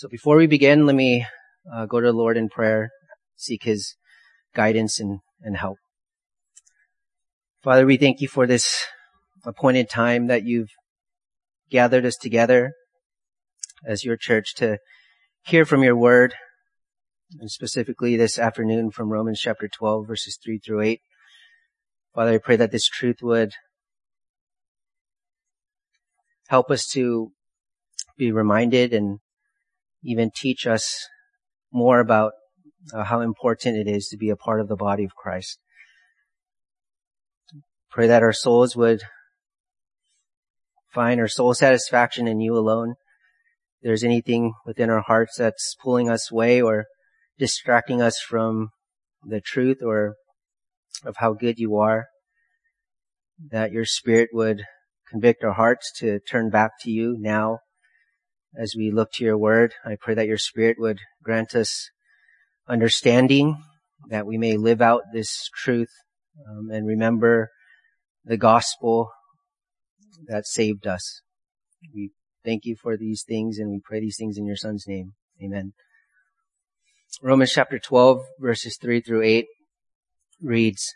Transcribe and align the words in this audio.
So 0.00 0.08
before 0.08 0.38
we 0.38 0.46
begin, 0.46 0.86
let 0.86 0.96
me 0.96 1.26
uh, 1.70 1.84
go 1.84 2.00
to 2.00 2.06
the 2.06 2.12
Lord 2.14 2.38
in 2.38 2.48
prayer, 2.48 2.88
seek 3.36 3.64
His 3.64 3.96
guidance 4.54 4.98
and, 4.98 5.20
and 5.42 5.58
help. 5.58 5.76
Father, 7.62 7.84
we 7.84 7.98
thank 7.98 8.22
you 8.22 8.26
for 8.26 8.46
this 8.46 8.82
appointed 9.44 9.90
time 9.90 10.28
that 10.28 10.42
you've 10.42 10.70
gathered 11.70 12.06
us 12.06 12.16
together 12.16 12.72
as 13.84 14.02
your 14.02 14.16
church 14.16 14.54
to 14.54 14.78
hear 15.42 15.66
from 15.66 15.82
your 15.82 15.96
word, 15.96 16.32
and 17.38 17.50
specifically 17.50 18.16
this 18.16 18.38
afternoon 18.38 18.90
from 18.92 19.12
Romans 19.12 19.38
chapter 19.38 19.68
12 19.68 20.06
verses 20.06 20.38
3 20.42 20.60
through 20.60 20.80
8. 20.80 21.00
Father, 22.14 22.32
I 22.32 22.38
pray 22.38 22.56
that 22.56 22.72
this 22.72 22.88
truth 22.88 23.18
would 23.20 23.52
help 26.48 26.70
us 26.70 26.88
to 26.92 27.32
be 28.16 28.32
reminded 28.32 28.94
and 28.94 29.18
even 30.02 30.30
teach 30.34 30.66
us 30.66 31.08
more 31.72 32.00
about 32.00 32.32
uh, 32.94 33.04
how 33.04 33.20
important 33.20 33.76
it 33.76 33.90
is 33.90 34.08
to 34.08 34.16
be 34.16 34.30
a 34.30 34.36
part 34.36 34.60
of 34.60 34.68
the 34.68 34.76
body 34.76 35.04
of 35.04 35.14
Christ. 35.14 35.58
Pray 37.90 38.06
that 38.06 38.22
our 38.22 38.32
souls 38.32 38.76
would 38.76 39.02
find 40.92 41.20
our 41.20 41.28
soul 41.28 41.54
satisfaction 41.54 42.26
in 42.26 42.40
you 42.40 42.56
alone. 42.56 42.90
If 43.80 43.86
there's 43.88 44.04
anything 44.04 44.54
within 44.64 44.90
our 44.90 45.00
hearts 45.00 45.36
that's 45.36 45.76
pulling 45.82 46.08
us 46.08 46.30
away 46.30 46.60
or 46.60 46.86
distracting 47.38 48.00
us 48.00 48.20
from 48.20 48.70
the 49.24 49.40
truth 49.40 49.78
or 49.82 50.14
of 51.04 51.16
how 51.18 51.32
good 51.32 51.58
you 51.58 51.76
are, 51.76 52.06
that 53.50 53.72
your 53.72 53.84
spirit 53.84 54.30
would 54.32 54.64
convict 55.08 55.42
our 55.42 55.52
hearts 55.52 55.92
to 55.98 56.20
turn 56.20 56.50
back 56.50 56.72
to 56.80 56.90
you 56.90 57.16
now 57.18 57.58
as 58.56 58.74
we 58.76 58.90
look 58.90 59.12
to 59.12 59.24
your 59.24 59.38
word. 59.38 59.74
I 59.84 59.96
pray 60.00 60.14
that 60.14 60.26
your 60.26 60.38
spirit 60.38 60.76
would 60.78 60.98
grant 61.22 61.54
us 61.54 61.90
understanding 62.68 63.62
that 64.08 64.26
we 64.26 64.38
may 64.38 64.56
live 64.56 64.80
out 64.80 65.02
this 65.12 65.48
truth 65.54 65.90
um, 66.48 66.70
and 66.70 66.86
remember 66.86 67.50
the 68.24 68.36
gospel 68.36 69.10
that 70.26 70.46
saved 70.46 70.86
us. 70.86 71.22
We 71.94 72.10
thank 72.44 72.64
you 72.64 72.76
for 72.80 72.96
these 72.96 73.24
things 73.26 73.58
and 73.58 73.70
we 73.70 73.80
pray 73.82 74.00
these 74.00 74.16
things 74.18 74.38
in 74.38 74.46
your 74.46 74.56
son's 74.56 74.84
name. 74.86 75.12
Amen. 75.42 75.72
Romans 77.22 77.52
chapter 77.52 77.78
12 77.78 78.22
verses 78.38 78.78
3 78.80 79.00
through 79.00 79.22
8 79.22 79.46
reads, 80.42 80.94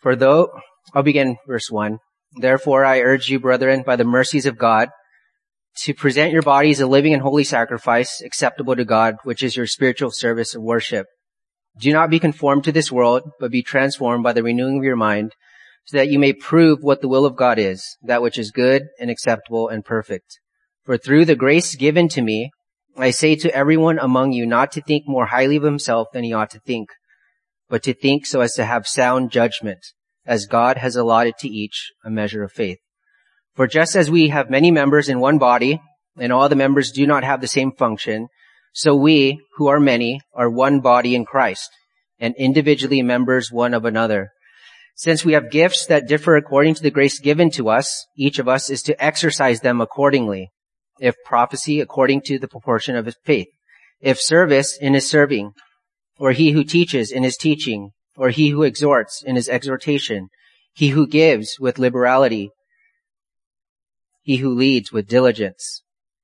For 0.00 0.16
though, 0.16 0.50
I'll 0.92 1.02
begin 1.02 1.36
verse 1.46 1.70
1. 1.70 1.98
Therefore 2.40 2.84
I 2.84 3.00
urge 3.00 3.28
you 3.28 3.38
brethren 3.38 3.82
by 3.82 3.96
the 3.96 4.04
mercies 4.04 4.46
of 4.46 4.58
God 4.58 4.88
to 5.82 5.94
present 5.94 6.32
your 6.32 6.42
body 6.42 6.70
as 6.70 6.80
a 6.80 6.86
living 6.86 7.12
and 7.12 7.22
holy 7.22 7.44
sacrifice 7.44 8.20
acceptable 8.20 8.76
to 8.76 8.84
God, 8.84 9.16
which 9.24 9.42
is 9.42 9.56
your 9.56 9.66
spiritual 9.66 10.10
service 10.10 10.54
of 10.54 10.62
worship. 10.62 11.06
Do 11.78 11.92
not 11.92 12.10
be 12.10 12.20
conformed 12.20 12.64
to 12.64 12.72
this 12.72 12.92
world, 12.92 13.22
but 13.40 13.50
be 13.50 13.62
transformed 13.62 14.22
by 14.22 14.32
the 14.32 14.42
renewing 14.42 14.78
of 14.78 14.84
your 14.84 14.96
mind 14.96 15.32
so 15.86 15.96
that 15.96 16.08
you 16.08 16.18
may 16.18 16.32
prove 16.32 16.82
what 16.82 17.00
the 17.00 17.08
will 17.08 17.26
of 17.26 17.36
God 17.36 17.58
is, 17.58 17.96
that 18.02 18.22
which 18.22 18.38
is 18.38 18.50
good 18.50 18.84
and 18.98 19.10
acceptable 19.10 19.68
and 19.68 19.84
perfect. 19.84 20.40
For 20.84 20.96
through 20.96 21.26
the 21.26 21.36
grace 21.36 21.74
given 21.74 22.08
to 22.10 22.22
me, 22.22 22.50
I 22.96 23.10
say 23.10 23.34
to 23.36 23.54
everyone 23.54 23.98
among 23.98 24.32
you 24.32 24.46
not 24.46 24.70
to 24.72 24.80
think 24.80 25.04
more 25.06 25.26
highly 25.26 25.56
of 25.56 25.62
himself 25.62 26.08
than 26.12 26.24
he 26.24 26.32
ought 26.32 26.50
to 26.50 26.60
think, 26.60 26.90
but 27.68 27.82
to 27.82 27.92
think 27.92 28.24
so 28.24 28.40
as 28.40 28.54
to 28.54 28.64
have 28.64 28.86
sound 28.86 29.30
judgment, 29.30 29.80
as 30.24 30.46
God 30.46 30.78
has 30.78 30.94
allotted 30.94 31.34
to 31.38 31.48
each 31.48 31.92
a 32.04 32.10
measure 32.10 32.42
of 32.42 32.52
faith. 32.52 32.78
For 33.54 33.66
just 33.66 33.94
as 33.94 34.10
we 34.10 34.28
have 34.28 34.50
many 34.50 34.70
members 34.70 35.08
in 35.08 35.20
one 35.20 35.38
body, 35.38 35.80
and 36.18 36.32
all 36.32 36.48
the 36.48 36.56
members 36.56 36.90
do 36.90 37.06
not 37.06 37.24
have 37.24 37.40
the 37.40 37.46
same 37.46 37.72
function, 37.72 38.28
so 38.72 38.96
we, 38.96 39.40
who 39.56 39.68
are 39.68 39.78
many, 39.78 40.20
are 40.32 40.50
one 40.50 40.80
body 40.80 41.14
in 41.14 41.24
Christ, 41.24 41.70
and 42.18 42.34
individually 42.36 43.02
members 43.02 43.52
one 43.52 43.72
of 43.72 43.84
another. 43.84 44.32
Since 44.96 45.24
we 45.24 45.32
have 45.34 45.50
gifts 45.50 45.86
that 45.86 46.08
differ 46.08 46.36
according 46.36 46.74
to 46.74 46.82
the 46.82 46.90
grace 46.90 47.20
given 47.20 47.50
to 47.52 47.68
us, 47.68 48.06
each 48.16 48.38
of 48.38 48.48
us 48.48 48.70
is 48.70 48.82
to 48.82 49.04
exercise 49.04 49.60
them 49.60 49.80
accordingly. 49.80 50.50
If 51.00 51.14
prophecy, 51.24 51.80
according 51.80 52.22
to 52.22 52.38
the 52.38 52.48
proportion 52.48 52.96
of 52.96 53.06
his 53.06 53.16
faith. 53.24 53.48
If 54.00 54.20
service, 54.20 54.76
in 54.80 54.94
his 54.94 55.08
serving. 55.08 55.52
Or 56.18 56.32
he 56.32 56.52
who 56.52 56.62
teaches, 56.62 57.10
in 57.10 57.24
his 57.24 57.36
teaching. 57.36 57.90
Or 58.16 58.30
he 58.30 58.50
who 58.50 58.62
exhorts, 58.62 59.22
in 59.24 59.34
his 59.34 59.48
exhortation. 59.48 60.28
He 60.72 60.88
who 60.88 61.08
gives, 61.08 61.58
with 61.58 61.80
liberality. 61.80 62.50
He 64.24 64.38
who 64.38 64.54
leads, 64.54 64.90
with 64.90 65.06
diligence. 65.06 65.82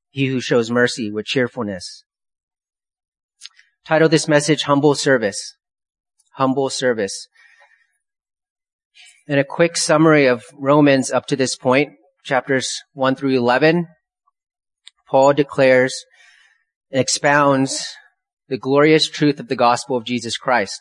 He 0.08 0.26
who 0.26 0.40
shows 0.40 0.70
mercy, 0.70 1.12
with 1.12 1.26
cheerfulness. 1.26 2.04
Title 3.84 4.08
this 4.08 4.26
message, 4.26 4.62
Humble 4.62 4.94
Service. 4.94 5.54
Humble 6.32 6.70
Service. 6.70 7.28
And 9.28 9.38
a 9.38 9.44
quick 9.44 9.76
summary 9.76 10.26
of 10.26 10.42
Romans 10.54 11.12
up 11.12 11.26
to 11.26 11.36
this 11.36 11.56
point, 11.56 11.92
chapters 12.24 12.80
1 12.94 13.16
through 13.16 13.36
11, 13.36 13.86
Paul 15.06 15.34
declares 15.34 15.94
and 16.90 17.00
expounds 17.00 17.84
the 18.48 18.56
glorious 18.56 19.10
truth 19.10 19.38
of 19.38 19.48
the 19.48 19.56
gospel 19.56 19.96
of 19.96 20.04
Jesus 20.04 20.38
Christ. 20.38 20.80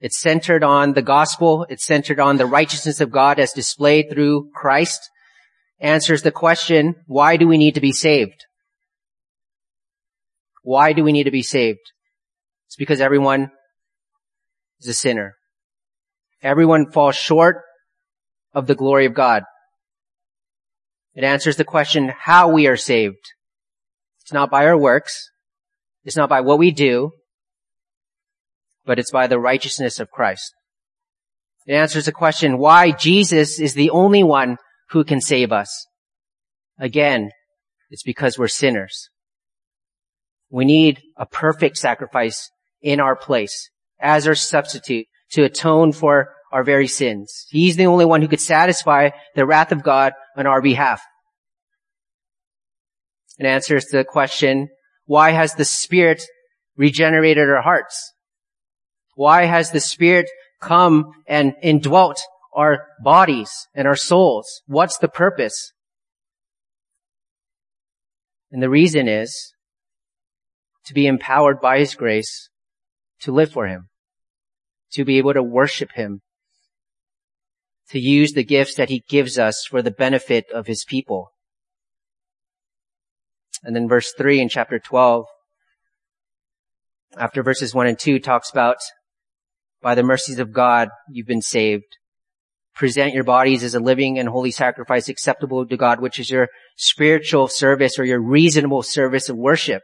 It's 0.00 0.18
centered 0.18 0.64
on 0.64 0.94
the 0.94 1.02
gospel. 1.02 1.66
It's 1.68 1.84
centered 1.84 2.20
on 2.20 2.38
the 2.38 2.46
righteousness 2.46 3.02
of 3.02 3.10
God 3.10 3.38
as 3.38 3.52
displayed 3.52 4.06
through 4.10 4.50
Christ. 4.54 5.10
Answers 5.80 6.22
the 6.22 6.32
question, 6.32 6.96
why 7.06 7.36
do 7.36 7.46
we 7.46 7.58
need 7.58 7.74
to 7.74 7.80
be 7.80 7.92
saved? 7.92 8.44
Why 10.62 10.92
do 10.92 11.04
we 11.04 11.12
need 11.12 11.24
to 11.24 11.30
be 11.30 11.42
saved? 11.42 11.92
It's 12.66 12.76
because 12.76 13.00
everyone 13.00 13.50
is 14.80 14.88
a 14.88 14.94
sinner. 14.94 15.36
Everyone 16.42 16.90
falls 16.90 17.16
short 17.16 17.62
of 18.52 18.66
the 18.66 18.74
glory 18.74 19.06
of 19.06 19.14
God. 19.14 19.44
It 21.14 21.24
answers 21.24 21.56
the 21.56 21.64
question 21.64 22.12
how 22.16 22.50
we 22.50 22.66
are 22.66 22.76
saved. 22.76 23.32
It's 24.22 24.32
not 24.32 24.50
by 24.50 24.66
our 24.66 24.76
works. 24.76 25.30
It's 26.04 26.16
not 26.16 26.28
by 26.28 26.40
what 26.40 26.58
we 26.58 26.70
do, 26.70 27.12
but 28.84 28.98
it's 28.98 29.10
by 29.10 29.26
the 29.26 29.38
righteousness 29.38 30.00
of 30.00 30.10
Christ. 30.10 30.52
It 31.66 31.74
answers 31.74 32.06
the 32.06 32.12
question 32.12 32.58
why 32.58 32.92
Jesus 32.92 33.58
is 33.60 33.74
the 33.74 33.90
only 33.90 34.22
one 34.22 34.56
who 34.90 35.04
can 35.04 35.20
save 35.20 35.52
us. 35.52 35.86
Again, 36.78 37.30
it's 37.90 38.02
because 38.02 38.38
we're 38.38 38.48
sinners. 38.48 39.08
We 40.50 40.64
need 40.64 41.02
a 41.16 41.26
perfect 41.26 41.76
sacrifice 41.76 42.50
in 42.80 43.00
our 43.00 43.16
place 43.16 43.70
as 44.00 44.26
our 44.26 44.34
substitute 44.34 45.06
to 45.32 45.44
atone 45.44 45.92
for 45.92 46.34
our 46.52 46.64
very 46.64 46.86
sins. 46.86 47.46
He's 47.50 47.76
the 47.76 47.86
only 47.86 48.04
one 48.04 48.22
who 48.22 48.28
could 48.28 48.40
satisfy 48.40 49.10
the 49.34 49.44
wrath 49.44 49.72
of 49.72 49.82
God 49.82 50.12
on 50.36 50.46
our 50.46 50.62
behalf. 50.62 51.02
It 53.38 53.46
answers 53.46 53.86
the 53.86 54.04
question, 54.04 54.68
why 55.04 55.30
has 55.32 55.54
the 55.54 55.64
Spirit 55.64 56.22
regenerated 56.76 57.48
our 57.48 57.62
hearts? 57.62 58.12
Why 59.14 59.44
has 59.44 59.70
the 59.70 59.80
Spirit 59.80 60.30
come 60.60 61.12
and 61.26 61.54
indwelt 61.62 62.20
our 62.54 62.86
bodies 63.02 63.50
and 63.74 63.86
our 63.86 63.96
souls? 63.96 64.62
What's 64.66 64.98
the 64.98 65.08
purpose? 65.08 65.72
And 68.50 68.62
the 68.62 68.70
reason 68.70 69.08
is 69.08 69.52
to 70.86 70.94
be 70.94 71.06
empowered 71.06 71.60
by 71.60 71.78
His 71.78 71.94
grace 71.94 72.48
to 73.20 73.32
live 73.32 73.52
for 73.52 73.66
Him, 73.66 73.88
to 74.92 75.04
be 75.04 75.18
able 75.18 75.34
to 75.34 75.42
worship 75.42 75.92
Him, 75.92 76.22
to 77.90 77.98
use 77.98 78.32
the 78.32 78.44
gifts 78.44 78.74
that 78.74 78.90
he 78.90 79.04
gives 79.08 79.38
us 79.38 79.64
for 79.68 79.82
the 79.82 79.90
benefit 79.90 80.46
of 80.52 80.66
his 80.66 80.84
people. 80.86 81.32
And 83.62 83.74
then 83.74 83.88
verse 83.88 84.12
3 84.16 84.40
in 84.40 84.48
chapter 84.48 84.78
12, 84.78 85.24
after 87.16 87.42
verses 87.42 87.74
1 87.74 87.86
and 87.86 87.98
2 87.98 88.18
talks 88.18 88.50
about 88.50 88.76
by 89.80 89.94
the 89.94 90.02
mercies 90.02 90.38
of 90.38 90.52
God 90.52 90.88
you've 91.10 91.26
been 91.26 91.42
saved. 91.42 91.97
Present 92.78 93.12
your 93.12 93.24
bodies 93.24 93.62
as 93.62 93.74
a 93.74 93.80
living 93.80 94.18
and 94.18 94.28
holy 94.28 94.52
sacrifice 94.52 95.08
acceptable 95.08 95.66
to 95.66 95.76
God, 95.76 96.00
which 96.00 96.18
is 96.18 96.30
your 96.30 96.48
spiritual 96.76 97.48
service 97.48 97.98
or 97.98 98.04
your 98.04 98.20
reasonable 98.20 98.82
service 98.82 99.28
of 99.28 99.36
worship. 99.36 99.82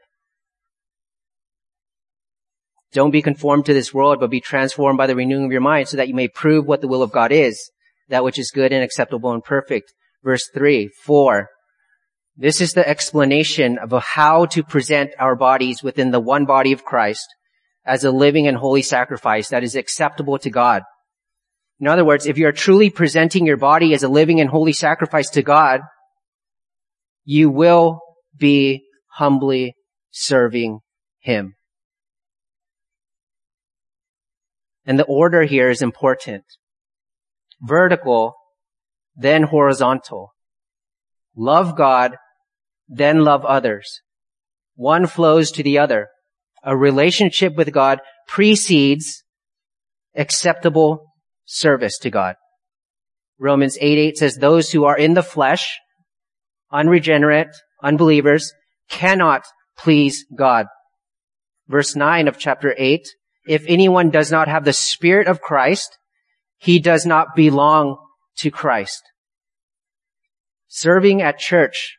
Don't 2.93 3.11
be 3.11 3.21
conformed 3.21 3.67
to 3.67 3.75
this 3.75 3.93
world, 3.93 4.21
but 4.21 4.31
be 4.31 4.41
transformed 4.41 4.97
by 4.97 5.09
the 5.09 5.17
renewing 5.17 5.45
of 5.45 5.53
your 5.53 5.61
mind 5.61 5.89
so 5.89 5.97
that 5.97 6.07
you 6.07 6.15
may 6.15 6.29
prove 6.29 6.67
what 6.67 6.81
the 6.81 6.89
will 6.89 7.03
of 7.03 7.13
God 7.13 7.33
is 7.33 7.71
that 8.09 8.25
which 8.25 8.39
is 8.39 8.51
good 8.51 8.73
and 8.73 8.83
acceptable 8.83 9.33
and 9.33 9.43
perfect. 9.43 9.93
Verse 10.23 10.49
three, 10.53 10.89
four. 11.05 11.49
This 12.37 12.61
is 12.61 12.73
the 12.73 12.89
explanation 12.89 13.79
of 13.79 13.93
how 14.03 14.47
to 14.47 14.63
present 14.63 15.13
our 15.19 15.37
bodies 15.37 15.83
within 15.83 16.11
the 16.11 16.21
one 16.21 16.47
body 16.47 16.73
of 16.73 16.85
Christ 16.85 17.27
as 17.87 18.05
a 18.05 18.11
living 18.11 18.49
and 18.49 18.57
holy 18.57 18.83
sacrifice 18.83 19.49
that 19.49 19.63
is 19.63 19.77
acceptable 19.77 20.39
to 20.39 20.51
God. 20.51 20.83
In 21.81 21.89
other 21.89 22.05
words, 22.05 22.27
if 22.27 22.39
you 22.39 22.47
are 22.47 22.53
truly 22.53 22.91
presenting 22.91 23.47
your 23.47 23.57
body 23.57 23.95
as 23.95 24.03
a 24.03 24.09
living 24.09 24.41
and 24.41 24.49
holy 24.49 24.73
sacrifice 24.73 25.31
to 25.31 25.43
God, 25.43 25.81
you 27.25 27.51
will 27.51 28.01
be 28.37 28.85
humbly 29.09 29.75
serving 30.11 30.81
Him. 31.21 31.55
And 34.87 34.99
the 34.99 35.05
order 35.05 35.43
here 35.45 35.71
is 35.71 35.83
important. 35.83 36.45
Vertical, 37.61 38.35
then 39.17 39.45
horizontal. 39.45 40.35
Love 41.37 41.77
God, 41.77 42.17
then 42.89 43.25
love 43.25 43.45
others. 43.45 44.01
One 44.77 45.07
flows 45.07 45.51
to 45.53 45.63
the 45.63 45.79
other. 45.79 46.09
A 46.63 46.77
relationship 46.77 47.55
with 47.57 47.73
God 47.73 48.01
precedes 48.29 49.23
acceptable 50.17 51.14
service 51.45 51.99
to 51.99 52.11
God. 52.11 52.37
Romans 53.39 53.77
8 53.81 53.99
8 53.99 54.17
says, 54.17 54.37
those 54.37 54.71
who 54.71 54.85
are 54.85 54.97
in 54.97 55.15
the 55.15 55.23
flesh, 55.23 55.79
unregenerate, 56.71 57.55
unbelievers, 57.83 58.53
cannot 58.89 59.45
please 59.77 60.25
God. 60.37 60.67
Verse 61.69 61.97
9 61.97 62.29
of 62.29 62.39
chapter 62.39 62.75
8, 62.77 63.07
if 63.47 63.65
anyone 63.67 64.11
does 64.11 64.31
not 64.31 64.49
have 64.49 64.65
the 64.65 64.73
Spirit 64.73 65.27
of 65.27 65.41
Christ, 65.41 65.99
he 66.57 66.79
does 66.79 67.05
not 67.05 67.35
belong 67.35 67.99
to 68.39 68.51
Christ. 68.51 69.03
Serving 70.69 71.23
at 71.23 71.39
church 71.39 71.99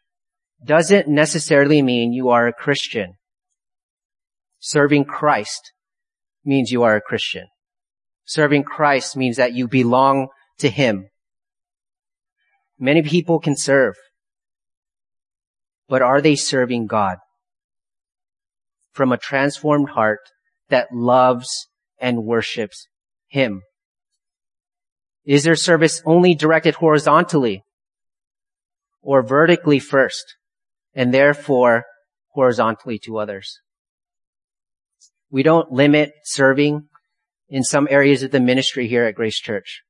doesn't 0.64 1.08
necessarily 1.08 1.82
mean 1.82 2.14
you 2.14 2.30
are 2.30 2.48
a 2.48 2.54
Christian. 2.54 3.16
Serving 4.60 5.06
Christ 5.06 5.72
means 6.44 6.72
you 6.72 6.84
are 6.84 6.96
a 6.96 7.02
Christian. 7.02 7.48
Serving 8.26 8.64
Christ 8.64 9.16
means 9.16 9.38
that 9.38 9.54
you 9.54 9.68
belong 9.68 10.30
to 10.58 10.70
Him. 10.70 11.10
Many 12.80 13.04
people 13.04 13.40
can 13.40 13.56
serve, 13.56 13.96
but 15.88 16.02
are 16.02 16.22
they 16.22 16.36
serving 16.36 16.88
God? 16.88 17.18
From 18.92 19.12
a 19.12 19.18
transformed 19.18 19.90
heart 19.90 20.22
that 20.70 20.88
loves 20.92 21.68
and 22.00 22.24
worships 22.24 22.88
Him. 23.28 23.62
Is 25.24 25.44
their 25.44 25.56
service 25.56 26.02
only 26.06 26.34
directed 26.36 26.76
horizontally 26.76 27.64
or 29.02 29.22
vertically 29.22 29.80
first 29.80 30.36
and 30.94 31.14
therefore 31.14 31.86
horizontally 32.30 33.00
to 33.00 33.18
others? 33.18 33.60
We 35.30 35.44
don't 35.44 35.72
limit 35.72 36.14
serving 36.24 36.88
in 37.50 37.64
some 37.64 37.88
areas 37.90 38.24
of 38.24 38.32
the 38.32 38.40
ministry 38.40 38.88
here 38.88 39.06
at 39.06 39.16
Grace 39.16 39.40
Church. 39.40 39.82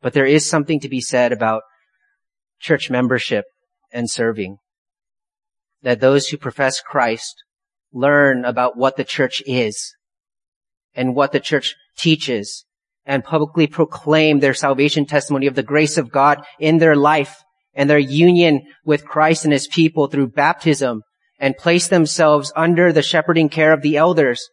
But 0.00 0.12
there 0.12 0.26
is 0.26 0.48
something 0.48 0.80
to 0.80 0.88
be 0.88 1.00
said 1.00 1.32
about 1.32 1.62
church 2.60 2.90
membership 2.90 3.44
and 3.92 4.10
serving. 4.10 4.58
That 5.82 6.00
those 6.00 6.28
who 6.28 6.36
profess 6.36 6.80
Christ 6.80 7.42
learn 7.92 8.44
about 8.44 8.76
what 8.76 8.96
the 8.96 9.04
church 9.04 9.42
is 9.46 9.94
and 10.94 11.14
what 11.14 11.32
the 11.32 11.40
church 11.40 11.74
teaches 11.96 12.64
and 13.06 13.24
publicly 13.24 13.66
proclaim 13.66 14.40
their 14.40 14.54
salvation 14.54 15.06
testimony 15.06 15.46
of 15.46 15.54
the 15.54 15.62
grace 15.62 15.98
of 15.98 16.10
God 16.10 16.42
in 16.58 16.78
their 16.78 16.96
life 16.96 17.36
and 17.74 17.88
their 17.88 17.98
union 17.98 18.62
with 18.84 19.04
Christ 19.04 19.44
and 19.44 19.52
his 19.52 19.66
people 19.66 20.06
through 20.06 20.28
baptism 20.28 21.02
and 21.38 21.56
place 21.56 21.88
themselves 21.88 22.52
under 22.56 22.92
the 22.92 23.02
shepherding 23.02 23.48
care 23.48 23.72
of 23.72 23.82
the 23.82 23.96
elders 23.96 24.48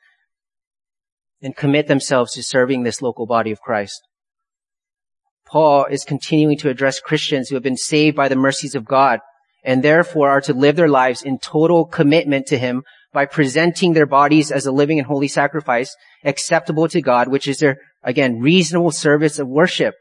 and 1.41 1.55
commit 1.55 1.87
themselves 1.87 2.33
to 2.33 2.43
serving 2.43 2.83
this 2.83 3.01
local 3.01 3.25
body 3.25 3.51
of 3.51 3.61
Christ. 3.61 4.01
Paul 5.45 5.85
is 5.85 6.05
continuing 6.05 6.57
to 6.59 6.69
address 6.69 6.99
Christians 6.99 7.49
who 7.49 7.55
have 7.55 7.63
been 7.63 7.77
saved 7.77 8.15
by 8.15 8.29
the 8.29 8.35
mercies 8.35 8.75
of 8.75 8.85
God 8.85 9.19
and 9.63 9.83
therefore 9.83 10.29
are 10.29 10.41
to 10.41 10.53
live 10.53 10.75
their 10.75 10.87
lives 10.87 11.21
in 11.23 11.39
total 11.39 11.85
commitment 11.85 12.47
to 12.47 12.57
Him 12.57 12.83
by 13.13 13.25
presenting 13.25 13.93
their 13.93 14.05
bodies 14.05 14.51
as 14.51 14.65
a 14.65 14.71
living 14.71 14.97
and 14.97 15.07
holy 15.07 15.27
sacrifice 15.27 15.95
acceptable 16.23 16.87
to 16.87 17.01
God, 17.01 17.27
which 17.27 17.47
is 17.47 17.59
their, 17.59 17.77
again, 18.03 18.39
reasonable 18.39 18.91
service 18.91 19.39
of 19.39 19.47
worship. 19.47 19.95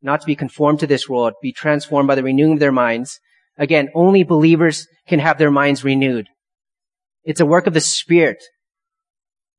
Not 0.00 0.20
to 0.22 0.26
be 0.26 0.36
conformed 0.36 0.80
to 0.80 0.86
this 0.86 1.08
world, 1.08 1.34
be 1.42 1.52
transformed 1.52 2.06
by 2.06 2.14
the 2.14 2.22
renewing 2.22 2.54
of 2.54 2.60
their 2.60 2.72
minds. 2.72 3.20
Again, 3.58 3.88
only 3.94 4.22
believers 4.22 4.86
can 5.06 5.18
have 5.18 5.38
their 5.38 5.50
minds 5.50 5.84
renewed. 5.84 6.28
It's 7.24 7.40
a 7.40 7.46
work 7.46 7.66
of 7.66 7.74
the 7.74 7.80
Spirit 7.80 8.42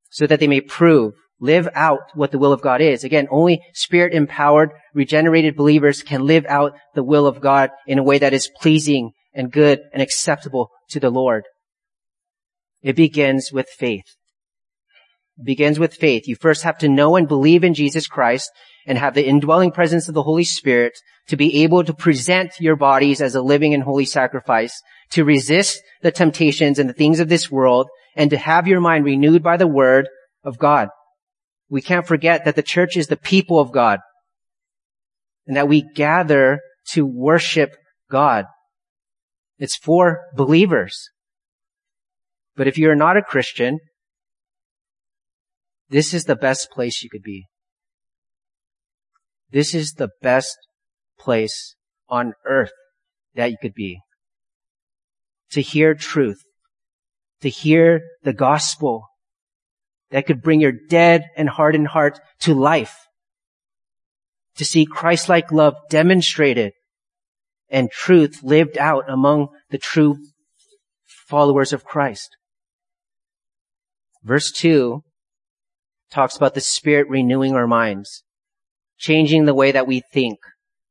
so 0.10 0.28
that 0.28 0.40
they 0.40 0.48
may 0.48 0.62
prove, 0.62 1.14
live 1.40 1.68
out 1.74 2.00
what 2.14 2.32
the 2.32 2.40
will 2.40 2.54
of 2.54 2.62
God 2.62 2.82
is. 2.82 3.04
Again, 3.04 3.28
only 3.30 3.62
spirit 3.74 4.14
empowered, 4.14 4.72
regenerated 4.94 5.56
believers 5.56 6.02
can 6.02 6.26
live 6.26 6.46
out 6.48 6.74
the 6.96 7.04
will 7.04 7.28
of 7.28 7.42
God 7.42 7.70
in 7.86 8.00
a 8.00 8.04
way 8.04 8.18
that 8.18 8.34
is 8.34 8.50
pleasing 8.60 9.12
and 9.34 9.52
good 9.52 9.82
and 9.94 10.02
acceptable 10.02 10.70
to 10.90 11.00
the 11.00 11.10
Lord. 11.10 11.44
It 12.82 12.96
begins 12.96 13.52
with 13.52 13.68
faith. 13.70 14.16
It 15.38 15.46
begins 15.46 15.80
with 15.80 15.94
faith. 15.94 16.28
You 16.28 16.36
first 16.36 16.64
have 16.64 16.78
to 16.80 16.90
know 16.90 17.16
and 17.16 17.28
believe 17.28 17.64
in 17.64 17.74
Jesus 17.74 18.08
Christ 18.08 18.50
and 18.88 18.98
have 18.98 19.14
the 19.14 19.28
indwelling 19.28 19.72
presence 19.72 20.08
of 20.08 20.16
the 20.16 20.24
Holy 20.24 20.44
Spirit 20.44 20.94
to 21.28 21.36
be 21.36 21.64
able 21.64 21.84
to 21.84 21.94
present 21.94 22.54
your 22.60 22.76
bodies 22.76 23.22
as 23.22 23.36
a 23.36 23.42
living 23.42 23.74
and 23.74 23.84
holy 23.84 24.06
sacrifice, 24.06 24.82
to 25.12 25.26
resist 25.26 25.82
the 26.02 26.12
temptations 26.12 26.80
and 26.80 26.90
the 26.90 26.94
things 26.94 27.20
of 27.20 27.30
this 27.30 27.52
world, 27.52 27.90
and 28.18 28.32
to 28.32 28.38
have 28.38 28.68
your 28.68 28.82
mind 28.82 29.06
renewed 29.06 29.44
by 29.44 29.56
the 29.56 29.68
word 29.68 30.10
of 30.44 30.58
God. 30.58 30.90
We 31.70 31.82
can't 31.82 32.08
forget 32.08 32.46
that 32.46 32.56
the 32.56 32.64
church 32.64 32.98
is 32.98 33.08
the 33.08 33.16
people 33.16 33.60
of 33.60 33.72
God 33.72 34.00
and 35.46 35.56
that 35.56 35.68
we 35.68 35.84
gather 35.96 36.60
to 36.90 37.06
worship 37.06 37.76
God. 38.10 38.46
It's 39.60 39.76
for 39.76 40.22
believers. 40.36 41.10
But 42.56 42.68
if 42.68 42.78
you're 42.78 42.96
not 42.96 43.18
a 43.18 43.22
Christian, 43.22 43.80
this 45.90 46.14
is 46.14 46.24
the 46.24 46.36
best 46.36 46.70
place 46.72 47.04
you 47.04 47.10
could 47.10 47.24
be. 47.24 47.46
This 49.52 49.76
is 49.76 49.94
the 49.94 50.10
best 50.22 50.58
place 51.20 51.76
on 52.10 52.34
earth 52.46 52.72
that 53.36 53.52
you 53.52 53.58
could 53.62 53.74
be. 53.76 54.00
To 55.52 55.62
hear 55.62 55.94
truth, 55.94 56.42
to 57.42 57.50
hear 57.50 58.02
the 58.24 58.34
gospel 58.34 59.08
that 60.12 60.26
could 60.26 60.42
bring 60.42 60.62
your 60.62 60.74
dead 60.90 61.26
and 61.36 61.50
hardened 61.50 61.88
heart 61.88 62.20
to 62.40 62.54
life. 62.54 62.96
To 64.56 64.66
see 64.66 64.86
Christ-like 64.86 65.52
love 65.52 65.76
demonstrated 65.90 66.74
and 67.70 67.92
truth 67.92 68.42
lived 68.44 68.78
out 68.78 69.10
among 69.10 69.50
the 69.70 69.78
true 69.78 70.18
followers 71.28 71.74
of 71.74 71.84
Christ. 71.84 72.36
Verse 74.24 74.52
2 74.52 75.04
talks 76.10 76.38
about 76.38 76.54
the 76.54 76.62
Spirit 76.62 77.08
renewing 77.10 77.54
our 77.54 77.68
minds, 77.68 78.24
changing 78.98 79.46
the 79.46 79.54
way 79.54 79.72
that 79.72 79.86
we 79.86 80.02
think, 80.14 80.40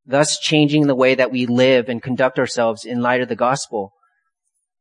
thus 0.05 0.39
changing 0.39 0.87
the 0.87 0.95
way 0.95 1.15
that 1.15 1.33
we 1.33 1.47
live 1.47 1.89
and 1.89 2.03
conduct 2.03 2.39
ourselves 2.39 2.85
in 2.85 3.01
light 3.01 3.23
of 3.23 3.29
the 3.29 3.35
gospel. 3.35 3.93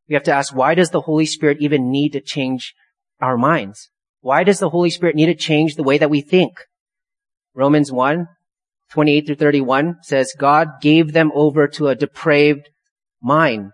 We 0.08 0.16
have 0.16 0.24
to 0.24 0.34
ask, 0.34 0.56
why 0.56 0.76
does 0.76 0.90
the 0.90 1.02
Holy 1.02 1.26
Spirit 1.26 1.58
even 1.60 1.90
need 1.90 2.14
to 2.14 2.22
change 2.22 2.74
our 3.20 3.38
minds? 3.38 3.90
Why 4.22 4.44
does 4.44 4.60
the 4.60 4.70
Holy 4.70 4.90
Spirit 4.90 5.16
need 5.16 5.28
to 5.28 5.36
change 5.36 5.76
the 5.76 5.84
way 5.84 5.98
that 5.98 6.10
we 6.10 6.22
think? 6.22 6.54
Romans 7.54 7.92
1, 7.92 8.28
28 8.92 9.26
through 9.26 9.36
31 9.36 9.98
says, 10.04 10.36
God 10.38 10.82
gave 10.82 11.14
them 11.14 11.32
over 11.34 11.68
to 11.70 11.88
a 11.88 11.96
depraved 11.96 12.70
mind 13.22 13.72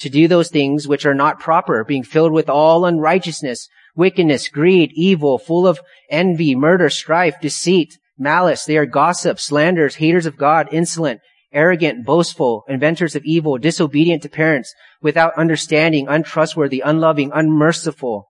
to 0.00 0.08
do 0.08 0.26
those 0.26 0.50
things 0.50 0.88
which 0.88 1.06
are 1.06 1.14
not 1.14 1.38
proper, 1.38 1.84
being 1.84 2.02
filled 2.02 2.32
with 2.32 2.48
all 2.48 2.84
unrighteousness, 2.84 3.68
wickedness, 3.94 4.48
greed, 4.48 4.90
evil, 4.94 5.38
full 5.38 5.66
of 5.66 5.80
envy, 6.10 6.54
murder, 6.54 6.88
strife, 6.88 7.36
deceit, 7.40 7.98
malice. 8.18 8.64
They 8.64 8.78
are 8.78 8.86
gossips, 8.86 9.44
slanders, 9.44 9.96
haters 9.96 10.26
of 10.26 10.36
God, 10.36 10.68
insolent, 10.72 11.20
arrogant, 11.52 12.04
boastful, 12.04 12.64
inventors 12.68 13.16
of 13.16 13.24
evil, 13.24 13.58
disobedient 13.58 14.22
to 14.22 14.28
parents, 14.28 14.74
without 15.02 15.36
understanding, 15.36 16.06
untrustworthy, 16.08 16.80
unloving, 16.80 17.30
unmerciful. 17.34 18.28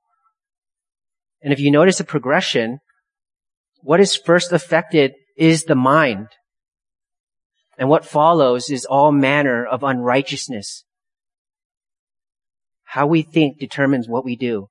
And 1.43 1.53
if 1.53 1.61
you 1.61 1.71
notice 1.71 2.01
a 2.01 2.05
progression, 2.05 2.79
what 3.83 4.01
is 4.01 4.17
first 4.17 4.53
affected 4.53 5.13
is 5.37 5.65
the 5.65 5.75
mind. 5.75 6.29
And 7.79 7.89
what 7.89 8.05
follows 8.05 8.69
is 8.71 8.85
all 8.85 9.11
manner 9.11 9.65
of 9.65 9.83
unrighteousness. 9.83 10.85
How 12.85 13.07
we 13.07 13.23
think 13.23 13.59
determines 13.59 14.09
what 14.09 14.25
we 14.25 14.37
do. 14.37 14.69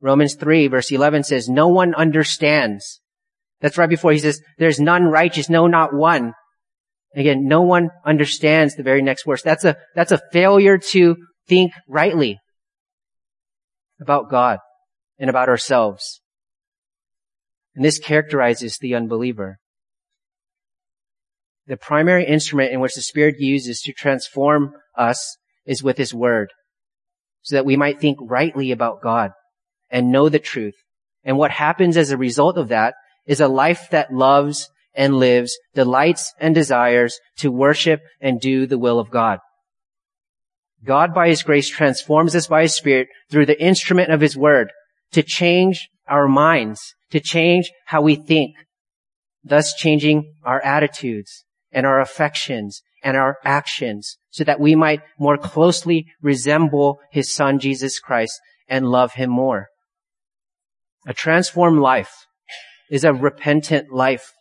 Romans 0.00 0.34
3 0.34 0.68
verse 0.68 0.92
11 0.92 1.24
says, 1.24 1.48
no 1.48 1.68
one 1.68 1.94
understands. 1.94 3.00
That's 3.60 3.76
right 3.76 3.88
before 3.88 4.12
he 4.12 4.18
says, 4.18 4.40
there's 4.58 4.80
none 4.80 5.04
righteous, 5.04 5.50
no, 5.50 5.66
not 5.66 5.92
one. 5.92 6.34
Again, 7.14 7.46
no 7.46 7.62
one 7.62 7.90
understands 8.04 8.76
the 8.76 8.82
very 8.82 9.02
next 9.02 9.24
verse. 9.24 9.42
That's 9.42 9.64
a, 9.64 9.76
that's 9.94 10.12
a 10.12 10.20
failure 10.32 10.78
to 10.90 11.16
think 11.48 11.72
rightly 11.88 12.38
about 14.00 14.30
God 14.30 14.58
and 15.18 15.28
about 15.28 15.48
ourselves. 15.48 16.20
And 17.74 17.84
this 17.84 17.98
characterizes 17.98 18.78
the 18.78 18.94
unbeliever. 18.94 19.58
The 21.66 21.76
primary 21.76 22.24
instrument 22.24 22.72
in 22.72 22.80
which 22.80 22.94
the 22.94 23.02
Spirit 23.02 23.36
uses 23.38 23.80
to 23.82 23.92
transform 23.92 24.72
us 24.96 25.36
is 25.66 25.82
with 25.82 25.98
his 25.98 26.14
word 26.14 26.50
so 27.42 27.56
that 27.56 27.66
we 27.66 27.76
might 27.76 28.00
think 28.00 28.18
rightly 28.20 28.70
about 28.70 29.02
God 29.02 29.32
and 29.88 30.12
know 30.12 30.28
the 30.28 30.38
truth. 30.38 30.74
And 31.24 31.36
what 31.36 31.50
happens 31.50 31.96
as 31.96 32.10
a 32.10 32.16
result 32.16 32.56
of 32.56 32.68
that 32.68 32.94
is 33.26 33.40
a 33.40 33.48
life 33.48 33.88
that 33.90 34.12
loves 34.12 34.68
and 34.94 35.16
lives, 35.16 35.56
delights 35.74 36.32
and 36.38 36.54
desires 36.54 37.18
to 37.36 37.50
worship 37.50 38.00
and 38.20 38.40
do 38.40 38.66
the 38.66 38.78
will 38.78 38.98
of 38.98 39.10
God. 39.10 39.38
God 40.84 41.14
by 41.14 41.28
His 41.28 41.42
grace 41.42 41.68
transforms 41.68 42.34
us 42.34 42.46
by 42.46 42.62
His 42.62 42.74
Spirit 42.74 43.08
through 43.30 43.46
the 43.46 43.62
instrument 43.62 44.12
of 44.12 44.20
His 44.20 44.36
Word 44.36 44.70
to 45.12 45.22
change 45.22 45.88
our 46.08 46.26
minds, 46.26 46.94
to 47.10 47.20
change 47.20 47.70
how 47.86 48.02
we 48.02 48.14
think, 48.14 48.56
thus 49.44 49.74
changing 49.74 50.34
our 50.44 50.62
attitudes 50.62 51.44
and 51.72 51.86
our 51.86 52.00
affections 52.00 52.82
and 53.02 53.16
our 53.16 53.38
actions 53.44 54.18
so 54.30 54.44
that 54.44 54.60
we 54.60 54.74
might 54.74 55.00
more 55.18 55.38
closely 55.38 56.06
resemble 56.20 57.00
His 57.10 57.34
Son 57.34 57.58
Jesus 57.58 57.98
Christ 57.98 58.40
and 58.68 58.86
love 58.88 59.14
Him 59.14 59.30
more. 59.30 59.68
A 61.06 61.14
transformed 61.14 61.80
life 61.80 62.26
is 62.90 63.04
a 63.04 63.12
repentant 63.12 63.92
life. 63.92 64.32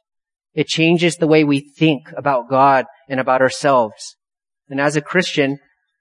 It 0.59 0.67
changes 0.67 1.15
the 1.15 1.25
way 1.25 1.45
we 1.45 1.61
think 1.61 2.11
about 2.17 2.49
God 2.49 2.85
and 3.07 3.17
about 3.17 3.41
ourselves. 3.41 4.17
And 4.67 4.81
as 4.81 4.97
a 4.97 5.01
Christian, 5.01 5.57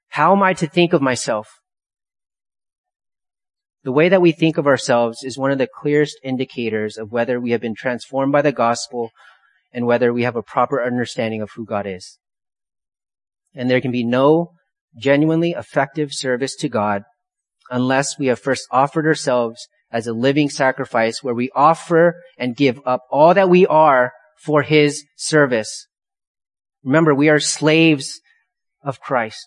how 0.09 0.33
am 0.35 0.43
I 0.43 0.53
to 0.55 0.67
think 0.67 0.93
of 0.93 1.00
myself? 1.00 1.61
The 3.85 3.93
way 3.93 4.09
that 4.09 4.21
we 4.21 4.33
think 4.33 4.59
of 4.59 4.67
ourselves 4.67 5.23
is 5.23 5.38
one 5.38 5.53
of 5.53 5.59
the 5.59 5.69
clearest 5.73 6.19
indicators 6.25 6.99
of 6.99 7.12
whether 7.12 7.38
we 7.38 7.53
have 7.53 7.61
been 7.61 7.77
transformed 7.77 8.33
by 8.33 8.43
the 8.43 8.50
gospel 8.50 9.12
and 9.73 9.87
whether 9.87 10.12
we 10.12 10.25
have 10.25 10.35
a 10.35 10.43
proper 10.43 10.83
understanding 10.83 11.41
of 11.41 11.50
who 11.55 11.65
God 11.65 11.87
is. 11.87 12.19
And 13.55 13.71
there 13.71 13.81
can 13.81 13.93
be 13.93 14.03
no 14.03 14.55
genuinely 14.97 15.53
effective 15.53 16.12
service 16.12 16.57
to 16.57 16.69
God 16.69 17.05
unless 17.71 18.19
we 18.19 18.27
have 18.27 18.41
first 18.41 18.67
offered 18.73 19.07
ourselves 19.07 19.69
as 19.93 20.09
a 20.09 20.12
living 20.12 20.50
sacrifice 20.50 21.23
where 21.23 21.33
we 21.33 21.49
offer 21.55 22.21
and 22.37 22.57
give 22.57 22.81
up 22.85 23.03
all 23.09 23.35
that 23.35 23.49
we 23.49 23.65
are 23.65 24.11
for 24.38 24.62
His 24.62 25.04
service. 25.16 25.87
Remember, 26.85 27.14
we 27.14 27.28
are 27.28 27.40
slaves 27.40 28.21
of 28.83 29.00
Christ. 29.00 29.47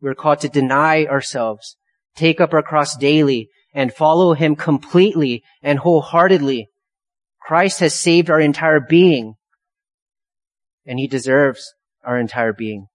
We're 0.00 0.14
called 0.14 0.40
to 0.40 0.48
deny 0.48 1.04
ourselves, 1.04 1.76
take 2.16 2.40
up 2.40 2.54
our 2.54 2.62
cross 2.62 2.96
daily, 2.96 3.50
and 3.74 3.92
follow 3.92 4.34
Him 4.34 4.56
completely 4.56 5.42
and 5.62 5.78
wholeheartedly. 5.78 6.68
Christ 7.40 7.80
has 7.80 7.94
saved 7.98 8.30
our 8.30 8.40
entire 8.40 8.80
being, 8.80 9.34
and 10.86 10.98
He 10.98 11.06
deserves 11.06 11.74
our 12.04 12.18
entire 12.18 12.52
being. 12.52 12.86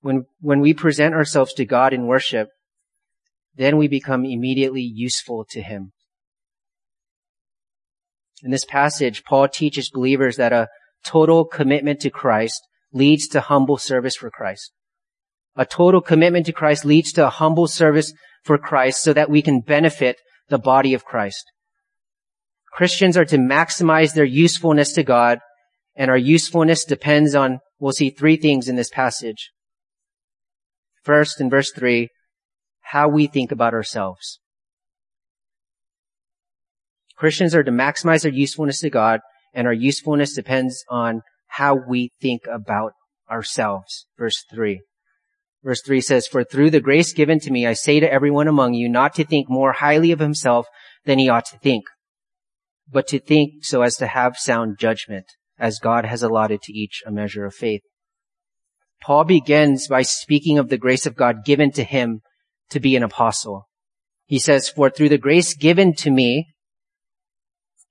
When, 0.00 0.26
when 0.40 0.60
we 0.60 0.74
present 0.74 1.14
ourselves 1.14 1.52
to 1.54 1.64
God 1.64 1.92
in 1.92 2.06
worship, 2.06 2.48
then 3.54 3.76
we 3.76 3.88
become 3.88 4.24
immediately 4.24 4.82
useful 4.82 5.44
to 5.50 5.62
Him. 5.62 5.92
In 8.42 8.50
this 8.50 8.64
passage, 8.64 9.24
Paul 9.24 9.48
teaches 9.48 9.90
believers 9.90 10.36
that 10.36 10.52
a 10.52 10.68
total 11.04 11.44
commitment 11.44 12.00
to 12.00 12.10
Christ 12.10 12.60
leads 12.92 13.28
to 13.28 13.40
humble 13.40 13.78
service 13.78 14.16
for 14.16 14.30
Christ. 14.30 14.72
A 15.56 15.64
total 15.64 16.00
commitment 16.00 16.46
to 16.46 16.52
Christ 16.52 16.84
leads 16.84 17.12
to 17.12 17.26
a 17.26 17.30
humble 17.30 17.66
service 17.66 18.12
for 18.44 18.58
Christ 18.58 19.02
so 19.02 19.12
that 19.12 19.30
we 19.30 19.42
can 19.42 19.60
benefit 19.60 20.16
the 20.48 20.58
body 20.58 20.94
of 20.94 21.04
Christ. 21.04 21.44
Christians 22.72 23.16
are 23.16 23.24
to 23.24 23.38
maximize 23.38 24.14
their 24.14 24.24
usefulness 24.24 24.92
to 24.92 25.02
God, 25.02 25.38
and 25.96 26.10
our 26.10 26.18
usefulness 26.18 26.84
depends 26.84 27.34
on, 27.34 27.60
we'll 27.78 27.92
see 27.92 28.10
three 28.10 28.36
things 28.36 28.68
in 28.68 28.76
this 28.76 28.90
passage. 28.90 29.50
First, 31.02 31.40
in 31.40 31.48
verse 31.48 31.72
three, 31.72 32.10
how 32.82 33.08
we 33.08 33.26
think 33.26 33.50
about 33.50 33.72
ourselves. 33.72 34.40
Christians 37.16 37.54
are 37.54 37.64
to 37.64 37.70
maximize 37.70 38.22
their 38.22 38.32
usefulness 38.32 38.80
to 38.80 38.90
God, 38.90 39.20
and 39.54 39.66
our 39.66 39.72
usefulness 39.72 40.34
depends 40.34 40.84
on 40.88 41.22
how 41.46 41.74
we 41.88 42.12
think 42.20 42.42
about 42.52 42.92
ourselves. 43.30 44.06
Verse 44.18 44.44
3. 44.50 44.80
Verse 45.64 45.82
3 45.82 46.00
says, 46.00 46.26
For 46.26 46.44
through 46.44 46.70
the 46.70 46.80
grace 46.80 47.12
given 47.12 47.40
to 47.40 47.50
me, 47.50 47.66
I 47.66 47.72
say 47.72 47.98
to 47.98 48.12
everyone 48.12 48.48
among 48.48 48.74
you 48.74 48.88
not 48.88 49.14
to 49.14 49.24
think 49.24 49.48
more 49.48 49.72
highly 49.72 50.12
of 50.12 50.20
himself 50.20 50.66
than 51.04 51.18
he 51.18 51.28
ought 51.28 51.46
to 51.46 51.58
think, 51.58 51.84
but 52.90 53.08
to 53.08 53.18
think 53.18 53.64
so 53.64 53.82
as 53.82 53.96
to 53.96 54.06
have 54.06 54.36
sound 54.36 54.78
judgment, 54.78 55.26
as 55.58 55.78
God 55.78 56.04
has 56.04 56.22
allotted 56.22 56.62
to 56.62 56.72
each 56.72 57.02
a 57.06 57.10
measure 57.10 57.46
of 57.46 57.54
faith. 57.54 57.82
Paul 59.02 59.24
begins 59.24 59.88
by 59.88 60.02
speaking 60.02 60.58
of 60.58 60.68
the 60.68 60.78
grace 60.78 61.06
of 61.06 61.16
God 61.16 61.44
given 61.44 61.72
to 61.72 61.84
him 61.84 62.20
to 62.70 62.80
be 62.80 62.94
an 62.94 63.02
apostle. 63.02 63.68
He 64.24 64.38
says, 64.38 64.68
For 64.68 64.90
through 64.90 65.08
the 65.08 65.18
grace 65.18 65.54
given 65.54 65.94
to 65.96 66.10
me, 66.10 66.48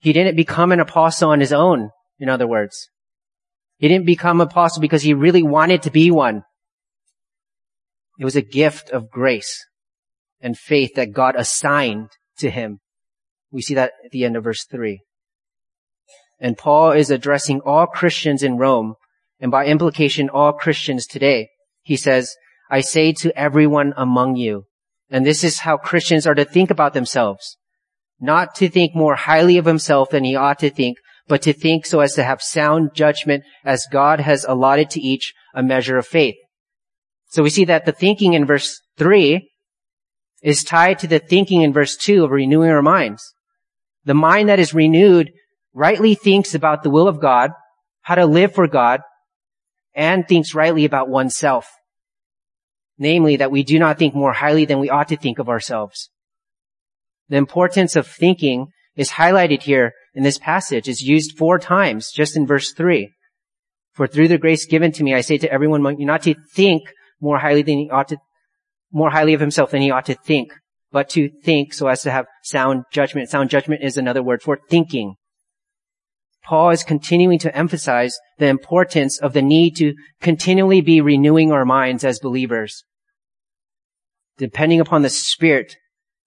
he 0.06 0.14
didn't 0.14 0.36
become 0.36 0.72
an 0.72 0.80
apostle 0.80 1.32
on 1.32 1.40
his 1.40 1.52
own, 1.52 1.90
in 2.20 2.30
other 2.30 2.46
words. 2.46 2.92
He 3.78 3.88
didn't 3.88 4.06
become 4.06 4.40
apostle 4.40 4.80
because 4.80 5.02
he 5.02 5.16
really 5.16 5.42
wanted 5.42 5.82
to 5.82 5.90
be 5.90 6.12
one. 6.12 6.44
It 8.20 8.24
was 8.24 8.36
a 8.36 8.44
gift 8.44 8.92
of 8.92 9.10
grace 9.10 9.66
and 10.40 10.56
faith 10.56 10.94
that 10.94 11.12
God 11.12 11.34
assigned 11.36 12.10
to 12.38 12.52
him. 12.52 12.82
We 13.50 13.64
see 13.64 13.74
that 13.74 13.94
at 14.06 14.12
the 14.12 14.26
end 14.26 14.38
of 14.38 14.44
verse 14.44 14.64
three. 14.66 15.02
And 16.40 16.56
Paul 16.56 16.92
is 16.92 17.10
addressing 17.10 17.62
all 17.62 17.88
Christians 17.88 18.44
in 18.44 18.58
Rome 18.58 18.94
and 19.40 19.50
by 19.50 19.66
implication 19.66 20.30
all 20.30 20.54
Christians 20.54 21.08
today. 21.08 21.50
He 21.82 21.98
says, 21.98 22.36
I 22.70 22.82
say 22.82 23.12
to 23.14 23.36
everyone 23.36 23.92
among 23.98 24.36
you, 24.36 24.68
and 25.10 25.26
this 25.26 25.44
is 25.44 25.62
how 25.62 25.78
Christians 25.78 26.28
are 26.28 26.36
to 26.36 26.46
think 26.46 26.70
about 26.70 26.94
themselves 26.94 27.58
not 28.20 28.56
to 28.56 28.70
think 28.70 28.96
more 28.96 29.16
highly 29.16 29.58
of 29.58 29.66
himself 29.66 30.10
than 30.10 30.24
he 30.24 30.36
ought 30.36 30.60
to 30.60 30.70
think, 30.70 30.98
but 31.28 31.42
to 31.44 31.54
think 31.54 31.86
so 31.86 32.00
as 32.00 32.14
to 32.14 32.24
have 32.24 32.42
sound 32.42 32.92
judgment 32.94 33.44
as 33.64 33.88
God 33.92 34.20
has 34.20 34.46
allotted 34.48 34.90
to 34.92 35.02
each 35.02 35.34
a 35.54 35.64
measure 35.64 35.98
of 35.98 36.08
faith. 36.08 36.36
So 37.30 37.44
we 37.44 37.50
see 37.50 37.66
that 37.66 37.86
the 37.86 37.92
thinking 37.92 38.34
in 38.34 38.46
verse 38.46 38.80
3 38.98 39.50
is 40.42 40.64
tied 40.64 41.00
to 41.00 41.08
the 41.08 41.20
thinking 41.20 41.62
in 41.62 41.74
verse 41.74 41.98
2 41.98 42.24
of 42.24 42.32
renewing 42.32 42.70
our 42.70 42.82
minds. 42.82 43.34
The 44.06 44.14
mind 44.14 44.50
that 44.50 44.60
is 44.60 44.74
renewed 44.74 45.32
rightly 45.74 46.16
thinks 46.16 46.54
about 46.54 46.84
the 46.84 46.90
will 46.90 47.08
of 47.08 47.20
God, 47.20 47.52
how 48.02 48.16
to 48.16 48.26
live 48.26 48.54
for 48.54 48.68
God, 48.68 49.02
and 49.96 50.28
thinks 50.28 50.54
rightly 50.54 50.86
about 50.86 51.10
oneself. 51.10 51.68
Namely, 52.98 53.38
that 53.38 53.52
we 53.52 53.64
do 53.64 53.80
not 53.80 53.98
think 53.98 54.14
more 54.14 54.34
highly 54.34 54.66
than 54.66 54.80
we 54.80 54.90
ought 54.90 55.10
to 55.10 55.18
think 55.18 55.40
of 55.40 55.50
ourselves. 55.50 56.10
The 57.29 57.38
importance 57.38 57.96
of 57.96 58.08
thinking 58.08 58.67
is 58.96 59.12
highlighted 59.12 59.63
here 59.63 59.94
in 60.13 60.24
this 60.24 60.38
passage. 60.38 60.88
It's 60.88 61.01
used 61.01 61.38
four 61.38 61.60
times 61.60 62.12
just 62.12 62.38
in 62.38 62.46
verse 62.46 62.72
three. 62.72 63.12
For 63.94 64.08
through 64.08 64.27
the 64.27 64.38
grace 64.38 64.65
given 64.65 64.91
to 64.94 65.03
me, 65.03 65.13
I 65.13 65.22
say 65.22 65.38
to 65.38 65.51
everyone 65.51 65.82
not 66.00 66.24
to 66.24 66.36
think 66.53 66.84
more 67.22 67.39
highly 67.39 67.62
than 67.62 67.77
he 67.77 67.89
ought 67.89 68.10
to, 68.10 68.17
more 68.91 69.10
highly 69.10 69.34
of 69.34 69.39
himself 69.39 69.72
than 69.72 69.82
he 69.82 69.91
ought 69.91 70.05
to 70.05 70.15
think, 70.15 70.53
but 70.91 71.10
to 71.10 71.29
think 71.44 71.74
so 71.74 71.88
as 71.88 72.03
to 72.03 72.12
have 72.12 72.25
sound 72.44 72.84
judgment. 72.91 73.29
Sound 73.29 73.50
judgment 73.50 73.84
is 73.84 73.98
another 73.98 74.22
word 74.22 74.41
for 74.41 74.60
thinking. 74.70 75.15
Paul 76.44 76.70
is 76.70 76.84
continuing 76.84 77.39
to 77.39 77.58
emphasize 77.58 78.15
the 78.38 78.48
importance 78.48 79.20
of 79.20 79.34
the 79.34 79.41
need 79.41 79.75
to 79.77 79.96
continually 80.22 80.82
be 80.82 81.01
renewing 81.01 81.51
our 81.51 81.65
minds 81.65 82.03
as 82.03 82.20
believers. 82.20 82.84
Depending 84.38 84.79
upon 84.79 85.01
the 85.01 85.10
Spirit 85.10 85.75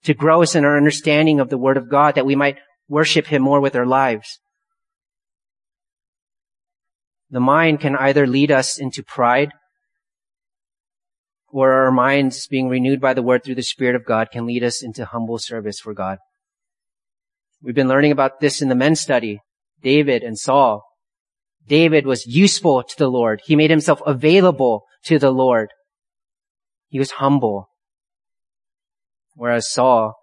to 0.03 0.13
grow 0.13 0.41
us 0.41 0.55
in 0.55 0.65
our 0.65 0.77
understanding 0.77 1.39
of 1.39 1.49
the 1.49 1.57
Word 1.57 1.77
of 1.77 1.89
God 1.89 2.15
that 2.15 2.25
we 2.25 2.35
might 2.35 2.57
worship 2.87 3.27
Him 3.27 3.41
more 3.41 3.59
with 3.59 3.75
our 3.75 3.85
lives. 3.85 4.39
The 7.29 7.39
mind 7.39 7.79
can 7.79 7.95
either 7.95 8.25
lead 8.25 8.51
us 8.51 8.79
into 8.79 9.03
pride 9.03 9.51
or 11.51 11.73
our 11.73 11.91
minds 11.91 12.47
being 12.47 12.69
renewed 12.69 13.01
by 13.01 13.13
the 13.13 13.21
Word 13.21 13.43
through 13.43 13.55
the 13.55 13.63
Spirit 13.63 13.95
of 13.95 14.05
God 14.05 14.31
can 14.31 14.45
lead 14.45 14.63
us 14.63 14.83
into 14.83 15.05
humble 15.05 15.37
service 15.37 15.79
for 15.79 15.93
God. 15.93 16.19
We've 17.61 17.75
been 17.75 17.87
learning 17.87 18.11
about 18.11 18.39
this 18.39 18.61
in 18.61 18.69
the 18.69 18.75
men's 18.75 18.99
study, 18.99 19.41
David 19.81 20.23
and 20.23 20.37
Saul. 20.37 20.85
David 21.67 22.05
was 22.05 22.25
useful 22.25 22.83
to 22.83 22.95
the 22.97 23.09
Lord. 23.09 23.41
He 23.45 23.55
made 23.55 23.69
himself 23.69 24.01
available 24.05 24.85
to 25.05 25.19
the 25.19 25.31
Lord. 25.31 25.69
He 26.87 26.99
was 26.99 27.11
humble. 27.11 27.69
Whereas 29.39 29.71
Saul 29.71 30.15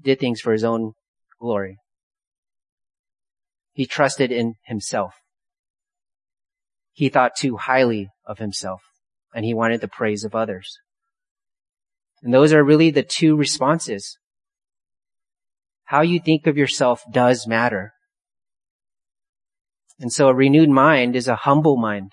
did 0.00 0.18
things 0.18 0.40
for 0.40 0.50
his 0.50 0.64
own 0.64 0.94
glory. 1.38 1.76
He 3.74 3.84
trusted 3.84 4.32
in 4.32 4.54
himself. 4.64 5.12
He 6.94 7.10
thought 7.10 7.36
too 7.36 7.58
highly 7.58 8.08
of 8.24 8.38
himself 8.38 8.80
and 9.34 9.44
he 9.44 9.52
wanted 9.52 9.82
the 9.82 9.88
praise 9.88 10.24
of 10.24 10.34
others. 10.34 10.78
And 12.22 12.32
those 12.32 12.54
are 12.54 12.64
really 12.64 12.90
the 12.90 13.02
two 13.02 13.36
responses. 13.36 14.16
How 15.84 16.00
you 16.00 16.18
think 16.18 16.46
of 16.46 16.56
yourself 16.56 17.04
does 17.12 17.46
matter. 17.46 17.92
And 20.00 20.10
so 20.10 20.28
a 20.28 20.34
renewed 20.34 20.70
mind 20.70 21.14
is 21.14 21.28
a 21.28 21.36
humble 21.36 21.76
mind. 21.76 22.12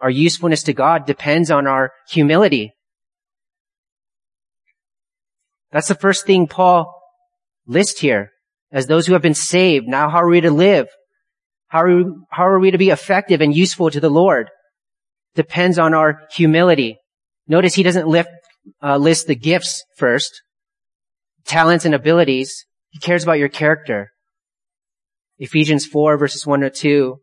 Our 0.00 0.08
usefulness 0.08 0.62
to 0.62 0.72
God 0.72 1.04
depends 1.04 1.50
on 1.50 1.66
our 1.66 1.92
humility. 2.08 2.72
That's 5.72 5.88
the 5.88 5.94
first 5.94 6.26
thing 6.26 6.46
Paul 6.46 6.94
lists 7.66 8.00
here. 8.00 8.32
As 8.70 8.86
those 8.86 9.06
who 9.06 9.14
have 9.14 9.22
been 9.22 9.34
saved, 9.34 9.86
now 9.86 10.10
how 10.10 10.18
are 10.18 10.28
we 10.28 10.40
to 10.40 10.50
live? 10.50 10.88
How 11.68 11.82
are 11.82 11.96
we, 11.96 12.04
how 12.30 12.46
are 12.46 12.58
we 12.58 12.70
to 12.70 12.78
be 12.78 12.90
effective 12.90 13.40
and 13.40 13.54
useful 13.54 13.90
to 13.90 14.00
the 14.00 14.10
Lord? 14.10 14.48
Depends 15.34 15.78
on 15.78 15.94
our 15.94 16.20
humility. 16.32 16.98
Notice 17.46 17.74
he 17.74 17.82
doesn't 17.82 18.08
lift, 18.08 18.30
uh, 18.82 18.96
list 18.96 19.26
the 19.26 19.34
gifts 19.34 19.84
first, 19.96 20.42
talents 21.44 21.84
and 21.84 21.94
abilities. 21.94 22.66
He 22.90 22.98
cares 22.98 23.22
about 23.22 23.38
your 23.38 23.48
character. 23.48 24.10
Ephesians 25.38 25.86
4 25.86 26.18
verses 26.18 26.46
1 26.46 26.60
to 26.60 26.70
2. 26.70 27.20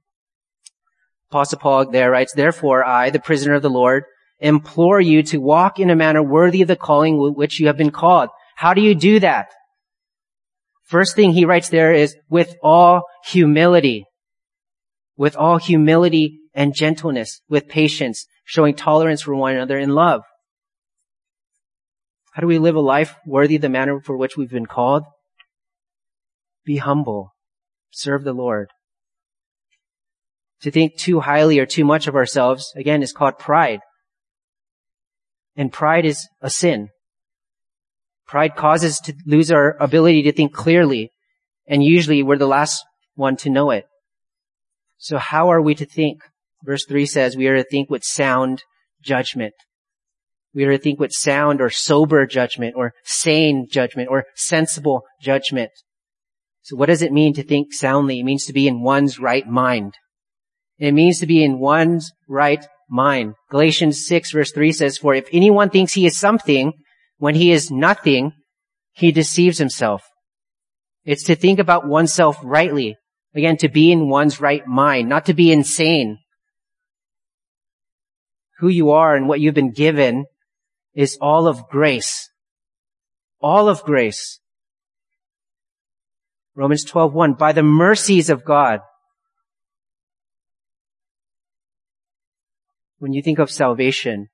Apostle 1.32 1.60
Paul 1.60 1.92
there 1.92 2.12
writes, 2.12 2.34
Therefore 2.34 2.86
I, 2.86 3.10
the 3.10 3.20
prisoner 3.20 3.56
of 3.56 3.62
the 3.62 3.70
Lord, 3.70 4.06
implore 4.40 5.00
you 5.00 5.24
to 5.24 5.38
walk 5.38 5.80
in 5.80 5.90
a 5.90 5.96
manner 5.96 6.22
worthy 6.22 6.62
of 6.62 6.68
the 6.68 6.76
calling 6.76 7.18
with 7.18 7.34
which 7.36 7.60
you 7.60 7.68
have 7.68 7.78
been 7.78 7.92
called. 7.92 8.30
How 8.56 8.74
do 8.74 8.82
you 8.82 8.96
do 8.96 9.20
that? 9.20 9.48
First 10.84 11.16
thing 11.16 11.32
he 11.32 11.46
writes 11.46 11.70
there 11.70 11.94
is 11.94 12.16
with 12.30 12.56
all 12.62 13.04
humility. 13.26 14.06
With 15.18 15.36
all 15.36 15.58
humility 15.58 16.40
and 16.54 16.76
gentleness, 16.76 17.42
with 17.50 17.68
patience, 17.68 18.28
showing 18.44 18.76
tolerance 18.76 19.22
for 19.22 19.34
one 19.36 19.56
another 19.56 19.78
in 19.78 19.90
love. 19.90 20.22
How 22.34 22.42
do 22.42 22.48
we 22.48 22.60
live 22.60 22.76
a 22.76 22.82
life 22.82 23.16
worthy 23.26 23.56
of 23.56 23.62
the 23.62 23.70
manner 23.70 24.00
for 24.02 24.18
which 24.18 24.36
we've 24.36 24.50
been 24.50 24.66
called? 24.66 25.04
Be 26.66 26.78
humble. 26.78 27.34
Serve 27.92 28.24
the 28.24 28.34
Lord. 28.34 28.70
To 30.62 30.72
think 30.72 30.98
too 30.98 31.22
highly 31.22 31.60
or 31.60 31.66
too 31.66 31.86
much 31.86 32.08
of 32.08 32.16
ourselves, 32.16 32.74
again, 32.76 33.02
is 33.02 33.14
called 33.14 33.40
pride. 33.40 33.80
And 35.56 35.72
pride 35.72 36.06
is 36.06 36.28
a 36.42 36.50
sin. 36.50 36.90
Pride 38.28 38.56
causes 38.56 39.00
to 39.02 39.14
lose 39.26 39.52
our 39.52 39.78
ability 39.80 40.24
to 40.24 40.32
think 40.32 40.54
clearly, 40.54 41.12
and 41.68 41.84
usually 41.84 42.24
we're 42.24 42.38
the 42.38 42.48
last 42.48 42.84
one 43.16 43.38
to 43.38 43.50
know 43.50 43.72
it. 43.72 43.86
So 44.98 45.18
how 45.18 45.50
are 45.50 45.62
we 45.62 45.76
to 45.76 45.86
think? 45.86 46.22
Verse 46.64 46.86
3 46.86 47.06
says 47.06 47.38
we 47.38 47.48
are 47.48 47.58
to 47.58 47.64
think 47.64 47.90
with 47.90 48.04
sound 48.04 48.64
judgment. 49.02 49.54
We 50.54 50.64
are 50.64 50.72
to 50.72 50.78
think 50.78 51.00
with 51.00 51.12
sound 51.12 51.62
or 51.62 51.70
sober 51.70 52.26
judgment 52.26 52.76
or 52.76 52.94
sane 53.04 53.68
judgment 53.70 54.10
or 54.10 54.26
sensible 54.36 55.04
judgment. 55.22 55.72
So 56.62 56.76
what 56.76 56.88
does 56.88 57.04
it 57.04 57.12
mean 57.12 57.34
to 57.36 57.44
think 57.44 57.74
soundly? 57.74 58.20
It 58.20 58.24
means 58.24 58.46
to 58.46 58.54
be 58.54 58.68
in 58.68 58.82
one's 58.82 59.20
right 59.20 59.48
mind. 59.48 59.94
It 60.80 60.94
means 60.94 61.20
to 61.20 61.28
be 61.28 61.44
in 61.44 61.60
one's 61.60 62.12
right 62.28 62.66
mind. 62.90 63.36
Galatians 63.50 64.06
6 64.08 64.32
verse 64.32 64.52
3 64.52 64.72
says, 64.72 64.98
For 64.98 65.14
if 65.14 65.28
anyone 65.32 65.70
thinks 65.70 65.94
he 65.94 66.06
is 66.06 66.18
something 66.18 66.74
when 67.18 67.36
he 67.36 67.52
is 67.52 67.72
nothing, 67.72 68.34
he 68.94 69.12
deceives 69.12 69.58
himself. 69.58 70.04
It's 71.04 71.24
to 71.26 71.36
think 71.36 71.60
about 71.60 71.88
oneself 71.88 72.38
rightly. 72.44 72.98
Again, 73.36 73.58
to 73.58 73.70
be 73.70 73.92
in 73.92 74.10
one's 74.10 74.40
right 74.40 74.66
mind, 74.66 75.10
not 75.10 75.26
to 75.26 75.34
be 75.34 75.52
insane. 75.52 76.20
Who 78.60 78.70
you 78.70 78.92
are 78.92 79.16
and 79.16 79.28
what 79.28 79.42
you've 79.42 79.54
been 79.54 79.74
given 79.74 80.26
is 80.94 81.18
all 81.20 81.48
of 81.48 81.68
grace. 81.68 82.30
All 83.42 83.68
of 83.68 83.84
grace. 83.84 84.40
Romans 86.56 86.86
12:1 86.86 87.38
by 87.38 87.52
the 87.52 87.64
mercies 87.64 88.30
of 88.30 88.46
God 88.46 88.80
When 92.98 93.14
you 93.14 93.22
think 93.22 93.40
of 93.40 93.52
salvation, 93.52 94.30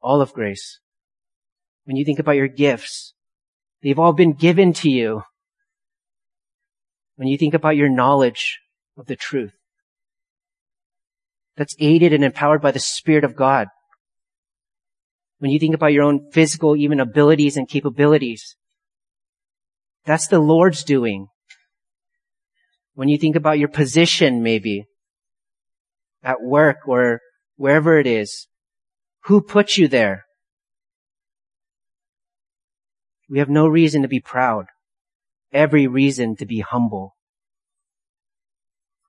all 0.00 0.20
of 0.20 0.32
grace. 0.32 0.80
When 1.84 1.96
you 1.96 2.04
think 2.04 2.18
about 2.18 2.36
your 2.36 2.48
gifts, 2.48 3.14
they've 3.82 3.98
all 3.98 4.12
been 4.12 4.32
given 4.32 4.72
to 4.74 4.90
you. 4.90 5.22
When 7.16 7.28
you 7.28 7.38
think 7.38 7.54
about 7.54 7.76
your 7.76 7.88
knowledge 7.88 8.58
of 8.96 9.06
the 9.06 9.16
truth, 9.16 9.54
that's 11.56 11.76
aided 11.78 12.12
and 12.12 12.22
empowered 12.22 12.60
by 12.60 12.70
the 12.70 12.78
Spirit 12.78 13.24
of 13.24 13.34
God. 13.34 13.68
When 15.38 15.50
you 15.50 15.58
think 15.58 15.74
about 15.74 15.92
your 15.92 16.04
own 16.04 16.30
physical, 16.30 16.76
even 16.76 17.00
abilities 17.00 17.56
and 17.56 17.68
capabilities, 17.68 18.56
that's 20.04 20.28
the 20.28 20.38
Lord's 20.38 20.84
doing. 20.84 21.28
When 22.94 23.08
you 23.08 23.18
think 23.18 23.36
about 23.36 23.58
your 23.58 23.68
position, 23.68 24.42
maybe, 24.42 24.86
at 26.26 26.42
work 26.42 26.78
or 26.86 27.20
wherever 27.56 27.98
it 27.98 28.06
is. 28.06 28.48
Who 29.26 29.40
put 29.40 29.76
you 29.76 29.86
there? 29.86 30.24
We 33.30 33.38
have 33.38 33.48
no 33.48 33.68
reason 33.68 34.02
to 34.02 34.08
be 34.08 34.20
proud. 34.20 34.66
Every 35.52 35.86
reason 35.86 36.36
to 36.36 36.44
be 36.44 36.60
humble. 36.60 37.14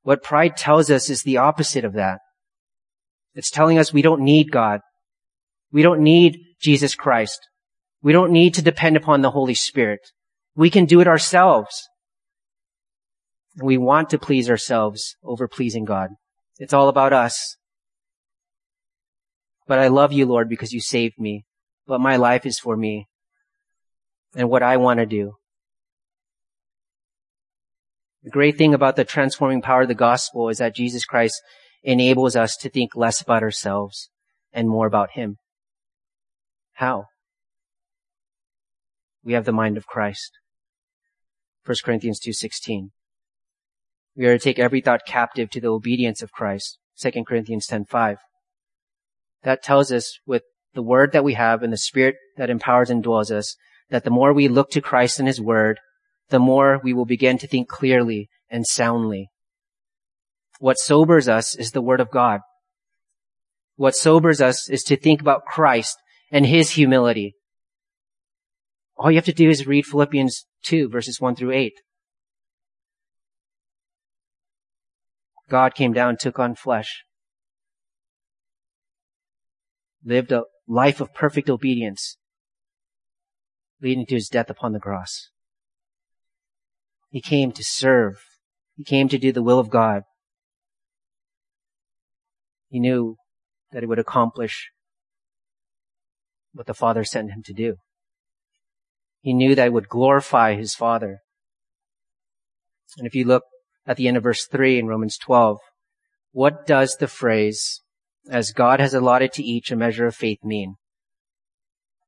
What 0.03 0.23
pride 0.23 0.55
tells 0.55 0.89
us 0.89 1.09
is 1.09 1.23
the 1.23 1.37
opposite 1.37 1.83
of 1.83 1.93
that. 1.93 2.19
It's 3.33 3.51
telling 3.51 3.77
us 3.77 3.91
we 3.91 4.01
don't 4.01 4.21
need 4.21 4.51
God. 4.51 4.81
We 5.71 5.81
don't 5.81 6.01
need 6.01 6.39
Jesus 6.61 6.95
Christ. 6.95 7.39
We 8.01 8.13
don't 8.13 8.31
need 8.31 8.53
to 8.53 8.61
depend 8.61 8.95
upon 8.95 9.21
the 9.21 9.31
Holy 9.31 9.55
Spirit. 9.55 9.99
We 10.55 10.69
can 10.69 10.85
do 10.85 11.01
it 11.01 11.07
ourselves. 11.07 11.89
We 13.61 13.77
want 13.77 14.11
to 14.11 14.19
please 14.19 14.49
ourselves 14.49 15.15
over 15.23 15.47
pleasing 15.47 15.83
God. 15.83 16.11
It's 16.59 16.73
all 16.73 16.89
about 16.89 17.13
us. 17.13 17.57
But 19.67 19.79
I 19.79 19.87
love 19.87 20.13
you, 20.13 20.25
Lord, 20.25 20.49
because 20.49 20.73
you 20.73 20.79
saved 20.79 21.19
me. 21.19 21.45
But 21.85 22.01
my 22.01 22.15
life 22.15 22.45
is 22.45 22.59
for 22.59 22.75
me 22.75 23.07
and 24.35 24.49
what 24.49 24.63
I 24.63 24.77
want 24.77 24.99
to 24.99 25.05
do. 25.05 25.35
The 28.23 28.29
great 28.29 28.57
thing 28.57 28.73
about 28.73 28.95
the 28.95 29.05
transforming 29.05 29.61
power 29.61 29.83
of 29.83 29.87
the 29.87 29.95
gospel 29.95 30.49
is 30.49 30.57
that 30.57 30.75
Jesus 30.75 31.05
Christ 31.05 31.41
enables 31.83 32.35
us 32.35 32.57
to 32.57 32.69
think 32.69 32.95
less 32.95 33.21
about 33.21 33.43
ourselves 33.43 34.09
and 34.51 34.67
more 34.67 34.87
about 34.87 35.11
Him. 35.11 35.37
How? 36.73 37.05
We 39.23 39.33
have 39.33 39.45
the 39.45 39.51
mind 39.51 39.77
of 39.77 39.87
Christ. 39.87 40.31
1 41.65 41.77
Corinthians 41.83 42.19
2.16. 42.19 42.89
We 44.17 44.25
are 44.25 44.37
to 44.37 44.43
take 44.43 44.57
every 44.57 44.81
thought 44.81 45.05
captive 45.05 45.51
to 45.51 45.61
the 45.61 45.67
obedience 45.67 46.23
of 46.23 46.31
Christ. 46.31 46.79
2 46.99 47.23
Corinthians 47.25 47.67
10:5. 47.67 48.17
That 49.43 49.61
tells 49.61 49.91
us 49.91 50.17
with 50.25 50.41
the 50.73 50.81
word 50.81 51.11
that 51.11 51.23
we 51.23 51.35
have 51.35 51.61
and 51.61 51.71
the 51.71 51.77
spirit 51.77 52.15
that 52.35 52.49
empowers 52.49 52.89
and 52.89 53.03
dwells 53.03 53.31
us 53.31 53.55
that 53.89 54.03
the 54.03 54.09
more 54.09 54.33
we 54.33 54.47
look 54.47 54.71
to 54.71 54.81
Christ 54.81 55.19
and 55.19 55.27
his 55.27 55.39
word, 55.39 55.79
the 56.29 56.39
more 56.39 56.81
we 56.83 56.93
will 56.93 57.05
begin 57.05 57.37
to 57.37 57.47
think 57.47 57.69
clearly 57.69 58.27
and 58.49 58.65
soundly. 58.65 59.29
What 60.59 60.79
sobers 60.79 61.29
us 61.29 61.55
is 61.55 61.71
the 61.71 61.81
word 61.81 62.01
of 62.01 62.09
God. 62.09 62.41
What 63.75 63.95
sobers 63.95 64.41
us 64.41 64.67
is 64.67 64.83
to 64.85 64.97
think 64.97 65.21
about 65.21 65.45
Christ 65.45 65.95
and 66.31 66.45
his 66.45 66.71
humility. 66.71 67.35
All 68.95 69.11
you 69.11 69.17
have 69.17 69.25
to 69.25 69.33
do 69.33 69.49
is 69.49 69.67
read 69.67 69.85
Philippians 69.85 70.47
2 70.63 70.89
verses 70.89 71.21
1 71.21 71.35
through 71.35 71.51
8. 71.51 71.73
God 75.49 75.75
came 75.75 75.93
down, 75.93 76.17
took 76.17 76.39
on 76.39 76.55
flesh, 76.55 77.03
lived 80.03 80.31
a 80.31 80.43
life 80.67 80.99
of 80.99 81.13
perfect 81.13 81.49
obedience, 81.49 82.17
leading 83.81 84.05
to 84.07 84.15
his 84.15 84.27
death 84.27 84.49
upon 84.49 84.73
the 84.73 84.79
cross. 84.79 85.29
He 87.09 87.21
came 87.21 87.51
to 87.53 87.63
serve. 87.63 88.23
He 88.75 88.83
came 88.83 89.07
to 89.09 89.17
do 89.17 89.31
the 89.31 89.41
will 89.41 89.59
of 89.59 89.69
God. 89.69 90.03
He 92.69 92.79
knew 92.79 93.15
that 93.71 93.83
it 93.83 93.87
would 93.87 93.99
accomplish 93.99 94.71
what 96.53 96.67
the 96.67 96.73
Father 96.73 97.03
sent 97.03 97.31
him 97.31 97.43
to 97.43 97.53
do. 97.53 97.75
He 99.21 99.33
knew 99.33 99.55
that 99.55 99.67
it 99.67 99.73
would 99.73 99.87
glorify 99.87 100.55
his 100.55 100.75
Father. 100.75 101.19
And 102.97 103.07
if 103.07 103.15
you 103.15 103.25
look 103.25 103.43
at 103.87 103.97
the 103.97 104.07
end 104.07 104.17
of 104.17 104.23
verse 104.23 104.45
3 104.45 104.77
in 104.77 104.87
Romans 104.87 105.17
12. 105.17 105.57
What 106.31 106.67
does 106.67 106.97
the 106.99 107.07
phrase, 107.07 107.81
as 108.29 108.51
God 108.51 108.79
has 108.79 108.93
allotted 108.93 109.31
to 109.33 109.43
each 109.43 109.71
a 109.71 109.75
measure 109.75 110.05
of 110.05 110.15
faith 110.15 110.39
mean? 110.43 110.75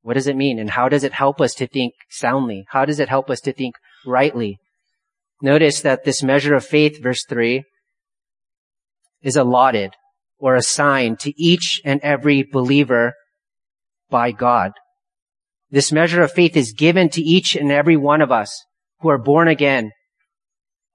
What 0.02 0.13
does 0.13 0.28
it 0.28 0.36
mean? 0.36 0.60
And 0.60 0.72
how 0.72 0.89
does 0.89 1.04
it 1.04 1.13
help 1.13 1.42
us 1.42 1.54
to 1.56 1.68
think 1.68 1.94
soundly? 2.10 2.65
How 2.70 2.86
does 2.86 3.00
it 3.00 3.10
help 3.10 3.30
us 3.30 3.42
to 3.42 3.54
think 3.54 3.76
rightly? 4.06 4.60
Notice 5.42 5.82
that 5.82 6.04
this 6.04 6.22
measure 6.22 6.54
of 6.54 6.65
faith, 6.65 7.02
verse 7.02 7.26
3, 7.28 7.63
is 9.22 9.36
allotted 9.36 9.94
or 10.38 10.56
assigned 10.56 11.20
to 11.20 11.34
each 11.42 11.82
and 11.84 12.00
every 12.02 12.44
believer 12.44 13.13
by 14.10 14.32
God. 14.32 14.72
This 15.70 15.92
measure 15.92 16.22
of 16.22 16.32
faith 16.32 16.58
is 16.58 16.74
given 16.74 17.10
to 17.10 17.22
each 17.22 17.56
and 17.56 17.72
every 17.72 17.98
one 17.98 18.22
of 18.22 18.32
us 18.32 18.65
who 19.02 19.10
are 19.10 19.18
born 19.18 19.48
again, 19.48 19.92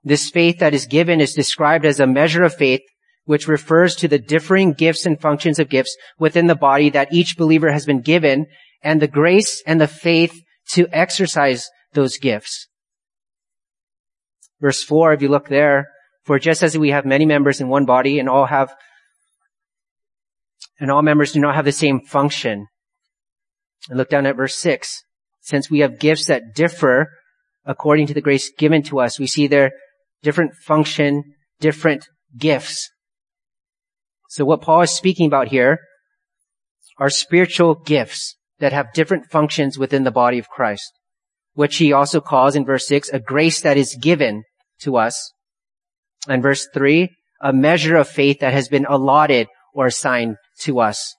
This 0.04 0.30
faith 0.30 0.58
that 0.58 0.74
is 0.74 0.86
given 0.86 1.20
is 1.20 1.32
described 1.32 1.86
as 1.86 1.98
a 1.98 2.06
measure 2.06 2.44
of 2.44 2.54
faith 2.54 2.82
which 3.24 3.48
refers 3.48 3.96
to 3.96 4.06
the 4.06 4.18
differing 4.18 4.74
gifts 4.74 5.06
and 5.06 5.18
functions 5.18 5.58
of 5.58 5.70
gifts 5.70 5.96
within 6.18 6.46
the 6.46 6.54
body 6.54 6.90
that 6.90 7.12
each 7.12 7.38
believer 7.38 7.72
has 7.72 7.86
been 7.86 8.02
given 8.02 8.46
and 8.82 9.00
the 9.00 9.08
grace 9.08 9.62
and 9.66 9.80
the 9.80 9.88
faith 9.88 10.42
to 10.72 10.86
exercise 10.92 11.70
those 11.94 12.18
gifts. 12.18 12.68
Verse 14.60 14.82
four, 14.82 15.12
if 15.14 15.22
you 15.22 15.28
look 15.28 15.48
there, 15.48 15.88
for 16.24 16.38
just 16.38 16.62
as 16.62 16.76
we 16.76 16.90
have 16.90 17.06
many 17.06 17.24
members 17.24 17.60
in 17.60 17.68
one 17.68 17.86
body 17.86 18.18
and 18.18 18.28
all 18.28 18.46
have, 18.46 18.74
and 20.78 20.90
all 20.90 21.02
members 21.02 21.32
do 21.32 21.40
not 21.40 21.54
have 21.54 21.64
the 21.64 21.72
same 21.72 22.00
function. 22.00 22.66
And 23.88 23.98
look 23.98 24.10
down 24.10 24.26
at 24.26 24.36
verse 24.36 24.56
six. 24.56 25.02
Since 25.40 25.70
we 25.70 25.80
have 25.80 25.98
gifts 25.98 26.26
that 26.26 26.54
differ 26.54 27.08
according 27.64 28.06
to 28.08 28.14
the 28.14 28.20
grace 28.20 28.50
given 28.56 28.82
to 28.84 29.00
us, 29.00 29.18
we 29.18 29.26
see 29.26 29.46
their 29.46 29.72
different 30.24 30.54
function, 30.54 31.22
different 31.60 32.08
gifts. 32.36 32.90
So 34.28 34.44
what 34.44 34.62
Paul 34.62 34.82
is 34.82 34.90
speaking 34.90 35.26
about 35.26 35.48
here 35.48 35.78
are 36.98 37.10
spiritual 37.10 37.76
gifts 37.76 38.34
that 38.58 38.72
have 38.72 38.92
different 38.92 39.30
functions 39.30 39.78
within 39.78 40.02
the 40.02 40.10
body 40.10 40.38
of 40.38 40.48
Christ, 40.48 40.90
which 41.52 41.76
he 41.76 41.92
also 41.92 42.20
calls 42.20 42.56
in 42.56 42.64
verse 42.64 42.88
six, 42.88 43.08
a 43.10 43.20
grace 43.20 43.60
that 43.60 43.76
is 43.76 43.96
given 44.00 44.42
to 44.80 44.96
us. 44.96 45.32
And 46.26 46.42
verse 46.42 46.66
three, 46.74 47.10
a 47.40 47.52
measure 47.52 47.96
of 47.96 48.08
faith 48.08 48.40
that 48.40 48.52
has 48.52 48.68
been 48.68 48.86
allotted 48.88 49.46
or 49.74 49.86
assigned 49.86 50.36
to 50.60 50.80
us. 50.80 51.14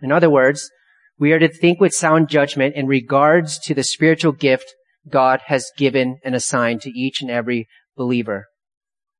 In 0.00 0.12
other 0.12 0.30
words, 0.30 0.70
we 1.18 1.32
are 1.32 1.40
to 1.40 1.48
think 1.48 1.80
with 1.80 1.92
sound 1.92 2.28
judgment 2.28 2.76
in 2.76 2.86
regards 2.86 3.58
to 3.60 3.74
the 3.74 3.82
spiritual 3.82 4.32
gift 4.32 4.72
God 5.08 5.40
has 5.46 5.72
given 5.76 6.18
and 6.24 6.34
assigned 6.34 6.82
to 6.82 6.90
each 6.90 7.20
and 7.20 7.30
every 7.30 7.66
believer 7.98 8.46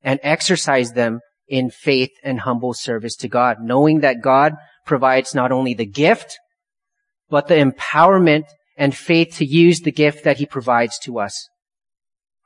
and 0.03 0.19
exercise 0.23 0.93
them 0.93 1.21
in 1.49 1.71
faith 1.71 2.12
and 2.23 2.41
humble 2.41 2.73
service 2.73 3.17
to 3.17 3.29
God, 3.29 3.59
knowing 3.61 4.01
that 4.01 4.23
God 4.23 4.55
provides 4.87 5.35
not 5.35 5.53
only 5.53 5.75
the 5.75 5.87
gift, 5.87 6.38
but 7.29 7.49
the 7.49 7.57
empowerment 7.57 8.45
and 8.77 8.97
faith 8.97 9.37
to 9.37 9.45
use 9.45 9.81
the 9.81 9.93
gift 9.93 10.25
that 10.25 10.38
he 10.38 10.47
provides 10.47 10.99
to 11.01 11.19
us. 11.19 11.49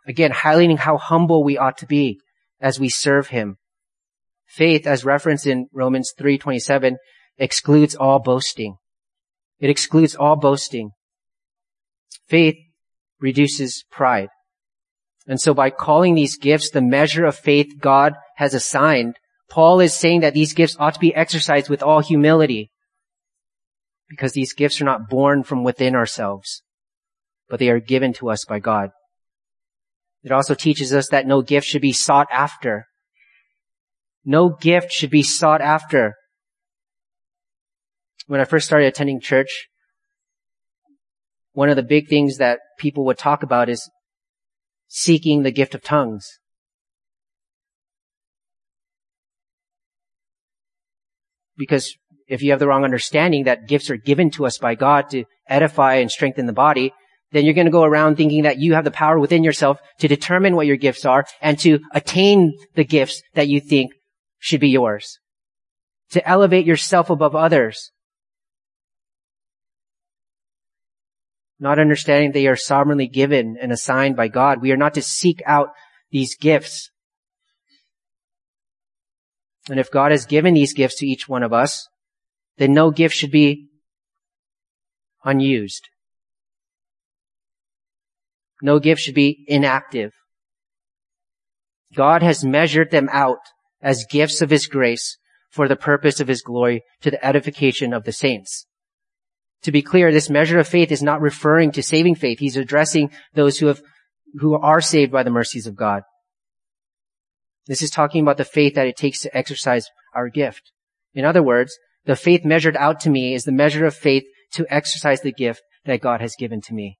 Again, 0.06 0.32
highlighting 0.32 0.78
how 0.78 0.96
humble 0.96 1.44
we 1.44 1.58
ought 1.58 1.78
to 1.78 1.86
be 1.86 2.18
as 2.60 2.80
we 2.80 2.88
serve 2.88 3.28
him. 3.28 3.58
Faith, 4.46 4.86
as 4.86 5.04
referenced 5.04 5.46
in 5.46 5.68
Romans 5.72 6.12
3.27, 6.18 6.96
excludes 7.38 7.94
all 7.94 8.18
boasting. 8.18 8.76
It 9.60 9.70
excludes 9.70 10.14
all 10.14 10.36
boasting. 10.36 10.90
Faith 12.28 12.56
reduces 13.20 13.84
pride. 13.90 14.28
And 15.26 15.40
so 15.40 15.54
by 15.54 15.70
calling 15.70 16.14
these 16.14 16.36
gifts 16.36 16.70
the 16.70 16.82
measure 16.82 17.24
of 17.24 17.36
faith 17.36 17.74
God 17.80 18.14
has 18.36 18.54
assigned, 18.54 19.16
Paul 19.48 19.80
is 19.80 19.94
saying 19.94 20.20
that 20.20 20.34
these 20.34 20.54
gifts 20.54 20.76
ought 20.78 20.94
to 20.94 21.00
be 21.00 21.14
exercised 21.14 21.68
with 21.68 21.82
all 21.82 22.00
humility 22.00 22.70
because 24.08 24.32
these 24.32 24.52
gifts 24.52 24.80
are 24.80 24.84
not 24.84 25.08
born 25.08 25.42
from 25.42 25.64
within 25.64 25.94
ourselves, 25.94 26.62
but 27.48 27.58
they 27.58 27.68
are 27.68 27.80
given 27.80 28.12
to 28.14 28.30
us 28.30 28.44
by 28.44 28.58
God. 28.58 28.90
It 30.22 30.32
also 30.32 30.54
teaches 30.54 30.92
us 30.92 31.08
that 31.08 31.26
no 31.26 31.42
gift 31.42 31.66
should 31.66 31.82
be 31.82 31.92
sought 31.92 32.28
after. 32.30 32.86
No 34.24 34.50
gift 34.50 34.92
should 34.92 35.10
be 35.10 35.22
sought 35.22 35.60
after. 35.60 36.14
When 38.26 38.40
I 38.40 38.44
first 38.44 38.66
started 38.66 38.86
attending 38.86 39.20
church, 39.20 39.68
one 41.52 41.68
of 41.68 41.76
the 41.76 41.82
big 41.82 42.08
things 42.08 42.38
that 42.38 42.60
people 42.78 43.04
would 43.06 43.18
talk 43.18 43.42
about 43.42 43.68
is 43.68 43.90
seeking 44.94 45.42
the 45.42 45.50
gift 45.50 45.74
of 45.74 45.82
tongues. 45.82 46.38
Because 51.56 51.96
if 52.28 52.42
you 52.42 52.50
have 52.50 52.60
the 52.60 52.66
wrong 52.66 52.84
understanding 52.84 53.44
that 53.44 53.66
gifts 53.66 53.88
are 53.88 53.96
given 53.96 54.30
to 54.32 54.44
us 54.44 54.58
by 54.58 54.74
God 54.74 55.08
to 55.10 55.24
edify 55.48 55.94
and 55.94 56.10
strengthen 56.10 56.44
the 56.44 56.52
body, 56.52 56.92
then 57.30 57.46
you're 57.46 57.54
going 57.54 57.66
to 57.66 57.70
go 57.70 57.84
around 57.84 58.16
thinking 58.16 58.42
that 58.42 58.58
you 58.58 58.74
have 58.74 58.84
the 58.84 58.90
power 58.90 59.18
within 59.18 59.42
yourself 59.42 59.78
to 60.00 60.08
determine 60.08 60.56
what 60.56 60.66
your 60.66 60.76
gifts 60.76 61.06
are 61.06 61.24
and 61.40 61.58
to 61.60 61.78
attain 61.92 62.52
the 62.74 62.84
gifts 62.84 63.22
that 63.32 63.48
you 63.48 63.60
think 63.60 63.92
should 64.38 64.60
be 64.60 64.68
yours. 64.68 65.18
To 66.10 66.28
elevate 66.28 66.66
yourself 66.66 67.08
above 67.08 67.34
others. 67.34 67.91
Not 71.62 71.78
understanding 71.78 72.32
they 72.32 72.48
are 72.48 72.56
sovereignly 72.56 73.06
given 73.06 73.56
and 73.56 73.70
assigned 73.70 74.16
by 74.16 74.26
God. 74.26 74.60
We 74.60 74.72
are 74.72 74.76
not 74.76 74.94
to 74.94 75.00
seek 75.00 75.40
out 75.46 75.68
these 76.10 76.34
gifts. 76.34 76.90
And 79.70 79.78
if 79.78 79.88
God 79.88 80.10
has 80.10 80.26
given 80.26 80.54
these 80.54 80.72
gifts 80.72 80.98
to 80.98 81.06
each 81.06 81.28
one 81.28 81.44
of 81.44 81.52
us, 81.52 81.88
then 82.56 82.74
no 82.74 82.90
gift 82.90 83.14
should 83.14 83.30
be 83.30 83.68
unused. 85.24 85.88
No 88.60 88.80
gift 88.80 89.00
should 89.00 89.14
be 89.14 89.44
inactive. 89.46 90.10
God 91.94 92.24
has 92.24 92.44
measured 92.44 92.90
them 92.90 93.08
out 93.12 93.38
as 93.80 94.04
gifts 94.10 94.42
of 94.42 94.50
His 94.50 94.66
grace 94.66 95.16
for 95.48 95.68
the 95.68 95.76
purpose 95.76 96.18
of 96.18 96.26
His 96.26 96.42
glory 96.42 96.82
to 97.02 97.12
the 97.12 97.24
edification 97.24 97.92
of 97.92 98.02
the 98.02 98.10
saints. 98.10 98.66
To 99.62 99.72
be 99.72 99.82
clear, 99.82 100.10
this 100.10 100.30
measure 100.30 100.58
of 100.58 100.66
faith 100.66 100.90
is 100.90 101.02
not 101.02 101.20
referring 101.20 101.72
to 101.72 101.82
saving 101.82 102.16
faith. 102.16 102.40
He's 102.40 102.56
addressing 102.56 103.10
those 103.34 103.58
who 103.58 103.66
have, 103.66 103.80
who 104.40 104.54
are 104.54 104.80
saved 104.80 105.12
by 105.12 105.22
the 105.22 105.30
mercies 105.30 105.66
of 105.66 105.76
God. 105.76 106.02
This 107.66 107.82
is 107.82 107.90
talking 107.90 108.22
about 108.22 108.38
the 108.38 108.44
faith 108.44 108.74
that 108.74 108.88
it 108.88 108.96
takes 108.96 109.20
to 109.20 109.36
exercise 109.36 109.86
our 110.14 110.28
gift. 110.28 110.72
In 111.14 111.24
other 111.24 111.42
words, 111.42 111.78
the 112.04 112.16
faith 112.16 112.44
measured 112.44 112.76
out 112.76 112.98
to 113.00 113.10
me 113.10 113.34
is 113.34 113.44
the 113.44 113.52
measure 113.52 113.86
of 113.86 113.94
faith 113.94 114.24
to 114.54 114.66
exercise 114.68 115.20
the 115.20 115.32
gift 115.32 115.62
that 115.84 116.00
God 116.00 116.20
has 116.20 116.34
given 116.36 116.60
to 116.62 116.74
me. 116.74 116.98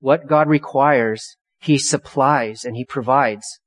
What 0.00 0.26
God 0.26 0.48
requires, 0.48 1.36
He 1.60 1.78
supplies 1.78 2.64
and 2.64 2.74
He 2.74 2.84
provides. 2.84 3.60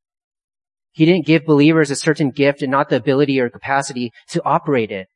He 0.92 1.06
didn't 1.06 1.26
give 1.26 1.46
believers 1.46 1.90
a 1.90 1.96
certain 1.96 2.32
gift 2.32 2.62
and 2.62 2.72
not 2.72 2.90
the 2.90 2.98
ability 2.98 3.40
or 3.40 3.50
capacity 3.50 4.12
to 4.30 4.44
operate 4.44 4.92
it. 4.92 5.08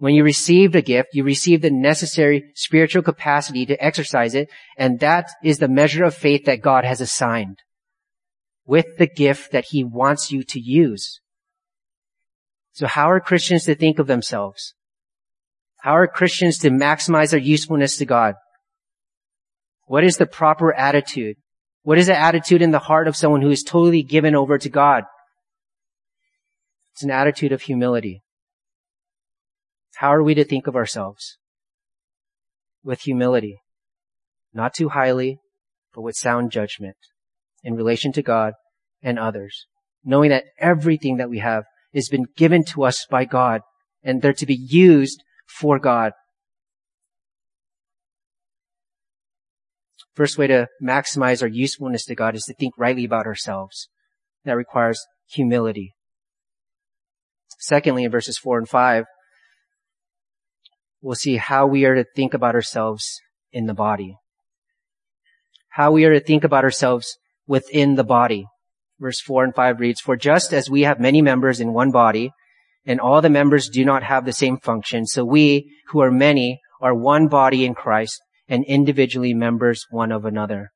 When 0.00 0.14
you 0.14 0.24
received 0.24 0.74
a 0.74 0.80
gift, 0.80 1.10
you 1.12 1.24
received 1.24 1.62
the 1.62 1.70
necessary 1.70 2.52
spiritual 2.54 3.02
capacity 3.02 3.66
to 3.66 3.84
exercise 3.84 4.34
it, 4.34 4.48
and 4.78 4.98
that 5.00 5.28
is 5.44 5.58
the 5.58 5.68
measure 5.68 6.04
of 6.04 6.14
faith 6.14 6.46
that 6.46 6.62
God 6.62 6.86
has 6.86 7.02
assigned 7.02 7.58
with 8.64 8.86
the 8.96 9.06
gift 9.06 9.52
that 9.52 9.66
He 9.72 9.84
wants 9.84 10.32
you 10.32 10.42
to 10.42 10.58
use. 10.58 11.20
So 12.72 12.86
how 12.86 13.10
are 13.10 13.20
Christians 13.20 13.64
to 13.64 13.74
think 13.74 13.98
of 13.98 14.06
themselves? 14.06 14.72
How 15.82 15.92
are 15.92 16.08
Christians 16.08 16.56
to 16.60 16.70
maximize 16.70 17.32
their 17.32 17.38
usefulness 17.38 17.98
to 17.98 18.06
God? 18.06 18.36
What 19.84 20.02
is 20.02 20.16
the 20.16 20.24
proper 20.24 20.72
attitude? 20.72 21.36
What 21.82 21.98
is 21.98 22.06
the 22.06 22.18
attitude 22.18 22.62
in 22.62 22.70
the 22.70 22.78
heart 22.78 23.06
of 23.06 23.16
someone 23.16 23.42
who 23.42 23.50
is 23.50 23.62
totally 23.62 24.02
given 24.02 24.34
over 24.34 24.56
to 24.56 24.70
God? 24.70 25.04
It's 26.94 27.02
an 27.02 27.10
attitude 27.10 27.52
of 27.52 27.60
humility. 27.60 28.22
How 30.00 30.14
are 30.14 30.22
we 30.22 30.34
to 30.36 30.44
think 30.44 30.66
of 30.66 30.76
ourselves? 30.76 31.36
With 32.82 33.02
humility. 33.02 33.60
Not 34.54 34.72
too 34.72 34.88
highly, 34.88 35.40
but 35.94 36.00
with 36.00 36.16
sound 36.16 36.52
judgment 36.52 36.96
in 37.62 37.74
relation 37.74 38.10
to 38.12 38.22
God 38.22 38.54
and 39.02 39.18
others. 39.18 39.66
Knowing 40.02 40.30
that 40.30 40.44
everything 40.58 41.18
that 41.18 41.28
we 41.28 41.40
have 41.40 41.64
has 41.92 42.08
been 42.08 42.24
given 42.34 42.64
to 42.64 42.84
us 42.84 43.04
by 43.10 43.26
God 43.26 43.60
and 44.02 44.22
they're 44.22 44.32
to 44.32 44.46
be 44.46 44.54
used 44.54 45.22
for 45.46 45.78
God. 45.78 46.12
First 50.14 50.38
way 50.38 50.46
to 50.46 50.68
maximize 50.82 51.42
our 51.42 51.48
usefulness 51.48 52.06
to 52.06 52.14
God 52.14 52.34
is 52.34 52.44
to 52.44 52.54
think 52.54 52.72
rightly 52.78 53.04
about 53.04 53.26
ourselves. 53.26 53.90
That 54.46 54.56
requires 54.56 54.98
humility. 55.28 55.92
Secondly, 57.58 58.04
in 58.04 58.10
verses 58.10 58.38
four 58.38 58.56
and 58.56 58.66
five, 58.66 59.04
we'll 61.02 61.14
see 61.14 61.36
how 61.36 61.66
we 61.66 61.84
are 61.84 61.94
to 61.94 62.04
think 62.16 62.34
about 62.34 62.54
ourselves 62.54 63.20
in 63.52 63.66
the 63.66 63.74
body. 63.74 64.16
How 65.70 65.92
we 65.92 66.04
are 66.04 66.12
to 66.12 66.20
think 66.20 66.44
about 66.44 66.64
ourselves 66.64 67.16
within 67.46 67.94
the 67.94 68.04
body. 68.04 68.46
Verse 68.98 69.20
four 69.20 69.44
and 69.44 69.54
five 69.54 69.80
reads, 69.80 70.00
For 70.00 70.16
just 70.16 70.52
as 70.52 70.68
we 70.68 70.82
have 70.82 71.00
many 71.00 71.22
members 71.22 71.60
in 71.60 71.72
one 71.72 71.90
body, 71.90 72.32
and 72.84 73.00
all 73.00 73.20
the 73.20 73.30
members 73.30 73.68
do 73.68 73.84
not 73.84 74.02
have 74.02 74.24
the 74.24 74.32
same 74.32 74.58
function, 74.58 75.06
so 75.06 75.24
we, 75.24 75.70
who 75.88 76.00
are 76.00 76.10
many, 76.10 76.60
are 76.80 76.94
one 76.94 77.28
body 77.28 77.64
in 77.64 77.74
Christ, 77.74 78.20
and 78.48 78.64
individually 78.64 79.34
members 79.34 79.86
one 79.90 80.12
of 80.12 80.24
another. 80.24 80.70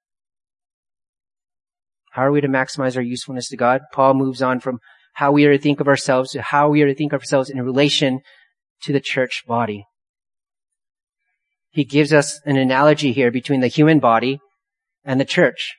How 2.12 2.22
are 2.22 2.32
we 2.32 2.40
to 2.40 2.48
maximize 2.48 2.96
our 2.96 3.02
usefulness 3.02 3.48
to 3.48 3.56
God? 3.56 3.82
Paul 3.92 4.14
moves 4.14 4.40
on 4.40 4.60
from 4.60 4.78
how 5.14 5.32
we 5.32 5.44
are 5.46 5.52
to 5.52 5.58
think 5.58 5.80
of 5.80 5.88
ourselves 5.88 6.30
to 6.32 6.42
how 6.42 6.68
we 6.68 6.82
are 6.82 6.86
to 6.86 6.94
think 6.94 7.12
of 7.12 7.20
ourselves 7.20 7.50
in 7.50 7.60
relation 7.60 8.20
to 8.82 8.92
the 8.92 9.00
church 9.00 9.42
body. 9.46 9.84
He 11.74 11.84
gives 11.84 12.12
us 12.12 12.40
an 12.46 12.56
analogy 12.56 13.12
here 13.12 13.32
between 13.32 13.60
the 13.60 13.66
human 13.66 13.98
body 13.98 14.38
and 15.04 15.18
the 15.18 15.24
church. 15.24 15.74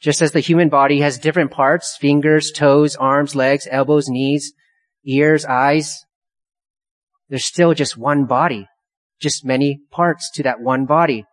Just 0.00 0.22
as 0.22 0.32
the 0.32 0.40
human 0.40 0.70
body 0.70 1.00
has 1.00 1.18
different 1.18 1.50
parts, 1.50 1.94
fingers, 2.00 2.50
toes, 2.52 2.96
arms, 2.96 3.34
legs, 3.34 3.68
elbows, 3.70 4.08
knees, 4.08 4.54
ears, 5.04 5.44
eyes, 5.44 6.02
there's 7.28 7.44
still 7.44 7.74
just 7.74 7.98
one 7.98 8.24
body, 8.24 8.66
just 9.20 9.44
many 9.44 9.80
parts 9.90 10.30
to 10.32 10.42
that 10.44 10.60
one 10.60 10.86
body. 10.86 11.26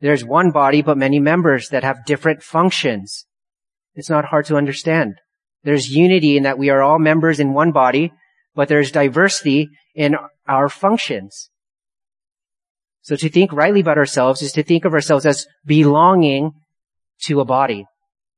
There's 0.00 0.24
one 0.24 0.50
body, 0.50 0.80
but 0.80 0.96
many 0.96 1.20
members 1.20 1.68
that 1.68 1.84
have 1.84 2.06
different 2.06 2.42
functions. 2.42 3.26
It's 3.94 4.10
not 4.10 4.24
hard 4.24 4.46
to 4.46 4.56
understand. 4.56 5.16
There's 5.62 5.94
unity 5.94 6.38
in 6.38 6.44
that 6.44 6.58
we 6.58 6.70
are 6.70 6.80
all 6.80 6.98
members 6.98 7.38
in 7.38 7.52
one 7.52 7.72
body, 7.72 8.14
but 8.54 8.68
there's 8.68 8.90
diversity 8.90 9.68
in 9.94 10.16
our 10.48 10.70
functions. 10.70 11.50
So 13.04 13.16
to 13.16 13.28
think 13.28 13.52
rightly 13.52 13.80
about 13.80 13.98
ourselves 13.98 14.40
is 14.40 14.52
to 14.52 14.62
think 14.62 14.86
of 14.86 14.94
ourselves 14.94 15.26
as 15.26 15.46
belonging 15.66 16.52
to 17.26 17.40
a 17.40 17.44
body. 17.44 17.84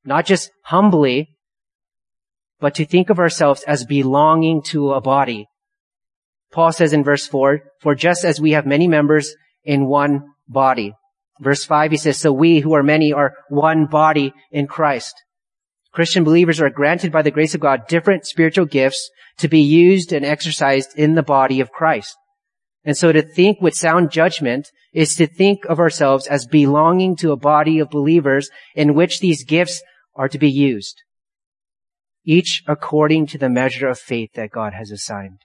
Not 0.05 0.27
just 0.27 0.51
humbly, 0.65 1.29
but 2.59 2.75
to 2.75 2.85
think 2.85 3.09
of 3.09 3.21
ourselves 3.21 3.63
as 3.63 3.85
belonging 3.85 4.63
to 4.63 4.93
a 4.93 5.01
body. 5.01 5.47
Paul 6.53 6.73
says 6.73 6.93
in 6.93 7.05
verse 7.05 7.29
4, 7.29 7.61
for 7.81 7.95
just 7.95 8.25
as 8.25 8.41
we 8.41 8.53
have 8.53 8.67
many 8.67 8.89
members 8.89 9.37
in 9.63 9.87
one 9.87 10.25
body. 10.49 10.95
Verse 11.41 11.65
5, 11.65 11.93
he 11.93 11.97
says, 11.97 12.17
so 12.17 12.33
we 12.33 12.59
who 12.59 12.75
are 12.75 12.83
many 12.83 13.13
are 13.13 13.35
one 13.49 13.87
body 13.87 14.33
in 14.51 14.67
Christ. 14.67 15.15
Christian 15.93 16.25
believers 16.25 16.61
are 16.61 16.71
granted 16.71 17.13
by 17.13 17.23
the 17.23 17.31
grace 17.31 17.55
of 17.55 17.61
God 17.61 17.87
different 17.87 18.27
spiritual 18.27 18.67
gifts 18.67 19.11
to 19.39 19.49
be 19.49 19.61
used 19.61 20.13
and 20.13 20.25
exercised 20.25 20.91
in 20.97 21.15
the 21.15 21.23
body 21.23 21.61
of 21.61 21.71
Christ. 21.71 22.17
And 22.87 22.97
so 22.97 23.11
to 23.11 23.21
think 23.21 23.61
with 23.61 23.75
sound 23.75 24.13
judgment 24.13 24.71
is 24.93 25.17
to 25.17 25.27
think 25.27 25.65
of 25.65 25.81
ourselves 25.81 26.29
as 26.29 26.47
belonging 26.47 27.17
to 27.17 27.33
a 27.33 27.37
body 27.37 27.81
of 27.81 27.91
believers 27.91 28.49
in 28.77 28.95
which 28.95 29.19
these 29.19 29.45
gifts 29.45 29.83
are 30.15 30.29
to 30.29 30.39
be 30.39 30.49
used. 30.49 31.03
Each 32.25 32.63
according 32.69 33.27
to 33.29 33.39
the 33.39 33.51
measure 33.51 33.89
of 33.89 33.99
faith 33.99 34.31
that 34.35 34.53
God 34.53 34.73
has 34.73 34.93
assigned. 34.93 35.41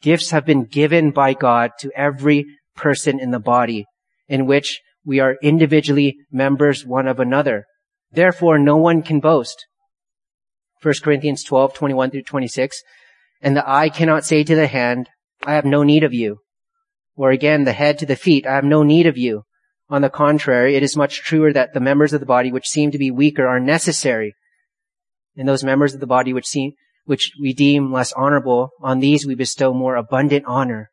Gifts 0.00 0.30
have 0.30 0.46
been 0.46 0.64
given 0.64 1.10
by 1.10 1.34
God 1.34 1.72
to 1.80 1.92
every 1.94 2.46
person 2.74 3.20
in 3.20 3.30
the 3.30 3.38
body 3.38 3.84
in 4.26 4.46
which 4.46 4.80
we 5.04 5.20
are 5.20 5.36
individually 5.42 6.16
members 6.30 6.86
one 6.86 7.06
of 7.06 7.20
another. 7.20 7.66
Therefore, 8.10 8.58
no 8.58 8.76
one 8.76 9.02
can 9.02 9.20
boast. 9.20 9.66
1 10.82 10.94
Corinthians 11.02 11.44
12, 11.44 11.74
21 11.74 12.10
through 12.10 12.22
26. 12.22 12.82
And 13.42 13.54
the 13.54 13.68
eye 13.70 13.90
cannot 13.90 14.24
say 14.24 14.44
to 14.44 14.54
the 14.54 14.66
hand, 14.66 15.10
I 15.48 15.54
have 15.54 15.64
no 15.64 15.82
need 15.82 16.04
of 16.04 16.12
you. 16.12 16.40
Or 17.16 17.30
again, 17.30 17.64
the 17.64 17.72
head 17.72 17.98
to 18.00 18.06
the 18.06 18.16
feet, 18.16 18.46
I 18.46 18.56
have 18.56 18.64
no 18.64 18.82
need 18.82 19.06
of 19.06 19.16
you. 19.16 19.44
On 19.88 20.02
the 20.02 20.10
contrary, 20.10 20.76
it 20.76 20.82
is 20.82 20.94
much 20.94 21.22
truer 21.22 21.54
that 21.54 21.72
the 21.72 21.80
members 21.80 22.12
of 22.12 22.20
the 22.20 22.26
body 22.26 22.52
which 22.52 22.68
seem 22.68 22.90
to 22.90 22.98
be 22.98 23.10
weaker 23.10 23.48
are 23.48 23.58
necessary. 23.58 24.34
And 25.38 25.48
those 25.48 25.64
members 25.64 25.94
of 25.94 26.00
the 26.00 26.06
body 26.06 26.34
which 26.34 26.44
seem, 26.44 26.72
which 27.06 27.32
we 27.40 27.54
deem 27.54 27.90
less 27.90 28.12
honorable, 28.12 28.72
on 28.82 29.00
these 29.00 29.26
we 29.26 29.34
bestow 29.34 29.72
more 29.72 29.96
abundant 29.96 30.44
honor. 30.46 30.90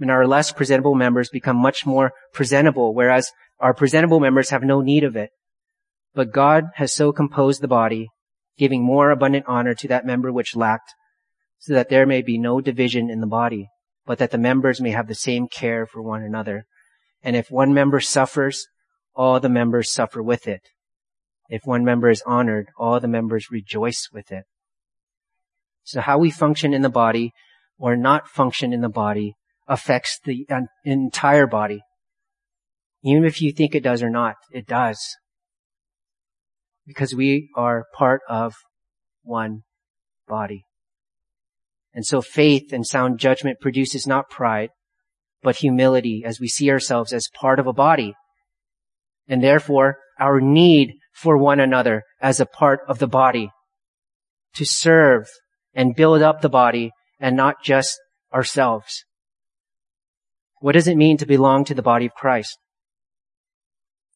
And 0.00 0.10
our 0.10 0.26
less 0.26 0.52
presentable 0.52 0.94
members 0.94 1.28
become 1.28 1.58
much 1.58 1.84
more 1.84 2.12
presentable, 2.32 2.94
whereas 2.94 3.30
our 3.60 3.74
presentable 3.74 4.20
members 4.20 4.48
have 4.48 4.62
no 4.62 4.80
need 4.80 5.04
of 5.04 5.16
it. 5.16 5.28
But 6.14 6.32
God 6.32 6.64
has 6.76 6.94
so 6.94 7.12
composed 7.12 7.60
the 7.60 7.68
body, 7.68 8.08
giving 8.56 8.82
more 8.82 9.10
abundant 9.10 9.44
honor 9.46 9.74
to 9.74 9.88
that 9.88 10.06
member 10.06 10.32
which 10.32 10.56
lacked, 10.56 10.94
so 11.66 11.74
that 11.74 11.88
there 11.88 12.06
may 12.06 12.22
be 12.22 12.38
no 12.38 12.60
division 12.60 13.10
in 13.10 13.20
the 13.20 13.26
body, 13.26 13.68
but 14.04 14.18
that 14.18 14.30
the 14.30 14.38
members 14.38 14.80
may 14.80 14.92
have 14.92 15.08
the 15.08 15.16
same 15.16 15.48
care 15.48 15.84
for 15.84 16.00
one 16.00 16.22
another. 16.22 16.64
And 17.24 17.34
if 17.34 17.50
one 17.50 17.74
member 17.74 17.98
suffers, 17.98 18.68
all 19.16 19.40
the 19.40 19.48
members 19.48 19.92
suffer 19.92 20.22
with 20.22 20.46
it. 20.46 20.60
If 21.48 21.62
one 21.64 21.84
member 21.84 22.08
is 22.08 22.22
honored, 22.24 22.68
all 22.78 23.00
the 23.00 23.08
members 23.08 23.50
rejoice 23.50 24.08
with 24.12 24.30
it. 24.30 24.44
So 25.82 26.00
how 26.00 26.18
we 26.18 26.30
function 26.30 26.72
in 26.72 26.82
the 26.82 26.88
body 26.88 27.32
or 27.78 27.96
not 27.96 28.28
function 28.28 28.72
in 28.72 28.80
the 28.80 28.88
body 28.88 29.34
affects 29.66 30.20
the 30.24 30.46
uh, 30.48 30.60
entire 30.84 31.48
body. 31.48 31.80
Even 33.02 33.24
if 33.24 33.42
you 33.42 33.50
think 33.50 33.74
it 33.74 33.82
does 33.82 34.04
or 34.04 34.10
not, 34.10 34.36
it 34.52 34.68
does 34.68 35.16
because 36.86 37.12
we 37.12 37.50
are 37.56 37.86
part 37.92 38.20
of 38.28 38.54
one 39.24 39.62
body. 40.28 40.65
And 41.96 42.06
so 42.06 42.20
faith 42.20 42.72
and 42.72 42.86
sound 42.86 43.18
judgment 43.18 43.58
produces 43.60 44.06
not 44.06 44.30
pride, 44.30 44.68
but 45.42 45.56
humility 45.56 46.22
as 46.24 46.38
we 46.38 46.46
see 46.46 46.70
ourselves 46.70 47.12
as 47.12 47.28
part 47.34 47.58
of 47.58 47.66
a 47.66 47.72
body. 47.72 48.14
And 49.26 49.42
therefore 49.42 49.96
our 50.20 50.40
need 50.40 50.94
for 51.12 51.36
one 51.36 51.58
another 51.58 52.04
as 52.20 52.38
a 52.38 52.46
part 52.46 52.80
of 52.86 53.00
the 53.00 53.08
body 53.08 53.50
to 54.54 54.64
serve 54.64 55.26
and 55.74 55.96
build 55.96 56.22
up 56.22 56.42
the 56.42 56.48
body 56.48 56.92
and 57.18 57.34
not 57.34 57.64
just 57.64 57.98
ourselves. 58.32 59.04
What 60.60 60.72
does 60.72 60.86
it 60.86 60.96
mean 60.96 61.16
to 61.16 61.26
belong 61.26 61.64
to 61.64 61.74
the 61.74 61.82
body 61.82 62.06
of 62.06 62.14
Christ? 62.14 62.56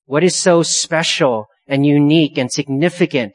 What 0.05 0.23
is 0.23 0.37
so 0.37 0.63
special 0.63 1.47
and 1.67 1.87
unique 1.87 2.37
and 2.37 2.51
significant 2.51 3.33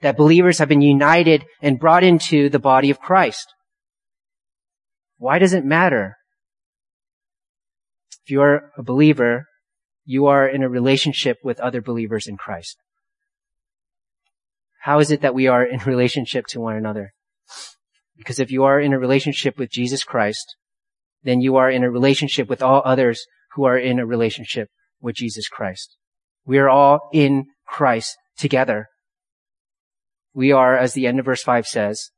that 0.00 0.16
believers 0.16 0.58
have 0.58 0.68
been 0.68 0.82
united 0.82 1.44
and 1.60 1.80
brought 1.80 2.04
into 2.04 2.48
the 2.48 2.58
body 2.58 2.90
of 2.90 3.00
Christ. 3.00 3.46
Why 5.18 5.38
does 5.38 5.52
it 5.52 5.64
matter? 5.64 6.16
If 8.24 8.30
you're 8.30 8.70
a 8.76 8.82
believer, 8.82 9.46
you 10.04 10.26
are 10.26 10.48
in 10.48 10.62
a 10.62 10.68
relationship 10.68 11.38
with 11.42 11.60
other 11.60 11.82
believers 11.82 12.26
in 12.26 12.36
Christ. 12.36 12.78
How 14.82 15.00
is 15.00 15.10
it 15.10 15.20
that 15.20 15.34
we 15.34 15.48
are 15.48 15.64
in 15.64 15.80
relationship 15.86 16.46
to 16.48 16.60
one 16.60 16.76
another? 16.76 17.12
Because 18.16 18.40
if 18.40 18.50
you 18.50 18.64
are 18.64 18.80
in 18.80 18.92
a 18.92 18.98
relationship 18.98 19.58
with 19.58 19.70
Jesus 19.70 20.04
Christ, 20.04 20.56
then 21.22 21.40
you 21.40 21.56
are 21.56 21.70
in 21.70 21.84
a 21.84 21.90
relationship 21.90 22.48
with 22.48 22.62
all 22.62 22.82
others 22.84 23.26
who 23.54 23.64
are 23.64 23.78
in 23.78 23.98
a 23.98 24.06
relationship 24.06 24.68
with 25.00 25.16
Jesus 25.16 25.48
Christ. 25.48 25.96
We 26.44 26.58
are 26.58 26.68
all 26.68 27.10
in 27.12 27.46
Christ 27.66 28.16
together. 28.36 28.88
We 30.32 30.52
are, 30.52 30.76
as 30.76 30.94
the 30.94 31.06
end 31.06 31.18
of 31.18 31.26
verse 31.26 31.42
5 31.42 31.66
says, 31.66 32.10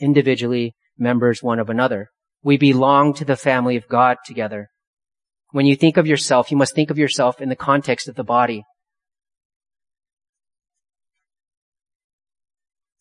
individually 0.00 0.74
members 0.98 1.42
one 1.42 1.58
of 1.58 1.70
another. 1.70 2.10
We 2.42 2.56
belong 2.56 3.14
to 3.14 3.24
the 3.24 3.36
family 3.36 3.76
of 3.76 3.88
God 3.88 4.18
together. 4.24 4.68
When 5.50 5.66
you 5.66 5.76
think 5.76 5.96
of 5.96 6.06
yourself, 6.06 6.50
you 6.50 6.56
must 6.56 6.74
think 6.74 6.90
of 6.90 6.98
yourself 6.98 7.40
in 7.40 7.48
the 7.48 7.56
context 7.56 8.08
of 8.08 8.16
the 8.16 8.24
body. 8.24 8.64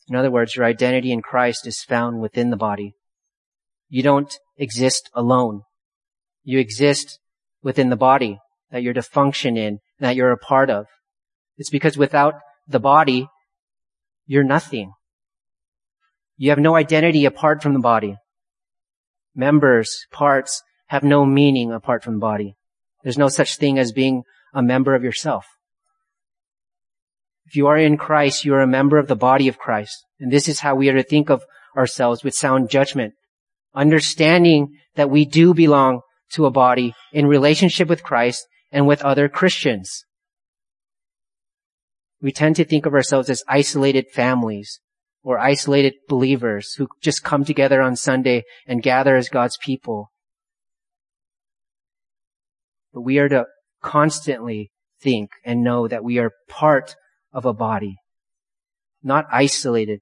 In 0.08 0.16
other 0.16 0.32
words, 0.32 0.56
your 0.56 0.66
identity 0.66 1.12
in 1.12 1.22
Christ 1.22 1.68
is 1.68 1.84
found 1.84 2.22
within 2.22 2.50
the 2.50 2.58
body. 2.58 2.94
You 3.90 4.04
don't 4.04 4.34
exist 4.58 5.10
alone. 5.14 5.64
You 6.44 6.60
exist 6.60 7.20
within 7.62 7.90
the 7.90 7.98
body 7.98 8.40
that 8.72 8.84
you're 8.84 8.94
to 8.94 9.02
function 9.02 9.58
in, 9.58 9.80
that 10.00 10.16
you're 10.16 10.32
a 10.32 10.38
part 10.38 10.70
of. 10.70 10.86
It's 11.58 11.70
because 11.70 11.98
without 11.98 12.36
the 12.68 12.80
body, 12.80 13.28
you're 14.26 14.44
nothing. 14.44 14.94
You 16.38 16.52
have 16.52 16.60
no 16.60 16.76
identity 16.76 17.26
apart 17.26 17.64
from 17.64 17.74
the 17.74 17.80
body. 17.80 18.16
Members, 19.36 20.06
parts 20.12 20.62
have 20.88 21.04
no 21.04 21.26
meaning 21.26 21.72
apart 21.72 22.04
from 22.04 22.14
the 22.14 22.20
body. 22.20 22.56
There's 23.04 23.18
no 23.18 23.28
such 23.28 23.58
thing 23.58 23.80
as 23.80 23.92
being 23.92 24.24
a 24.54 24.62
member 24.62 24.94
of 24.94 25.04
yourself. 25.04 25.46
If 27.48 27.56
you 27.56 27.68
are 27.68 27.78
in 27.78 27.98
Christ, 27.98 28.46
you 28.46 28.54
are 28.54 28.62
a 28.62 28.68
member 28.68 28.98
of 28.98 29.08
the 29.08 29.16
body 29.16 29.48
of 29.48 29.58
Christ. 29.58 30.06
And 30.20 30.32
this 30.32 30.48
is 30.48 30.60
how 30.60 30.76
we 30.76 30.90
are 30.90 30.96
to 30.96 31.04
think 31.04 31.30
of 31.30 31.44
ourselves 31.76 32.24
with 32.24 32.36
sound 32.36 32.70
judgment. 32.70 33.14
Understanding 33.74 34.78
that 34.96 35.10
we 35.10 35.26
do 35.26 35.54
belong 35.54 36.02
to 36.34 36.46
a 36.46 36.52
body 36.52 36.94
in 37.14 37.26
relationship 37.26 37.88
with 37.88 38.04
Christ 38.04 38.46
and 38.72 38.86
with 38.86 39.02
other 39.02 39.30
Christians. 39.30 40.04
We 42.22 42.32
tend 42.32 42.56
to 42.58 42.66
think 42.66 42.86
of 42.86 42.94
ourselves 42.94 43.30
as 43.30 43.44
isolated 43.48 44.08
families 44.12 44.82
or 45.28 45.38
isolated 45.38 45.94
believers 46.08 46.76
who 46.76 46.88
just 47.02 47.22
come 47.22 47.44
together 47.44 47.82
on 47.82 47.98
Sunday 47.98 48.46
and 48.66 48.82
gather 48.82 49.18
as 49.18 49.28
God's 49.28 49.58
people. 49.58 50.10
But 52.94 53.02
we 53.02 53.20
are 53.20 53.28
to 53.28 53.46
constantly 53.84 54.72
think 55.02 55.32
and 55.44 55.66
know 55.66 55.86
that 55.86 56.02
we 56.02 56.18
are 56.18 56.32
part 56.48 56.96
of 57.34 57.46
a 57.46 57.52
body, 57.52 57.98
not 59.04 59.26
isolated. 59.30 60.00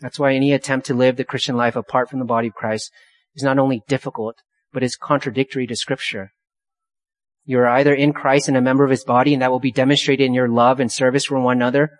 That's 0.00 0.20
why 0.20 0.34
any 0.34 0.52
attempt 0.52 0.86
to 0.86 0.94
live 0.94 1.16
the 1.16 1.24
Christian 1.24 1.56
life 1.56 1.74
apart 1.74 2.08
from 2.08 2.20
the 2.20 2.24
body 2.24 2.46
of 2.46 2.54
Christ 2.54 2.92
is 3.34 3.42
not 3.42 3.58
only 3.58 3.82
difficult, 3.88 4.36
but 4.72 4.84
is 4.84 4.94
contradictory 4.94 5.66
to 5.66 5.74
scripture. 5.74 6.30
You 7.44 7.58
are 7.58 7.68
either 7.68 7.94
in 7.94 8.12
Christ 8.12 8.48
and 8.48 8.56
a 8.56 8.62
member 8.62 8.84
of 8.84 8.90
his 8.90 9.04
body, 9.04 9.32
and 9.32 9.42
that 9.42 9.50
will 9.50 9.60
be 9.60 9.72
demonstrated 9.72 10.26
in 10.26 10.34
your 10.34 10.48
love 10.48 10.80
and 10.80 10.90
service 10.90 11.24
for 11.24 11.40
one 11.40 11.56
another 11.56 11.90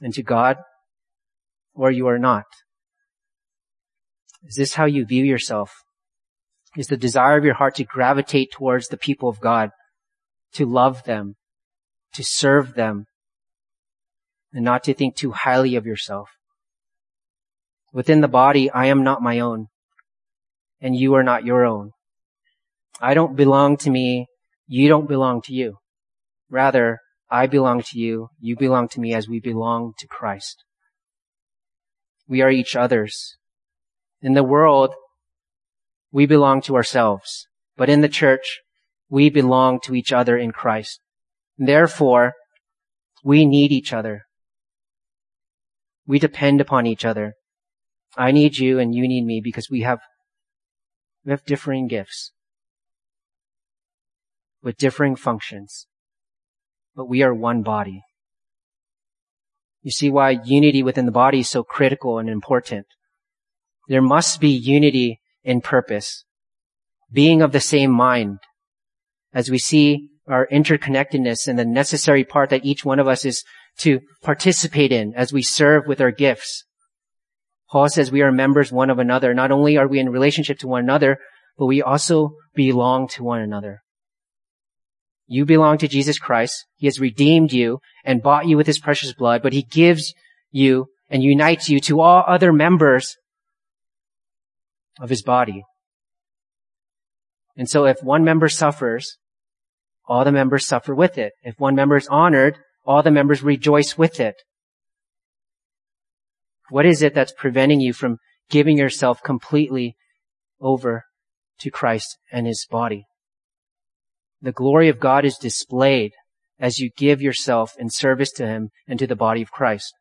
and 0.00 0.12
to 0.14 0.22
God, 0.22 0.56
or 1.74 1.90
you 1.90 2.08
are 2.08 2.18
not. 2.18 2.44
Is 4.44 4.56
this 4.56 4.74
how 4.74 4.86
you 4.86 5.04
view 5.04 5.24
yourself? 5.24 5.72
is 6.76 6.86
the 6.86 6.96
desire 6.96 7.36
of 7.36 7.44
your 7.44 7.54
heart 7.54 7.74
to 7.76 7.84
gravitate 7.84 8.52
towards 8.52 8.88
the 8.88 8.96
people 8.96 9.28
of 9.28 9.40
God, 9.40 9.70
to 10.52 10.66
love 10.66 11.04
them, 11.04 11.36
to 12.14 12.22
serve 12.22 12.74
them, 12.74 13.06
and 14.52 14.64
not 14.64 14.84
to 14.84 14.94
think 14.94 15.16
too 15.16 15.32
highly 15.32 15.74
of 15.76 15.86
yourself. 15.86 16.30
Within 17.92 18.20
the 18.20 18.28
body, 18.28 18.70
I 18.70 18.86
am 18.86 19.02
not 19.02 19.22
my 19.22 19.40
own, 19.40 19.66
and 20.80 20.94
you 20.94 21.14
are 21.14 21.24
not 21.24 21.44
your 21.44 21.64
own. 21.64 21.90
I 23.00 23.14
don't 23.14 23.36
belong 23.36 23.76
to 23.78 23.90
me, 23.90 24.26
you 24.72 24.88
don't 24.88 25.08
belong 25.08 25.42
to 25.42 25.52
you. 25.52 25.78
Rather, 26.48 27.00
I 27.28 27.48
belong 27.48 27.82
to 27.90 27.98
you, 27.98 28.28
you 28.38 28.54
belong 28.56 28.86
to 28.90 29.00
me 29.00 29.12
as 29.12 29.28
we 29.28 29.40
belong 29.40 29.94
to 29.98 30.06
Christ. 30.06 30.62
We 32.28 32.40
are 32.40 32.50
each 32.50 32.76
other's. 32.76 33.36
In 34.22 34.34
the 34.34 34.44
world, 34.44 34.94
we 36.12 36.24
belong 36.24 36.62
to 36.62 36.76
ourselves, 36.76 37.48
but 37.76 37.88
in 37.88 38.00
the 38.00 38.08
church, 38.08 38.60
we 39.08 39.28
belong 39.28 39.80
to 39.86 39.94
each 39.96 40.12
other 40.12 40.38
in 40.38 40.52
Christ. 40.52 41.00
Therefore, 41.58 42.34
we 43.24 43.44
need 43.44 43.72
each 43.72 43.92
other. 43.92 44.22
We 46.06 46.20
depend 46.20 46.60
upon 46.60 46.86
each 46.86 47.04
other. 47.04 47.34
I 48.16 48.30
need 48.30 48.58
you 48.58 48.78
and 48.78 48.94
you 48.94 49.08
need 49.08 49.24
me 49.24 49.40
because 49.42 49.68
we 49.68 49.80
have, 49.80 49.98
we 51.24 51.32
have 51.32 51.44
differing 51.44 51.88
gifts 51.88 52.30
with 54.62 54.76
differing 54.76 55.16
functions, 55.16 55.86
but 56.94 57.08
we 57.08 57.22
are 57.22 57.34
one 57.34 57.62
body. 57.62 58.02
You 59.82 59.90
see 59.90 60.10
why 60.10 60.38
unity 60.44 60.82
within 60.82 61.06
the 61.06 61.12
body 61.12 61.40
is 61.40 61.48
so 61.48 61.62
critical 61.62 62.18
and 62.18 62.28
important. 62.28 62.86
There 63.88 64.02
must 64.02 64.40
be 64.40 64.50
unity 64.50 65.20
in 65.42 65.62
purpose, 65.62 66.24
being 67.10 67.40
of 67.42 67.52
the 67.52 67.60
same 67.60 67.90
mind. 67.90 68.38
As 69.32 69.50
we 69.50 69.58
see 69.58 70.08
our 70.28 70.46
interconnectedness 70.48 71.48
and 71.48 71.58
the 71.58 71.64
necessary 71.64 72.24
part 72.24 72.50
that 72.50 72.64
each 72.64 72.84
one 72.84 72.98
of 72.98 73.08
us 73.08 73.24
is 73.24 73.42
to 73.78 74.00
participate 74.22 74.92
in 74.92 75.14
as 75.14 75.32
we 75.32 75.42
serve 75.42 75.86
with 75.86 76.00
our 76.00 76.10
gifts. 76.10 76.64
Paul 77.70 77.88
says 77.88 78.10
we 78.10 78.22
are 78.22 78.32
members 78.32 78.72
one 78.72 78.90
of 78.90 78.98
another. 78.98 79.32
Not 79.32 79.50
only 79.50 79.76
are 79.76 79.88
we 79.88 79.98
in 80.00 80.10
relationship 80.10 80.58
to 80.58 80.68
one 80.68 80.82
another, 80.82 81.18
but 81.56 81.66
we 81.66 81.80
also 81.80 82.32
belong 82.54 83.08
to 83.08 83.22
one 83.22 83.40
another. 83.40 83.82
You 85.32 85.44
belong 85.44 85.78
to 85.78 85.86
Jesus 85.86 86.18
Christ. 86.18 86.66
He 86.74 86.88
has 86.88 86.98
redeemed 86.98 87.52
you 87.52 87.78
and 88.04 88.20
bought 88.20 88.48
you 88.48 88.56
with 88.56 88.66
his 88.66 88.80
precious 88.80 89.12
blood, 89.12 89.42
but 89.44 89.52
he 89.52 89.62
gives 89.62 90.12
you 90.50 90.88
and 91.08 91.22
unites 91.22 91.68
you 91.68 91.78
to 91.82 92.00
all 92.00 92.24
other 92.26 92.52
members 92.52 93.16
of 95.00 95.08
his 95.08 95.22
body. 95.22 95.62
And 97.56 97.70
so 97.70 97.84
if 97.84 98.02
one 98.02 98.24
member 98.24 98.48
suffers, 98.48 99.18
all 100.04 100.24
the 100.24 100.32
members 100.32 100.66
suffer 100.66 100.96
with 100.96 101.16
it. 101.16 101.32
If 101.44 101.60
one 101.60 101.76
member 101.76 101.96
is 101.96 102.08
honored, 102.08 102.58
all 102.84 103.04
the 103.04 103.12
members 103.12 103.40
rejoice 103.40 103.96
with 103.96 104.18
it. 104.18 104.34
What 106.70 106.86
is 106.86 107.02
it 107.02 107.14
that's 107.14 107.32
preventing 107.38 107.80
you 107.80 107.92
from 107.92 108.18
giving 108.48 108.76
yourself 108.76 109.22
completely 109.22 109.94
over 110.60 111.04
to 111.60 111.70
Christ 111.70 112.18
and 112.32 112.48
his 112.48 112.66
body? 112.68 113.04
The 114.42 114.52
glory 114.52 114.88
of 114.88 115.00
God 115.00 115.24
is 115.24 115.36
displayed 115.36 116.12
as 116.58 116.78
you 116.78 116.90
give 116.96 117.20
yourself 117.20 117.74
in 117.78 117.90
service 117.90 118.30
to 118.32 118.46
Him 118.46 118.70
and 118.86 118.98
to 118.98 119.06
the 119.06 119.16
body 119.16 119.42
of 119.42 119.50
Christ. 119.50 119.92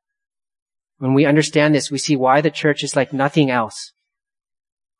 When 0.97 1.13
we 1.13 1.25
understand 1.25 1.73
this, 1.73 1.89
we 1.89 1.97
see 1.97 2.15
why 2.15 2.41
the 2.41 2.51
church 2.51 2.83
is 2.83 2.95
like 2.95 3.13
nothing 3.13 3.49
else. 3.49 3.93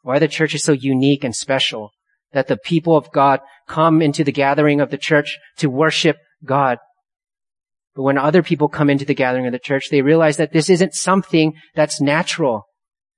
Why 0.02 0.20
the 0.20 0.28
church 0.28 0.56
is 0.56 0.64
so 0.64 0.72
unique 0.72 1.24
and 1.24 1.36
special. 1.36 1.92
That 2.32 2.48
the 2.48 2.58
people 2.58 2.96
of 2.96 3.12
God 3.12 3.42
come 3.68 4.02
into 4.02 4.24
the 4.24 4.32
gathering 4.32 4.82
of 4.82 4.92
the 4.92 4.98
church 4.98 5.38
to 5.58 5.70
worship 5.70 6.18
God. 6.44 6.78
But 7.96 8.04
when 8.04 8.18
other 8.18 8.44
people 8.44 8.70
come 8.70 8.90
into 8.90 9.04
the 9.04 9.14
gathering 9.14 9.46
of 9.46 9.52
the 9.52 9.60
church, 9.60 9.90
they 9.90 10.02
realize 10.02 10.38
that 10.38 10.54
this 10.54 10.70
isn't 10.70 10.94
something 10.94 11.54
that's 11.76 12.00
natural. 12.00 12.66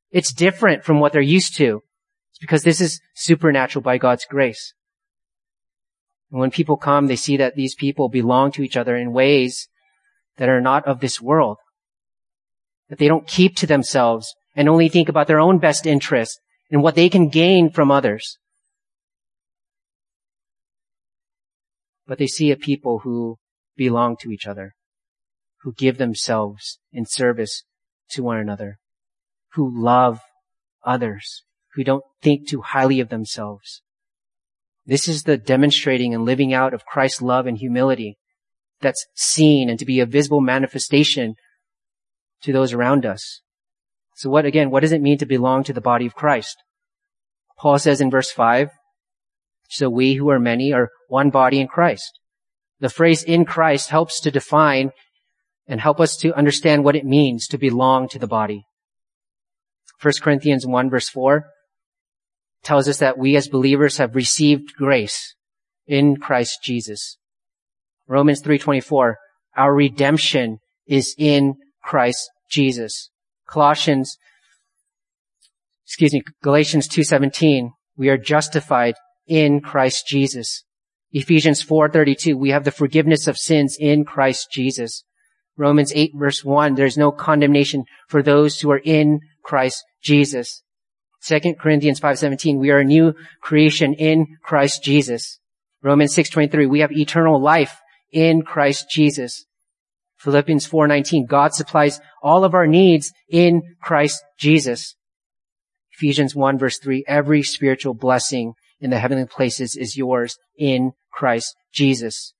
It's 0.10 0.34
different 0.34 0.84
from 0.84 0.99
what 0.99 1.13
they're 1.13 1.21
used 1.21 1.55
to. 1.57 1.81
It's 2.31 2.39
because 2.39 2.63
this 2.63 2.81
is 2.81 2.99
supernatural 3.15 3.84
by 3.84 3.97
God's 3.97 4.25
grace. 4.25 4.73
And 6.31 6.39
when 6.39 6.51
people 6.51 6.77
come, 6.77 7.07
they 7.07 7.15
see 7.15 7.37
that 7.37 7.55
these 7.55 7.75
people 7.75 8.07
belong 8.07 8.51
to 8.53 8.63
each 8.63 8.77
other 8.77 8.95
in 8.95 9.11
ways 9.11 9.67
that 10.37 10.49
are 10.49 10.61
not 10.61 10.87
of 10.87 11.01
this 11.01 11.21
world. 11.21 11.57
That 12.89 12.99
they 12.99 13.07
don't 13.07 13.27
keep 13.27 13.55
to 13.57 13.67
themselves 13.67 14.33
and 14.55 14.69
only 14.69 14.89
think 14.89 15.09
about 15.09 15.27
their 15.27 15.39
own 15.39 15.59
best 15.59 15.85
interest 15.85 16.39
and 16.69 16.81
what 16.81 16.95
they 16.95 17.09
can 17.09 17.29
gain 17.29 17.69
from 17.69 17.91
others. 17.91 18.37
But 22.07 22.17
they 22.17 22.27
see 22.27 22.51
a 22.51 22.57
people 22.57 22.99
who 22.99 23.37
belong 23.75 24.17
to 24.21 24.31
each 24.31 24.47
other, 24.47 24.73
who 25.61 25.73
give 25.73 25.97
themselves 25.97 26.79
in 26.91 27.05
service 27.05 27.63
to 28.11 28.23
one 28.23 28.37
another, 28.37 28.79
who 29.53 29.69
love 29.71 30.21
others, 30.83 31.43
who 31.73 31.83
don't 31.83 32.03
think 32.21 32.47
too 32.47 32.61
highly 32.61 32.99
of 32.99 33.09
themselves. 33.09 33.81
This 34.91 35.08
is 35.08 35.23
the 35.23 35.38
demonstrating 35.38 36.13
and 36.13 36.25
living 36.25 36.54
out 36.54 36.73
of 36.73 36.86
Christ's 36.86 37.21
love 37.21 37.47
and 37.47 37.58
humility 37.58 38.17
that's 38.82 39.06
seen 39.15 39.69
and 39.69 39.80
to 39.80 39.86
be 39.86 40.01
a 40.01 40.06
visible 40.06 40.41
manifestation 40.41 41.36
to 42.41 42.51
those 42.51 42.73
around 42.73 43.06
us. 43.06 43.39
So 44.17 44.30
what, 44.30 44.43
again, 44.43 44.69
what 44.69 44.82
does 44.82 44.91
it 44.91 45.01
mean 45.01 45.17
to 45.19 45.25
belong 45.25 45.63
to 45.63 45.71
the 45.71 45.80
body 45.80 46.06
of 46.06 46.13
Christ? 46.13 46.58
Paul 47.58 47.80
says 47.80 48.01
in 48.01 48.12
verse 48.12 48.32
5, 48.32 48.69
so 49.69 49.89
we 49.89 50.15
who 50.15 50.30
are 50.30 50.41
many 50.41 50.73
are 50.73 50.89
one 51.08 51.30
body 51.30 51.62
in 51.62 51.69
Christ. 51.69 52.19
The 52.82 52.89
phrase 52.89 53.23
in 53.23 53.45
Christ 53.45 53.91
helps 53.91 54.19
to 54.19 54.30
define 54.30 54.91
and 55.67 55.80
help 55.80 56.01
us 56.01 56.17
to 56.17 56.36
understand 56.38 56.84
what 56.84 56.97
it 56.97 57.06
means 57.06 57.47
to 57.47 57.58
belong 57.58 58.10
to 58.10 58.19
the 58.19 58.27
body. 58.27 58.65
1 60.01 60.15
Corinthians 60.21 60.67
1 60.67 60.89
verse 60.89 61.08
4, 61.08 61.45
tells 62.63 62.88
us 62.88 63.00
that 63.00 63.17
we 63.17 63.36
as 63.36 63.47
believers 63.47 63.97
have 63.97 64.15
received 64.15 64.74
grace 64.76 65.36
in 65.88 66.17
Christ 66.17 66.60
Jesus. 66.63 67.17
Romans 68.08 68.41
3:24, 68.41 69.15
our 69.56 69.74
redemption 69.74 70.60
is 70.86 71.15
in 71.17 71.56
Christ 71.84 72.30
Jesus. 72.50 73.10
Colossians 73.47 74.17
excuse 75.86 76.13
me, 76.13 76.24
Galatians 76.41 76.88
2:17, 76.88 77.71
we 77.97 78.10
are 78.10 78.17
justified 78.17 78.95
in 79.28 79.60
Christ 79.60 80.08
Jesus. 80.08 80.63
Ephesians 81.12 81.62
4:32, 81.62 82.38
we 82.38 82.52
have 82.52 82.63
the 82.63 82.71
forgiveness 82.71 83.28
of 83.28 83.38
sins 83.38 83.76
in 83.80 84.06
Christ 84.06 84.47
Jesus. 84.52 85.04
Romans 85.58 85.91
8 85.93 86.12
verse 86.15 86.43
1, 86.45 86.76
there's 86.76 86.97
no 86.97 87.12
condemnation 87.12 87.84
for 88.08 88.24
those 88.24 88.62
who 88.62 88.71
are 88.71 88.82
in 88.86 89.19
Christ 89.43 89.84
Jesus. 90.02 90.63
2 91.23 91.55
Corinthians 91.60 91.99
5:17, 91.99 92.57
we 92.57 92.71
are 92.71 92.79
a 92.79 92.84
new 92.84 93.13
creation 93.41 93.93
in 93.93 94.38
Christ 94.41 94.84
Jesus. 94.84 95.39
Romans 95.84 96.13
6:23, 96.13 96.65
we 96.67 96.79
have 96.79 96.91
eternal 96.91 97.39
life 97.39 97.79
in 98.12 98.41
Christ 98.41 98.89
Jesus. 98.89 99.45
Philippians 100.17 100.65
4:19, 100.65 101.25
God 101.25 101.53
supplies 101.53 101.99
all 102.21 102.43
of 102.43 102.53
our 102.53 102.67
needs 102.67 103.12
in 103.29 103.75
Christ 103.81 104.23
Jesus. 104.38 104.95
Ephesians 105.93 106.36
1 106.36 106.57
verse 106.57 106.79
3, 106.79 107.03
every 107.07 107.43
spiritual 107.43 107.93
blessing 107.93 108.53
in 108.79 108.89
the 108.89 108.99
heavenly 108.99 109.25
places 109.25 109.75
is 109.75 109.97
yours 109.97 110.38
in 110.57 110.93
Christ 111.12 111.55
Jesus. 111.71 112.34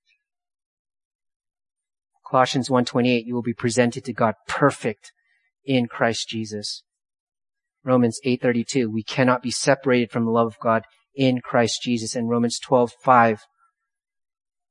Colossians 2.28 2.68
1:28, 2.68 3.26
you 3.26 3.34
will 3.34 3.42
be 3.42 3.54
presented 3.54 4.04
to 4.04 4.12
God 4.12 4.34
perfect 4.48 5.12
in 5.64 5.86
Christ 5.86 6.28
Jesus. 6.28 6.82
Romans 7.84 8.20
8:32, 8.24 8.90
we 8.90 9.02
cannot 9.02 9.42
be 9.42 9.50
separated 9.50 10.10
from 10.10 10.24
the 10.24 10.30
love 10.30 10.46
of 10.46 10.58
God 10.60 10.84
in 11.14 11.40
Christ 11.40 11.82
Jesus. 11.82 12.14
And 12.14 12.28
Romans 12.28 12.60
12:5, 12.60 13.40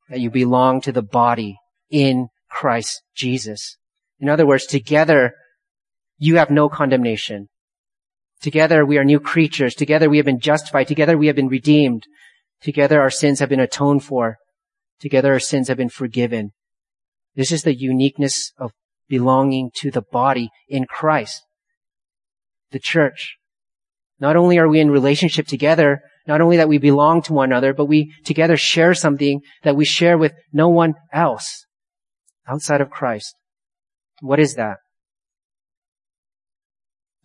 that 0.10 0.20
you 0.20 0.30
belong 0.30 0.82
to 0.82 0.92
the 0.92 1.02
body 1.02 1.58
in 1.90 2.30
Christ 2.50 3.04
Jesus. 3.16 3.78
In 4.20 4.30
other 4.30 4.46
words, 4.46 4.66
together 4.66 5.34
you 6.18 6.38
have 6.38 6.50
no 6.50 6.70
condemnation. 6.70 7.50
Together 8.42 8.86
we 8.86 8.98
are 8.98 9.04
new 9.04 9.20
creatures. 9.20 9.76
Together 9.76 10.10
we 10.10 10.18
have 10.18 10.26
been 10.26 10.40
justified. 10.40 10.88
Together 10.88 11.18
we 11.18 11.28
have 11.28 11.36
been 11.36 11.48
redeemed. 11.48 12.06
Together 12.62 13.02
our 13.02 13.10
sins 13.10 13.40
have 13.40 13.50
been 13.50 13.60
atoned 13.60 14.04
for. 14.04 14.38
Together 15.00 15.34
our 15.34 15.40
sins 15.40 15.68
have 15.68 15.78
been 15.78 15.90
forgiven. 15.90 16.52
This 17.36 17.52
is 17.52 17.64
the 17.64 17.76
uniqueness 17.76 18.52
of 18.58 18.72
belonging 19.08 19.72
to 19.76 19.92
the 19.92 20.02
body 20.02 20.50
in 20.70 20.86
Christ 20.86 21.44
the 22.72 22.80
church. 22.80 23.38
Not 24.20 24.36
only 24.36 24.58
are 24.58 24.68
we 24.68 24.80
in 24.80 24.92
relationship 24.92 25.48
together, 25.48 26.02
not 26.28 26.42
only 26.42 26.58
that 26.58 26.70
we 26.70 26.78
belong 26.78 27.22
to 27.24 27.34
one 27.34 27.52
another, 27.52 27.74
but 27.74 27.86
we 27.86 28.14
together 28.24 28.58
share 28.58 28.94
something 28.94 29.42
that 29.64 29.76
we 29.76 29.86
share 29.86 30.18
with 30.18 30.34
no 30.54 30.70
one 30.70 30.94
else 31.12 31.66
outside 32.48 32.82
of 32.82 32.90
Christ. 32.90 33.36
What 34.22 34.40
is 34.40 34.56
that? 34.56 34.78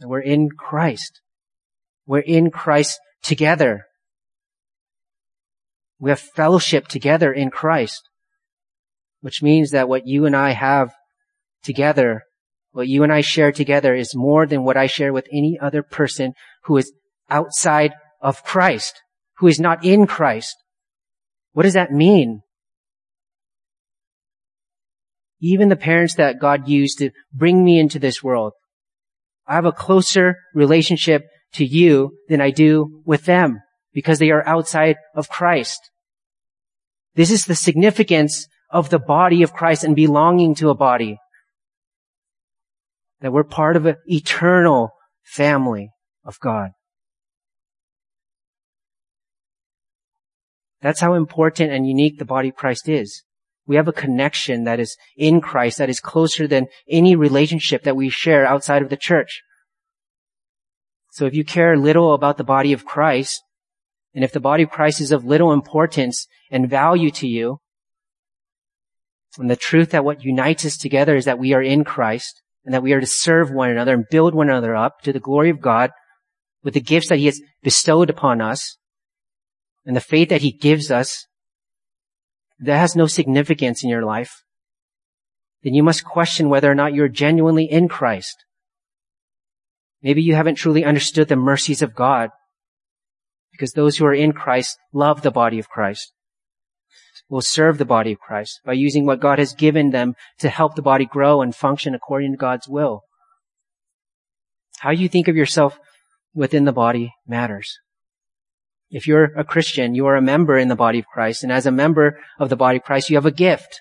We're 0.00 0.20
in 0.20 0.48
Christ. 0.50 1.20
We're 2.06 2.20
in 2.20 2.50
Christ 2.50 2.98
together. 3.22 3.86
We 5.98 6.10
have 6.10 6.20
fellowship 6.20 6.88
together 6.88 7.32
in 7.32 7.50
Christ, 7.50 8.02
which 9.20 9.42
means 9.42 9.70
that 9.70 9.88
what 9.88 10.06
you 10.06 10.26
and 10.26 10.36
I 10.36 10.50
have 10.50 10.92
together, 11.62 12.22
what 12.76 12.88
you 12.88 13.02
and 13.04 13.10
I 13.10 13.22
share 13.22 13.52
together 13.52 13.94
is 13.94 14.14
more 14.14 14.44
than 14.44 14.62
what 14.62 14.76
I 14.76 14.86
share 14.86 15.10
with 15.10 15.26
any 15.32 15.58
other 15.58 15.82
person 15.82 16.34
who 16.64 16.76
is 16.76 16.92
outside 17.30 17.94
of 18.20 18.44
Christ, 18.44 19.00
who 19.38 19.46
is 19.46 19.58
not 19.58 19.82
in 19.82 20.06
Christ. 20.06 20.54
What 21.54 21.62
does 21.62 21.72
that 21.72 21.90
mean? 21.90 22.42
Even 25.40 25.70
the 25.70 25.76
parents 25.76 26.16
that 26.16 26.38
God 26.38 26.68
used 26.68 26.98
to 26.98 27.12
bring 27.32 27.64
me 27.64 27.80
into 27.80 27.98
this 27.98 28.22
world, 28.22 28.52
I 29.46 29.54
have 29.54 29.64
a 29.64 29.72
closer 29.72 30.36
relationship 30.54 31.22
to 31.54 31.64
you 31.64 32.12
than 32.28 32.42
I 32.42 32.50
do 32.50 33.00
with 33.06 33.24
them 33.24 33.62
because 33.94 34.18
they 34.18 34.30
are 34.32 34.46
outside 34.46 34.96
of 35.14 35.30
Christ. 35.30 35.80
This 37.14 37.30
is 37.30 37.46
the 37.46 37.54
significance 37.54 38.46
of 38.68 38.90
the 38.90 38.98
body 38.98 39.42
of 39.42 39.54
Christ 39.54 39.82
and 39.82 39.96
belonging 39.96 40.54
to 40.56 40.68
a 40.68 40.74
body. 40.74 41.16
That 43.26 43.32
we're 43.32 43.42
part 43.42 43.74
of 43.74 43.86
an 43.86 43.96
eternal 44.06 44.92
family 45.24 45.90
of 46.24 46.38
God. 46.38 46.70
That's 50.80 51.00
how 51.00 51.14
important 51.14 51.72
and 51.72 51.88
unique 51.88 52.20
the 52.20 52.24
body 52.24 52.50
of 52.50 52.54
Christ 52.54 52.88
is. 52.88 53.24
We 53.66 53.74
have 53.74 53.88
a 53.88 53.92
connection 53.92 54.62
that 54.62 54.78
is 54.78 54.96
in 55.16 55.40
Christ 55.40 55.78
that 55.78 55.90
is 55.90 55.98
closer 55.98 56.46
than 56.46 56.68
any 56.88 57.16
relationship 57.16 57.82
that 57.82 57.96
we 57.96 58.10
share 58.10 58.46
outside 58.46 58.80
of 58.80 58.90
the 58.90 58.96
church. 58.96 59.42
So 61.10 61.26
if 61.26 61.34
you 61.34 61.44
care 61.44 61.76
little 61.76 62.14
about 62.14 62.36
the 62.36 62.44
body 62.44 62.72
of 62.72 62.84
Christ, 62.84 63.42
and 64.14 64.22
if 64.22 64.30
the 64.30 64.38
body 64.38 64.62
of 64.62 64.70
Christ 64.70 65.00
is 65.00 65.10
of 65.10 65.24
little 65.24 65.52
importance 65.52 66.28
and 66.48 66.70
value 66.70 67.10
to 67.10 67.26
you, 67.26 67.58
and 69.36 69.50
the 69.50 69.56
truth 69.56 69.90
that 69.90 70.04
what 70.04 70.22
unites 70.22 70.64
us 70.64 70.76
together 70.76 71.16
is 71.16 71.24
that 71.24 71.40
we 71.40 71.54
are 71.54 71.62
in 71.62 71.82
Christ, 71.82 72.40
and 72.66 72.74
that 72.74 72.82
we 72.82 72.92
are 72.92 73.00
to 73.00 73.06
serve 73.06 73.50
one 73.50 73.70
another 73.70 73.94
and 73.94 74.04
build 74.10 74.34
one 74.34 74.50
another 74.50 74.74
up 74.74 75.00
to 75.02 75.12
the 75.12 75.20
glory 75.20 75.48
of 75.50 75.60
God 75.60 75.92
with 76.64 76.74
the 76.74 76.80
gifts 76.80 77.08
that 77.08 77.18
He 77.18 77.26
has 77.26 77.40
bestowed 77.62 78.10
upon 78.10 78.40
us, 78.40 78.76
and 79.86 79.94
the 79.94 80.00
faith 80.00 80.28
that 80.30 80.42
He 80.42 80.50
gives 80.50 80.90
us, 80.90 81.26
that 82.58 82.78
has 82.78 82.96
no 82.96 83.06
significance 83.06 83.84
in 83.84 83.88
your 83.88 84.04
life, 84.04 84.42
then 85.62 85.74
you 85.74 85.84
must 85.84 86.04
question 86.04 86.48
whether 86.48 86.70
or 86.70 86.74
not 86.74 86.92
you're 86.92 87.08
genuinely 87.08 87.64
in 87.64 87.88
Christ. 87.88 88.44
Maybe 90.02 90.22
you 90.22 90.34
haven't 90.34 90.56
truly 90.56 90.84
understood 90.84 91.28
the 91.28 91.36
mercies 91.36 91.82
of 91.82 91.94
God 91.94 92.30
because 93.52 93.72
those 93.72 93.96
who 93.96 94.06
are 94.06 94.14
in 94.14 94.32
Christ 94.32 94.76
love 94.92 95.22
the 95.22 95.30
body 95.30 95.60
of 95.60 95.68
Christ, 95.68 96.12
will 97.28 97.40
serve 97.40 97.78
the 97.78 97.84
body 97.84 98.12
of 98.12 98.20
Christ 98.20 98.60
by 98.64 98.74
using 98.74 99.04
what 99.04 99.20
God 99.20 99.38
has 99.38 99.52
given 99.52 99.90
them 99.90 100.14
to 100.38 100.48
help 100.48 100.74
the 100.74 100.82
body 100.82 101.04
grow 101.04 101.42
and 101.42 101.54
function 101.54 101.94
according 101.94 102.32
to 102.32 102.38
God's 102.38 102.68
will. 102.68 103.02
How 104.78 104.90
you 104.90 105.08
think 105.08 105.28
of 105.28 105.36
yourself 105.36 105.78
within 106.34 106.64
the 106.64 106.72
body 106.72 107.12
matters. 107.26 107.78
If 108.90 109.06
you're 109.06 109.32
a 109.36 109.44
Christian, 109.44 109.94
you 109.94 110.06
are 110.06 110.16
a 110.16 110.22
member 110.22 110.56
in 110.56 110.68
the 110.68 110.76
body 110.76 111.00
of 111.00 111.06
Christ, 111.06 111.42
and 111.42 111.50
as 111.50 111.66
a 111.66 111.72
member 111.72 112.20
of 112.38 112.50
the 112.50 112.56
body 112.56 112.76
of 112.76 112.84
Christ, 112.84 113.10
you 113.10 113.16
have 113.16 113.26
a 113.26 113.32
gift 113.32 113.80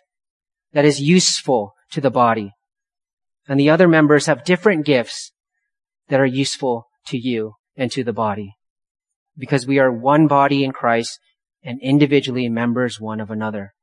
that 0.73 0.85
is 0.85 0.99
useful 0.99 1.75
to 1.91 2.01
the 2.01 2.09
body. 2.09 2.53
And 3.47 3.59
the 3.59 3.69
other 3.69 3.87
members 3.87 4.25
have 4.25 4.43
different 4.43 4.85
gifts 4.85 5.31
that 6.07 6.19
are 6.19 6.25
useful 6.25 6.87
to 7.07 7.17
you 7.17 7.53
and 7.77 7.91
to 7.91 8.03
the 8.03 8.13
body. 8.13 8.55
Because 9.37 9.67
we 9.67 9.77
are 9.77 9.91
one 9.91 10.27
body 10.27 10.63
in 10.63 10.71
Christ 10.71 11.19
and 11.65 11.81
individually 11.81 12.47
members 12.47 13.01
one 13.01 13.19
of 13.19 13.29
another. 13.29 13.73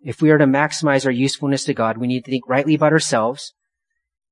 If 0.00 0.22
we 0.22 0.30
are 0.30 0.38
to 0.38 0.46
maximize 0.46 1.04
our 1.04 1.10
usefulness 1.10 1.64
to 1.64 1.74
God, 1.74 1.98
we 1.98 2.06
need 2.06 2.24
to 2.26 2.30
think 2.30 2.48
rightly 2.48 2.74
about 2.74 2.92
ourselves 2.92 3.52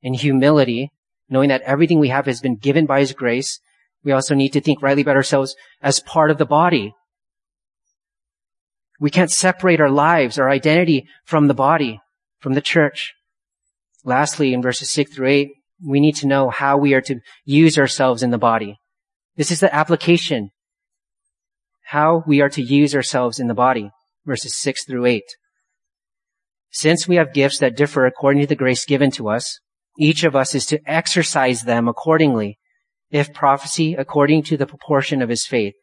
in 0.03 0.15
humility, 0.15 0.93
knowing 1.29 1.49
that 1.49 1.63
everything 1.63 1.99
we 1.99 2.11
have 2.11 2.27
has 2.27 2.41
been 2.41 2.57
given 2.57 2.87
by 2.87 3.01
His 3.01 3.13
grace 3.13 3.59
we 4.07 4.13
also 4.13 4.37
need 4.37 4.53
to 4.53 4.61
think 4.61 4.83
rightly 4.83 5.03
about 5.03 5.17
ourselves 5.17 5.57
as 5.83 5.99
part 5.99 6.31
of 6.31 6.39
the 6.39 6.47
body. 6.47 6.95
We 9.01 9.11
can't 9.11 9.33
separate 9.33 9.81
our 9.81 9.91
lives, 9.91 10.39
our 10.39 10.49
identity 10.49 11.09
from 11.25 11.49
the 11.49 11.55
body, 11.55 12.01
from 12.39 12.55
the 12.55 12.61
church. 12.61 13.15
Lastly, 14.05 14.55
in 14.55 14.63
verses 14.63 14.91
6 14.93 15.13
through 15.13 15.29
8, 15.29 15.49
we 15.85 15.99
need 15.99 16.15
to 16.17 16.29
know 16.29 16.51
how 16.51 16.79
we 16.79 16.95
are 16.95 17.01
to 17.03 17.19
use 17.45 17.77
ourselves 17.79 18.23
in 18.23 18.31
the 18.31 18.39
body. 18.39 18.79
This 19.35 19.51
is 19.51 19.59
the 19.59 19.75
application. 19.75 20.51
How 21.91 22.25
we 22.27 22.41
are 22.41 22.49
to 22.49 22.63
use 22.63 22.97
ourselves 22.97 23.39
in 23.39 23.47
the 23.47 23.55
body. 23.55 23.93
Verses 24.25 24.57
6 24.57 24.87
through 24.87 25.07
8. 25.07 25.23
Since 26.73 27.07
we 27.07 27.15
have 27.15 27.33
gifts 27.33 27.61
that 27.61 27.77
differ 27.77 28.07
according 28.07 28.41
to 28.43 28.49
the 28.49 28.57
grace 28.57 28.85
given 28.85 29.13
to 29.13 29.29
us, 29.29 29.61
each 29.97 30.25
of 30.25 30.35
us 30.35 30.53
is 30.53 30.67
to 30.67 30.81
exercise 30.85 31.63
them 31.63 31.87
accordingly 31.87 32.59
if 33.13 33.33
prophecy 33.33 33.95
according 33.95 34.43
to 34.43 34.57
the 34.57 34.67
proportion 34.67 35.23
of 35.23 35.29
his 35.29 35.47
faith, 35.47 35.75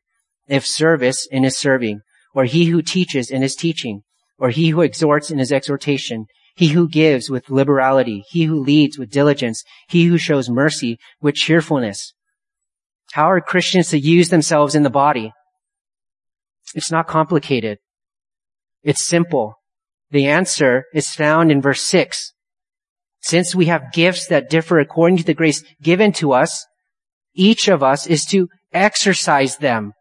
if 0.45 0.65
service 0.65 1.25
in 1.31 1.43
his 1.43 1.57
serving, 1.57 2.01
or 2.35 2.43
he 2.43 2.65
who 2.65 2.81
teaches 2.81 3.29
in 3.29 3.41
his 3.41 3.55
teaching, 3.55 4.01
or 4.37 4.49
he 4.49 4.69
who 4.69 4.81
exhorts 4.81 5.31
in 5.31 5.39
his 5.39 5.53
exhortation, 5.53 6.25
he 6.53 6.67
who 6.67 6.89
gives 6.89 7.29
with 7.29 7.49
liberality, 7.49 8.25
he 8.27 8.43
who 8.43 8.59
leads 8.59 8.99
with 8.99 9.09
diligence, 9.09 9.63
he 9.87 10.07
who 10.07 10.17
shows 10.17 10.49
mercy 10.49 10.97
with 11.21 11.35
cheerfulness. 11.35 12.13
How 13.13 13.31
are 13.31 13.39
Christians 13.39 13.87
to 13.91 13.97
use 13.97 14.27
themselves 14.27 14.75
in 14.75 14.83
the 14.83 14.89
body? 14.89 15.31
It's 16.75 16.91
not 16.91 17.07
complicated. 17.07 17.79
It's 18.83 19.05
simple. 19.05 19.55
The 20.11 20.27
answer 20.27 20.85
is 20.93 21.15
found 21.15 21.51
in 21.51 21.61
verse 21.61 21.81
6. 21.81 22.33
Since 23.21 23.55
we 23.55 23.67
have 23.67 23.93
gifts 23.93 24.27
that 24.27 24.49
differ 24.49 24.79
according 24.79 25.17
to 25.17 25.23
the 25.23 25.33
grace 25.33 25.63
given 25.81 26.11
to 26.13 26.33
us, 26.33 26.65
each 27.33 27.67
of 27.67 27.81
us 27.81 28.05
is 28.05 28.25
to 28.25 28.49
exercise 28.73 29.57
them 29.57 29.93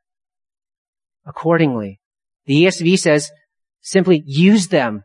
accordingly. 1.24 2.00
The 2.46 2.64
ESV 2.64 2.98
says 2.98 3.30
simply 3.80 4.22
use 4.26 4.68
them. 4.68 5.02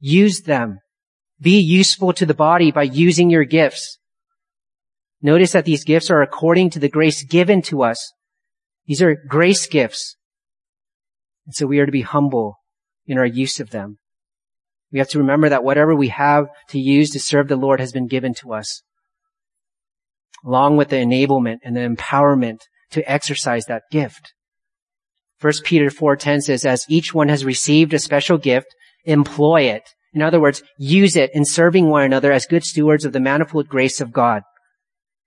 Use 0.00 0.42
them. 0.42 0.78
Be 1.40 1.60
useful 1.60 2.12
to 2.14 2.26
the 2.26 2.34
body 2.34 2.70
by 2.70 2.84
using 2.84 3.30
your 3.30 3.44
gifts. 3.44 3.98
Notice 5.20 5.52
that 5.52 5.64
these 5.64 5.84
gifts 5.84 6.10
are 6.10 6.22
according 6.22 6.70
to 6.70 6.78
the 6.78 6.88
grace 6.88 7.24
given 7.24 7.62
to 7.62 7.82
us. 7.82 8.12
These 8.88 9.02
are 9.02 9.14
grace 9.14 9.66
gifts. 9.66 10.16
And 11.46 11.54
so 11.54 11.66
we 11.66 11.78
are 11.78 11.86
to 11.86 11.92
be 11.92 12.02
humble 12.02 12.56
in 13.06 13.18
our 13.18 13.26
use 13.26 13.60
of 13.60 13.70
them. 13.70 13.98
We 14.90 14.98
have 14.98 15.08
to 15.10 15.18
remember 15.18 15.50
that 15.50 15.62
whatever 15.62 15.94
we 15.94 16.08
have 16.08 16.46
to 16.70 16.80
use 16.80 17.10
to 17.10 17.20
serve 17.20 17.48
the 17.48 17.56
Lord 17.56 17.78
has 17.78 17.92
been 17.92 18.08
given 18.08 18.34
to 18.34 18.54
us 18.54 18.82
along 20.44 20.76
with 20.76 20.88
the 20.88 20.96
enablement 20.96 21.58
and 21.64 21.76
the 21.76 21.80
empowerment 21.80 22.60
to 22.90 23.10
exercise 23.10 23.66
that 23.66 23.82
gift. 23.90 24.32
1 25.40 25.52
Peter 25.64 25.86
4:10 25.86 26.42
says, 26.42 26.64
as 26.64 26.86
each 26.88 27.12
one 27.12 27.28
has 27.28 27.44
received 27.44 27.92
a 27.92 27.98
special 27.98 28.38
gift, 28.38 28.74
employ 29.04 29.62
it. 29.62 29.82
In 30.14 30.22
other 30.22 30.40
words, 30.40 30.62
use 30.78 31.16
it 31.16 31.30
in 31.34 31.44
serving 31.44 31.88
one 31.88 32.04
another 32.04 32.32
as 32.32 32.46
good 32.46 32.64
stewards 32.64 33.04
of 33.04 33.12
the 33.12 33.20
manifold 33.20 33.68
grace 33.68 34.00
of 34.00 34.12
God. 34.12 34.42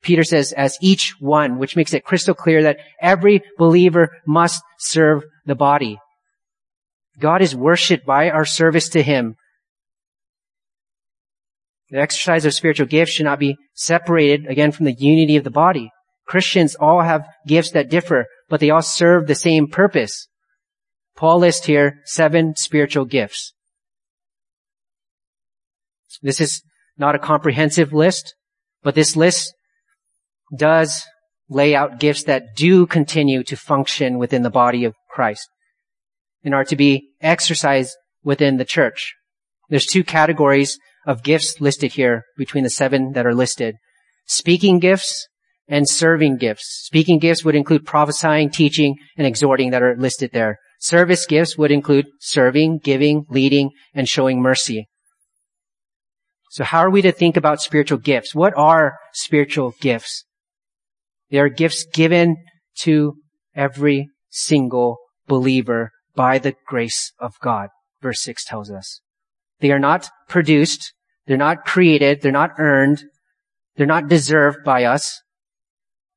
Peter 0.02 0.24
says, 0.24 0.52
as 0.54 0.78
each 0.82 1.16
one, 1.20 1.60
which 1.60 1.76
makes 1.76 1.94
it 1.94 2.04
crystal 2.04 2.34
clear 2.34 2.64
that 2.64 2.80
every 3.02 3.42
believer 3.58 4.10
must 4.26 4.62
serve 4.80 5.24
the 5.46 5.56
body. 5.56 6.00
God 7.20 7.42
is 7.42 7.56
worshipped 7.56 8.06
by 8.06 8.30
our 8.30 8.46
service 8.46 8.90
to 8.90 9.04
Him 9.04 9.36
the 11.92 12.00
exercise 12.00 12.46
of 12.46 12.54
spiritual 12.54 12.88
gifts 12.88 13.12
should 13.12 13.26
not 13.26 13.40
be 13.40 13.58
separated 13.74 14.48
again 14.48 14.72
from 14.72 14.86
the 14.86 14.94
unity 14.94 15.36
of 15.36 15.44
the 15.44 15.52
body. 15.52 15.92
Christians 16.26 16.76
all 16.76 17.02
have 17.02 17.28
gifts 17.46 17.72
that 17.72 17.90
differ, 17.90 18.28
but 18.48 18.62
they 18.62 18.70
all 18.70 18.82
serve 18.82 19.28
the 19.28 19.36
same 19.36 19.68
purpose. 19.68 20.30
Paul 21.18 21.40
lists 21.40 21.66
here 21.66 22.00
seven 22.06 22.56
spiritual 22.56 23.04
gifts. 23.04 23.54
This 26.22 26.40
is 26.40 26.64
not 26.98 27.16
a 27.16 27.20
comprehensive 27.20 27.92
list, 27.92 28.36
but 28.84 28.96
this 28.96 29.18
list 29.18 29.54
does 30.56 31.06
lay 31.50 31.76
out 31.76 32.00
gifts 32.00 32.24
that 32.24 32.56
do 32.56 32.86
continue 32.86 33.44
to 33.44 33.58
function 33.58 34.18
within 34.18 34.44
the 34.44 34.50
body 34.50 34.86
of 34.86 34.96
Christ 35.10 35.48
and 36.44 36.54
are 36.54 36.66
to 36.66 36.76
be 36.76 37.10
exercised 37.22 37.96
within 38.24 38.58
the 38.58 38.66
church. 38.66 39.14
There's 39.70 39.86
two 39.86 40.04
categories 40.04 40.78
of 41.06 41.24
gifts 41.24 41.60
listed 41.60 41.94
here 41.94 42.24
between 42.38 42.64
the 42.64 42.70
seven 42.70 43.14
that 43.14 43.26
are 43.26 43.36
listed. 43.36 43.76
Speaking 44.26 44.80
gifts 44.80 45.28
and 45.68 45.88
serving 45.88 46.38
gifts. 46.38 46.84
Speaking 46.86 47.20
gifts 47.20 47.44
would 47.44 47.56
include 47.56 47.86
prophesying, 47.86 48.50
teaching, 48.50 48.98
and 49.18 49.26
exhorting 49.26 49.72
that 49.72 49.84
are 49.84 49.96
listed 49.96 50.32
there. 50.34 50.58
Service 50.80 51.26
gifts 51.26 51.58
would 51.58 51.72
include 51.72 52.08
serving, 52.20 52.80
giving, 52.84 53.26
leading, 53.30 53.72
and 53.94 54.08
showing 54.08 54.42
mercy. 54.42 54.88
So 56.50 56.64
how 56.64 56.80
are 56.80 56.90
we 56.90 57.02
to 57.04 57.12
think 57.12 57.38
about 57.38 57.62
spiritual 57.62 58.00
gifts? 58.00 58.36
What 58.36 58.54
are 58.58 58.98
spiritual 59.14 59.74
gifts? 59.80 60.26
They 61.32 61.40
are 61.40 61.50
gifts 61.50 61.86
given 61.86 62.36
to 62.82 63.16
every 63.56 64.10
single 64.30 64.98
believer 65.28 65.92
by 66.14 66.38
the 66.38 66.54
grace 66.68 67.14
of 67.20 67.40
God. 67.42 67.70
Verse 68.02 68.22
6 68.22 68.44
tells 68.46 68.70
us. 68.70 69.00
They 69.60 69.72
are 69.72 69.80
not 69.80 70.10
produced. 70.28 70.94
They're 71.26 71.38
not 71.38 71.66
created. 71.66 72.22
They're 72.22 72.32
not 72.32 72.52
earned. 72.58 73.06
They're 73.76 73.88
not 73.88 74.10
deserved 74.10 74.60
by 74.66 74.84
us. 74.84 75.22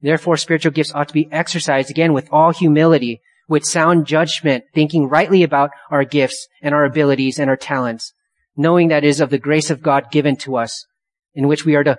Therefore, 0.01 0.37
spiritual 0.37 0.73
gifts 0.73 0.93
ought 0.95 1.09
to 1.09 1.15
be 1.15 1.29
exercised 1.31 1.91
again 1.91 2.12
with 2.12 2.29
all 2.33 2.53
humility, 2.53 3.21
with 3.49 3.65
sound 3.65 4.07
judgment, 4.07 4.65
thinking 4.75 5.09
rightly 5.09 5.43
about 5.43 5.71
our 5.91 6.05
gifts 6.05 6.49
and 6.61 6.75
our 6.75 6.85
abilities 6.85 7.39
and 7.39 7.49
our 7.49 7.57
talents, 7.57 8.12
knowing 8.57 8.89
that 8.89 9.05
it 9.05 9.09
is 9.09 9.21
of 9.21 9.31
the 9.31 9.39
grace 9.39 9.71
of 9.71 9.83
God 9.83 10.11
given 10.11 10.37
to 10.39 10.57
us, 10.57 10.85
in 11.35 11.47
which 11.47 11.65
we 11.65 11.77
are 11.77 11.85
to 11.85 11.99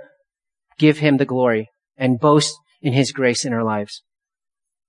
give 0.78 0.98
him 0.98 1.18
the 1.18 1.26
glory 1.26 1.70
and 1.98 2.20
boast 2.20 2.56
in 2.86 2.94
his 2.94 3.12
grace 3.12 3.44
in 3.44 3.52
our 3.52 3.64
lives. 3.64 4.04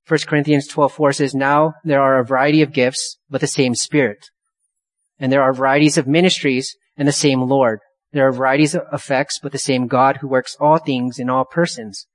1 0.06 0.28
Corinthians 0.28 0.68
12:4 0.68 1.12
says, 1.12 1.34
"Now 1.34 1.72
there 1.82 2.02
are 2.02 2.18
a 2.18 2.24
variety 2.24 2.60
of 2.60 2.74
gifts, 2.74 3.16
but 3.30 3.40
the 3.40 3.46
same 3.46 3.74
Spirit. 3.74 4.28
And 5.18 5.32
there 5.32 5.42
are 5.42 5.54
varieties 5.54 5.96
of 5.96 6.06
ministries 6.06 6.76
and 6.98 7.08
the 7.08 7.12
same 7.12 7.40
Lord. 7.40 7.80
There 8.12 8.28
are 8.28 8.32
varieties 8.32 8.74
of 8.74 8.82
effects, 8.92 9.40
but 9.42 9.50
the 9.50 9.58
same 9.58 9.86
God 9.86 10.18
who 10.18 10.28
works 10.28 10.56
all 10.60 10.76
things 10.76 11.18
in 11.18 11.30
all 11.30 11.46
persons." 11.46 12.06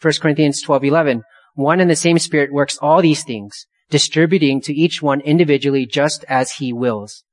1 0.00 0.20
Corinthians 0.20 0.62
12:11, 0.62 1.24
"One 1.54 1.80
and 1.80 1.90
the 1.90 1.96
same 1.96 2.20
Spirit 2.20 2.52
works 2.52 2.78
all 2.78 3.02
these 3.02 3.24
things, 3.24 3.66
distributing 3.90 4.60
to 4.60 4.72
each 4.72 5.02
one 5.02 5.20
individually 5.22 5.84
just 5.84 6.24
as 6.28 6.52
he 6.52 6.72
wills." 6.72 7.24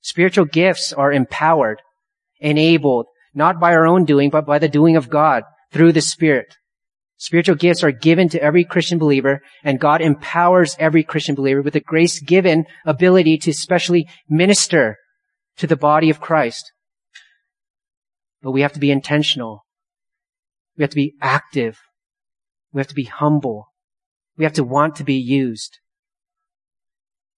Spiritual 0.00 0.44
gifts 0.44 0.92
are 0.92 1.12
empowered, 1.12 1.82
enabled, 2.38 3.06
not 3.34 3.58
by 3.58 3.74
our 3.74 3.88
own 3.88 4.04
doing, 4.04 4.30
but 4.30 4.46
by 4.46 4.60
the 4.60 4.68
doing 4.68 4.94
of 4.94 5.10
God 5.10 5.42
through 5.72 5.92
the 5.92 6.00
Spirit. 6.00 6.54
Spiritual 7.16 7.54
gifts 7.54 7.84
are 7.84 7.92
given 7.92 8.28
to 8.28 8.42
every 8.42 8.64
Christian 8.64 8.98
believer, 8.98 9.40
and 9.62 9.80
God 9.80 10.00
empowers 10.00 10.76
every 10.78 11.04
Christian 11.04 11.34
believer 11.34 11.62
with 11.62 11.76
a 11.76 11.80
grace 11.80 12.20
given 12.20 12.66
ability 12.84 13.38
to 13.38 13.50
especially 13.50 14.08
minister 14.28 14.96
to 15.56 15.66
the 15.66 15.76
body 15.76 16.10
of 16.10 16.20
Christ. 16.20 16.72
But 18.42 18.50
we 18.50 18.62
have 18.62 18.72
to 18.72 18.80
be 18.80 18.90
intentional. 18.90 19.64
We 20.76 20.82
have 20.82 20.90
to 20.90 20.96
be 20.96 21.14
active. 21.22 21.78
We 22.72 22.80
have 22.80 22.88
to 22.88 22.94
be 22.94 23.04
humble. 23.04 23.68
We 24.36 24.44
have 24.44 24.54
to 24.54 24.64
want 24.64 24.96
to 24.96 25.04
be 25.04 25.14
used. 25.14 25.78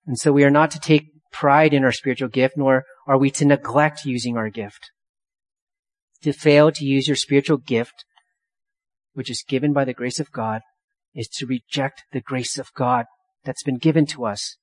And 0.07 0.19
so 0.19 0.33
we 0.33 0.45
are 0.45 0.51
not 0.51 0.71
to 0.71 0.81
take 0.81 1.05
pride 1.31 1.75
in 1.75 1.85
our 1.85 1.93
spiritual 1.93 2.29
gift, 2.29 2.57
nor 2.57 2.85
are 3.07 3.19
we 3.19 3.31
to 3.33 3.45
neglect 3.45 4.07
using 4.07 4.39
our 4.39 4.49
gift. 4.49 4.91
To 6.23 6.33
fail 6.33 6.73
to 6.73 6.85
use 6.85 7.07
your 7.07 7.17
spiritual 7.17 7.59
gift 7.59 8.05
which 9.17 9.31
is 9.31 9.45
given 9.49 9.73
by 9.73 9.85
the 9.85 9.95
grace 9.95 10.21
of 10.21 10.31
God, 10.31 10.61
is 11.15 11.29
to 11.29 11.47
reject 11.47 12.05
the 12.13 12.21
grace 12.21 12.59
of 12.59 12.73
God 12.75 13.07
that's 13.45 13.63
been 13.63 13.79
given 13.79 14.05
to 14.07 14.27
us. 14.27 14.59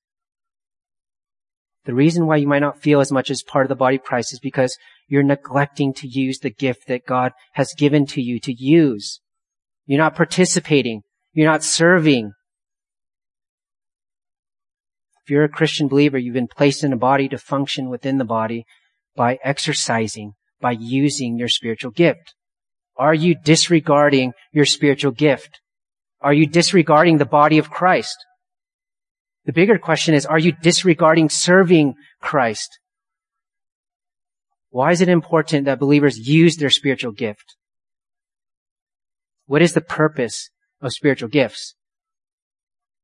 The 1.86 1.94
reason 1.94 2.26
why 2.26 2.36
you 2.36 2.46
might 2.46 2.60
not 2.60 2.80
feel 2.80 3.00
as 3.00 3.10
much 3.10 3.30
as 3.30 3.42
part 3.42 3.64
of 3.64 3.68
the 3.68 3.74
body 3.74 3.96
of 3.96 4.04
Christ 4.04 4.32
is 4.32 4.38
because 4.38 4.78
you're 5.08 5.24
neglecting 5.24 5.92
to 5.94 6.08
use 6.08 6.38
the 6.38 6.50
gift 6.50 6.86
that 6.86 7.04
God 7.04 7.32
has 7.54 7.74
given 7.76 8.06
to 8.06 8.22
you 8.22 8.38
to 8.40 8.52
use. 8.52 9.20
You're 9.86 9.98
not 9.98 10.14
participating. 10.14 11.02
You're 11.32 11.50
not 11.50 11.64
serving. 11.64 12.32
If 15.24 15.30
you're 15.30 15.44
a 15.44 15.48
Christian 15.48 15.88
believer, 15.88 16.16
you've 16.16 16.34
been 16.34 16.46
placed 16.46 16.84
in 16.84 16.92
a 16.92 16.96
body 16.96 17.28
to 17.28 17.38
function 17.38 17.90
within 17.90 18.18
the 18.18 18.24
body 18.24 18.64
by 19.16 19.38
exercising, 19.42 20.34
by 20.60 20.72
using 20.72 21.38
your 21.38 21.48
spiritual 21.48 21.90
gift. 21.90 22.34
Are 22.96 23.14
you 23.14 23.34
disregarding 23.34 24.32
your 24.52 24.64
spiritual 24.64 25.12
gift? 25.12 25.60
Are 26.20 26.32
you 26.32 26.46
disregarding 26.46 27.18
the 27.18 27.24
body 27.24 27.58
of 27.58 27.70
Christ? 27.70 28.16
The 29.44 29.52
bigger 29.52 29.78
question 29.78 30.14
is, 30.14 30.24
are 30.24 30.38
you 30.38 30.52
disregarding 30.52 31.28
serving 31.28 31.94
Christ? 32.20 32.78
Why 34.70 34.90
is 34.90 35.00
it 35.00 35.08
important 35.08 35.66
that 35.66 35.78
believers 35.78 36.28
use 36.28 36.56
their 36.56 36.70
spiritual 36.70 37.12
gift? 37.12 37.56
What 39.46 39.62
is 39.62 39.74
the 39.74 39.80
purpose 39.80 40.50
of 40.80 40.92
spiritual 40.92 41.28
gifts? 41.28 41.74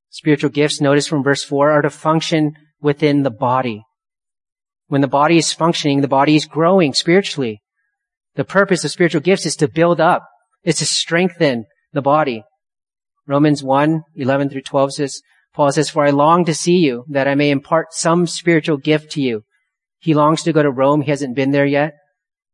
Spiritual 0.09 0.51
gifts, 0.51 0.81
notice 0.81 1.07
from 1.07 1.23
verse 1.23 1.45
4, 1.45 1.71
are 1.71 1.83
to 1.83 1.91
function 1.91 2.55
within 2.81 3.23
the 3.23 3.31
body. 3.31 3.85
When 4.89 5.03
the 5.03 5.07
body 5.07 5.37
is 5.37 5.53
functioning, 5.53 6.01
the 6.01 6.09
body 6.09 6.35
is 6.35 6.47
growing 6.47 6.95
spiritually. 6.95 7.63
The 8.41 8.45
purpose 8.45 8.87
of 8.87 8.91
spiritual 8.91 9.21
gifts 9.21 9.45
is 9.45 9.55
to 9.57 9.69
build 9.69 10.01
up, 10.01 10.27
is 10.65 10.77
to 10.77 10.87
strengthen 10.87 11.67
the 11.93 12.01
body. 12.01 12.43
Romans 13.27 13.63
1, 13.63 14.01
11 14.17 14.49
through 14.49 14.63
12 14.63 14.95
says, 14.95 15.21
Paul 15.53 15.71
says, 15.73 15.91
For 15.91 16.07
I 16.07 16.09
long 16.09 16.47
to 16.47 16.55
see 16.55 16.79
you, 16.79 17.05
that 17.11 17.29
I 17.29 17.35
may 17.35 17.51
impart 17.51 17.93
some 17.93 18.27
spiritual 18.27 18.79
gift 18.79 19.13
to 19.13 19.21
you. 19.21 19.43
He 19.99 20.15
longs 20.15 20.43
to 20.45 20.55
go 20.55 20.63
to 20.63 20.71
Rome. 20.71 21.03
He 21.03 21.11
hasn't 21.11 21.37
been 21.37 21.51
there 21.51 21.67
yet. 21.67 21.93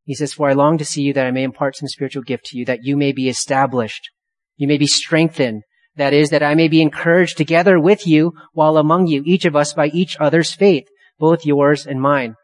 He 0.03 0.17
says, 0.17 0.33
For 0.33 0.49
I 0.49 0.55
long 0.55 0.77
to 0.79 0.85
see 0.85 1.03
you, 1.03 1.13
that 1.13 1.25
I 1.25 1.31
may 1.31 1.45
impart 1.45 1.77
some 1.77 1.87
spiritual 1.87 2.25
gift 2.25 2.47
to 2.47 2.59
you, 2.59 2.65
that 2.65 2.83
you 2.83 2.97
may 2.97 3.13
be 3.13 3.29
established. 3.29 4.11
You 4.57 4.67
may 4.67 4.79
be 4.79 4.89
strengthened. 4.89 5.63
That 5.95 6.13
is, 6.13 6.31
that 6.31 6.43
I 6.43 6.57
may 6.57 6.67
be 6.67 6.83
encouraged 6.83 7.37
together 7.37 7.79
with 7.79 8.09
you 8.09 8.33
while 8.55 8.77
among 8.77 9.07
you, 9.07 9.23
each 9.25 9.45
of 9.45 9.55
us 9.55 9.73
by 9.73 9.87
each 9.91 10.17
other's 10.19 10.53
faith, 10.53 10.89
both 11.21 11.47
yours 11.47 11.87
and 11.87 12.03
mine. 12.03 12.35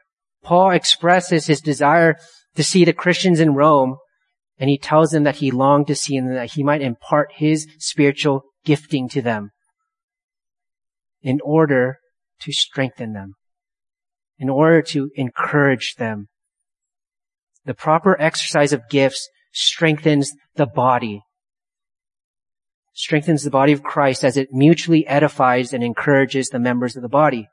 Paul 0.44 0.70
expresses 0.70 1.48
his 1.48 1.60
desire 1.60 2.14
to 2.56 2.62
see 2.62 2.84
the 2.84 2.92
Christians 2.92 3.40
in 3.40 3.54
Rome, 3.54 3.96
and 4.58 4.68
he 4.68 4.78
tells 4.78 5.10
them 5.10 5.24
that 5.24 5.36
he 5.36 5.50
longed 5.50 5.86
to 5.88 5.94
see 5.94 6.18
them, 6.18 6.34
that 6.34 6.52
he 6.52 6.62
might 6.62 6.82
impart 6.82 7.32
his 7.34 7.66
spiritual 7.78 8.42
gifting 8.64 9.08
to 9.10 9.22
them 9.22 9.50
in 11.22 11.40
order 11.42 11.98
to 12.40 12.52
strengthen 12.52 13.12
them, 13.12 13.34
in 14.38 14.48
order 14.48 14.82
to 14.82 15.10
encourage 15.14 15.94
them. 15.96 16.28
The 17.64 17.74
proper 17.74 18.20
exercise 18.20 18.72
of 18.72 18.88
gifts 18.90 19.28
strengthens 19.52 20.32
the 20.56 20.66
body, 20.66 21.22
strengthens 22.92 23.44
the 23.44 23.50
body 23.50 23.72
of 23.72 23.82
Christ 23.82 24.24
as 24.24 24.36
it 24.36 24.48
mutually 24.52 25.06
edifies 25.06 25.72
and 25.72 25.82
encourages 25.82 26.48
the 26.48 26.58
members 26.58 26.96
of 26.96 27.02
the 27.02 27.08
body. 27.08 27.48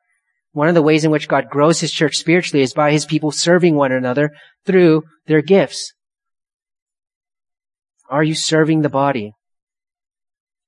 One 0.51 0.67
of 0.67 0.75
the 0.75 0.81
ways 0.81 1.05
in 1.05 1.11
which 1.11 1.27
God 1.27 1.49
grows 1.49 1.79
his 1.79 1.91
church 1.91 2.15
spiritually 2.15 2.63
is 2.63 2.73
by 2.73 2.91
his 2.91 3.05
people 3.05 3.31
serving 3.31 3.75
one 3.75 3.91
another 3.91 4.31
through 4.65 5.03
their 5.27 5.41
gifts. 5.41 5.93
Are 8.09 8.23
you 8.23 8.33
serving 8.33 8.81
the 8.81 8.89
body? 8.89 9.33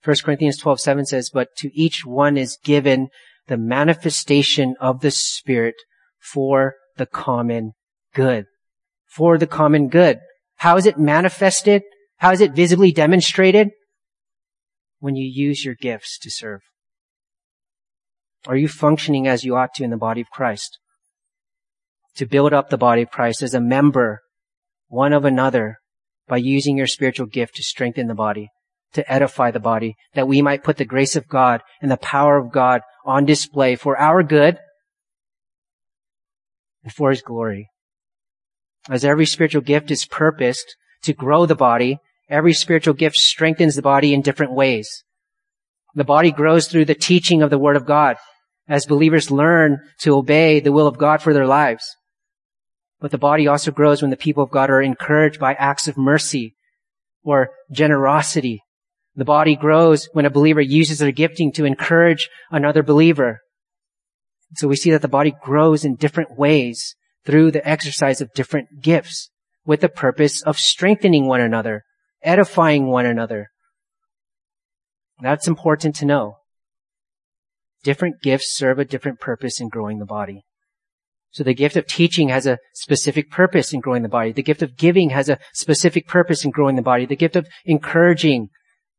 1 0.03 0.15
Corinthians 0.23 0.57
12, 0.57 0.79
7 0.79 1.05
says, 1.05 1.29
But 1.33 1.49
to 1.57 1.69
each 1.73 2.05
one 2.05 2.37
is 2.37 2.57
given 2.63 3.09
the 3.47 3.57
manifestation 3.57 4.75
of 4.79 5.01
the 5.01 5.11
Spirit 5.11 5.75
for 6.19 6.75
the 6.97 7.05
common 7.05 7.73
good. 8.13 8.45
For 9.07 9.37
the 9.37 9.47
common 9.47 9.89
good. 9.89 10.19
How 10.57 10.77
is 10.77 10.85
it 10.85 10.97
manifested? 10.97 11.83
How 12.17 12.31
is 12.31 12.41
it 12.41 12.55
visibly 12.55 12.91
demonstrated? 12.91 13.71
When 14.99 15.15
you 15.15 15.27
use 15.27 15.65
your 15.65 15.75
gifts 15.75 16.19
to 16.19 16.29
serve. 16.29 16.61
Are 18.47 18.57
you 18.57 18.67
functioning 18.67 19.27
as 19.27 19.43
you 19.43 19.55
ought 19.55 19.73
to 19.75 19.83
in 19.83 19.91
the 19.91 19.97
body 19.97 20.21
of 20.21 20.29
Christ? 20.31 20.79
To 22.15 22.25
build 22.25 22.53
up 22.53 22.69
the 22.69 22.77
body 22.77 23.03
of 23.03 23.11
Christ 23.11 23.41
as 23.43 23.53
a 23.53 23.61
member, 23.61 24.21
one 24.87 25.13
of 25.13 25.25
another, 25.25 25.77
by 26.27 26.37
using 26.37 26.77
your 26.77 26.87
spiritual 26.87 27.27
gift 27.27 27.55
to 27.55 27.63
strengthen 27.63 28.07
the 28.07 28.15
body, 28.15 28.49
to 28.93 29.11
edify 29.11 29.51
the 29.51 29.59
body, 29.59 29.95
that 30.13 30.27
we 30.27 30.41
might 30.41 30.63
put 30.63 30.77
the 30.77 30.85
grace 30.85 31.15
of 31.15 31.27
God 31.27 31.61
and 31.81 31.91
the 31.91 31.97
power 31.97 32.37
of 32.37 32.51
God 32.51 32.81
on 33.05 33.25
display 33.25 33.75
for 33.75 33.97
our 33.97 34.23
good 34.23 34.57
and 36.83 36.91
for 36.91 37.11
His 37.11 37.21
glory. 37.21 37.69
As 38.89 39.05
every 39.05 39.27
spiritual 39.27 39.61
gift 39.61 39.91
is 39.91 40.05
purposed 40.05 40.75
to 41.03 41.13
grow 41.13 41.45
the 41.45 41.55
body, 41.55 41.99
every 42.27 42.53
spiritual 42.53 42.95
gift 42.95 43.17
strengthens 43.17 43.75
the 43.75 43.81
body 43.83 44.13
in 44.13 44.21
different 44.21 44.53
ways. 44.53 45.03
The 45.93 46.03
body 46.03 46.31
grows 46.31 46.67
through 46.67 46.85
the 46.85 46.95
teaching 46.95 47.43
of 47.43 47.49
the 47.51 47.59
Word 47.59 47.75
of 47.75 47.85
God 47.85 48.17
as 48.71 48.85
believers 48.85 49.29
learn 49.29 49.81
to 49.99 50.15
obey 50.15 50.61
the 50.61 50.71
will 50.71 50.87
of 50.87 50.97
God 50.97 51.21
for 51.21 51.33
their 51.33 51.45
lives. 51.45 51.97
But 53.01 53.11
the 53.11 53.17
body 53.17 53.45
also 53.45 53.69
grows 53.69 54.01
when 54.01 54.11
the 54.11 54.17
people 54.17 54.43
of 54.43 54.49
God 54.49 54.69
are 54.69 54.81
encouraged 54.81 55.41
by 55.41 55.55
acts 55.55 55.89
of 55.89 55.97
mercy 55.97 56.55
or 57.21 57.49
generosity. 57.69 58.63
The 59.13 59.25
body 59.25 59.57
grows 59.57 60.07
when 60.13 60.25
a 60.25 60.29
believer 60.29 60.61
uses 60.61 60.99
their 60.99 61.11
gifting 61.11 61.51
to 61.53 61.65
encourage 61.65 62.29
another 62.49 62.81
believer. 62.81 63.41
So 64.55 64.69
we 64.69 64.77
see 64.77 64.91
that 64.91 65.01
the 65.01 65.09
body 65.09 65.35
grows 65.43 65.83
in 65.83 65.95
different 65.95 66.37
ways 66.37 66.95
through 67.25 67.51
the 67.51 67.67
exercise 67.67 68.21
of 68.21 68.31
different 68.33 68.81
gifts 68.81 69.31
with 69.65 69.81
the 69.81 69.89
purpose 69.89 70.41
of 70.43 70.57
strengthening 70.57 71.27
one 71.27 71.41
another, 71.41 71.83
edifying 72.23 72.87
one 72.87 73.05
another. 73.05 73.49
That's 75.21 75.49
important 75.49 75.97
to 75.97 76.05
know. 76.05 76.37
Different 77.83 78.21
gifts 78.21 78.55
serve 78.55 78.79
a 78.79 78.85
different 78.85 79.19
purpose 79.19 79.59
in 79.59 79.69
growing 79.69 79.99
the 79.99 80.05
body. 80.05 80.43
So 81.31 81.43
the 81.43 81.53
gift 81.53 81.77
of 81.77 81.87
teaching 81.87 82.29
has 82.29 82.45
a 82.45 82.59
specific 82.73 83.31
purpose 83.31 83.73
in 83.73 83.79
growing 83.79 84.03
the 84.03 84.09
body. 84.09 84.33
The 84.33 84.43
gift 84.43 84.61
of 84.61 84.75
giving 84.75 85.11
has 85.11 85.29
a 85.29 85.39
specific 85.53 86.07
purpose 86.07 86.43
in 86.43 86.51
growing 86.51 86.75
the 86.75 86.81
body. 86.81 87.05
The 87.05 87.15
gift 87.15 87.37
of 87.37 87.47
encouraging 87.65 88.49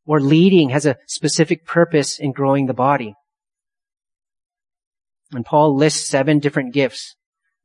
or 0.06 0.18
leading 0.18 0.70
has 0.70 0.86
a 0.86 0.96
specific 1.06 1.66
purpose 1.66 2.18
in 2.18 2.32
growing 2.32 2.66
the 2.66 2.74
body. 2.74 3.14
And 5.32 5.44
Paul 5.44 5.76
lists 5.76 6.08
seven 6.08 6.38
different 6.38 6.74
gifts, 6.74 7.16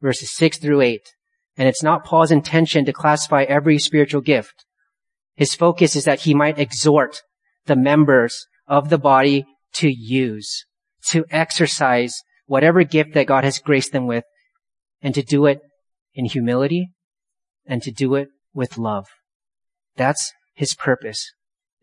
verses 0.02 0.36
six 0.36 0.58
through 0.58 0.82
eight. 0.82 1.14
And 1.58 1.68
it's 1.68 1.82
not 1.82 2.06
Paul's 2.06 2.32
intention 2.32 2.86
to 2.86 2.94
classify 2.94 3.44
every 3.44 3.80
spiritual 3.80 4.22
gift. 4.22 4.66
His 5.36 5.56
focus 5.56 5.96
is 5.96 6.04
that 6.04 6.22
he 6.22 6.34
might 6.34 6.60
exhort 6.60 7.22
the 7.66 7.76
members 7.76 8.46
of 8.68 8.90
the 8.90 8.98
body 8.98 9.46
to 9.74 9.90
use, 9.90 10.66
to 11.10 11.26
exercise 11.30 12.22
whatever 12.46 12.84
gift 12.84 13.14
that 13.14 13.28
God 13.28 13.44
has 13.44 13.60
graced 13.60 13.92
them 13.92 14.08
with, 14.08 14.24
and 15.02 15.14
to 15.14 15.22
do 15.22 15.46
it 15.46 15.60
in 16.14 16.26
humility 16.26 16.90
and 17.66 17.82
to 17.84 17.92
do 17.92 18.16
it 18.16 18.30
with 18.54 18.78
love. 18.78 19.08
That's 19.96 20.34
his 20.56 20.74
purpose. 20.74 21.32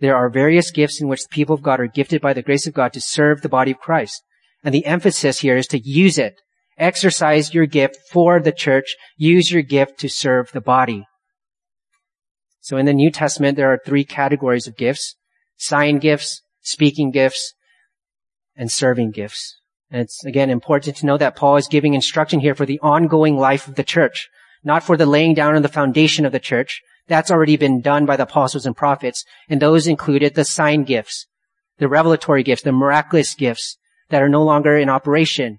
There 0.01 0.17
are 0.17 0.29
various 0.29 0.71
gifts 0.71 1.01
in 1.01 1.09
which 1.09 1.23
the 1.23 1.29
people 1.31 1.55
of 1.55 1.63
God 1.63 1.81
are 1.81 1.87
gifted 1.87 2.21
by 2.21 2.33
the 2.33 2.43
grace 2.43 2.67
of 2.67 2.75
God 2.75 2.93
to 2.95 3.01
serve 3.01 3.43
the 3.43 3.49
body 3.49 3.71
of 3.71 3.79
Christ. 3.79 4.23
And 4.65 4.75
the 4.75 4.87
emphasis 4.87 5.41
here 5.41 5.57
is 5.57 5.67
to 5.69 5.79
use 5.79 6.19
it. 6.19 6.41
Exercise 6.77 7.55
your 7.55 7.67
gift 7.67 7.99
for 8.11 8.41
the 8.41 8.51
church. 8.53 8.97
Use 9.17 9.53
your 9.53 9.63
gift 9.63 9.99
to 10.01 10.09
serve 10.09 10.51
the 10.53 10.61
body. 10.61 11.07
So 12.61 12.77
in 12.77 12.87
the 12.87 12.93
New 12.93 13.11
Testament, 13.11 13.57
there 13.57 13.73
are 13.73 13.79
three 13.85 14.05
categories 14.05 14.67
of 14.67 14.77
gifts. 14.77 15.15
Sign 15.57 15.99
gifts, 15.99 16.43
speaking 16.63 17.11
gifts, 17.11 17.55
and 18.57 18.71
serving 18.71 19.11
gifts. 19.11 19.59
And 19.91 20.03
it's 20.03 20.25
again 20.25 20.51
important 20.51 20.97
to 20.97 21.07
know 21.07 21.17
that 21.19 21.37
Paul 21.37 21.57
is 21.57 21.69
giving 21.69 21.95
instruction 21.95 22.41
here 22.41 22.55
for 22.55 22.67
the 22.67 22.81
ongoing 22.81 23.37
life 23.37 23.69
of 23.69 23.77
the 23.77 23.85
church, 23.85 24.29
not 24.63 24.83
for 24.83 24.97
the 24.97 25.07
laying 25.07 25.35
down 25.35 25.57
of 25.57 25.63
the 25.63 25.69
foundation 25.69 26.25
of 26.25 26.33
the 26.33 26.41
church. 26.41 26.81
That's 27.07 27.31
already 27.31 27.57
been 27.57 27.81
done 27.81 28.07
by 28.07 28.17
the 28.17 28.23
apostles 28.23 28.65
and 28.67 28.77
prophets, 28.77 29.25
and 29.49 29.61
those 29.61 29.87
included 29.87 30.35
the 30.35 30.45
sign 30.45 30.85
gifts, 30.85 31.27
the 31.79 31.89
revelatory 31.89 32.43
gifts, 32.43 32.63
the 32.63 32.73
miraculous 32.73 33.35
gifts 33.35 33.77
that 34.09 34.23
are 34.23 34.29
no 34.29 34.43
longer 34.43 34.77
in 34.77 34.89
operation. 34.89 35.59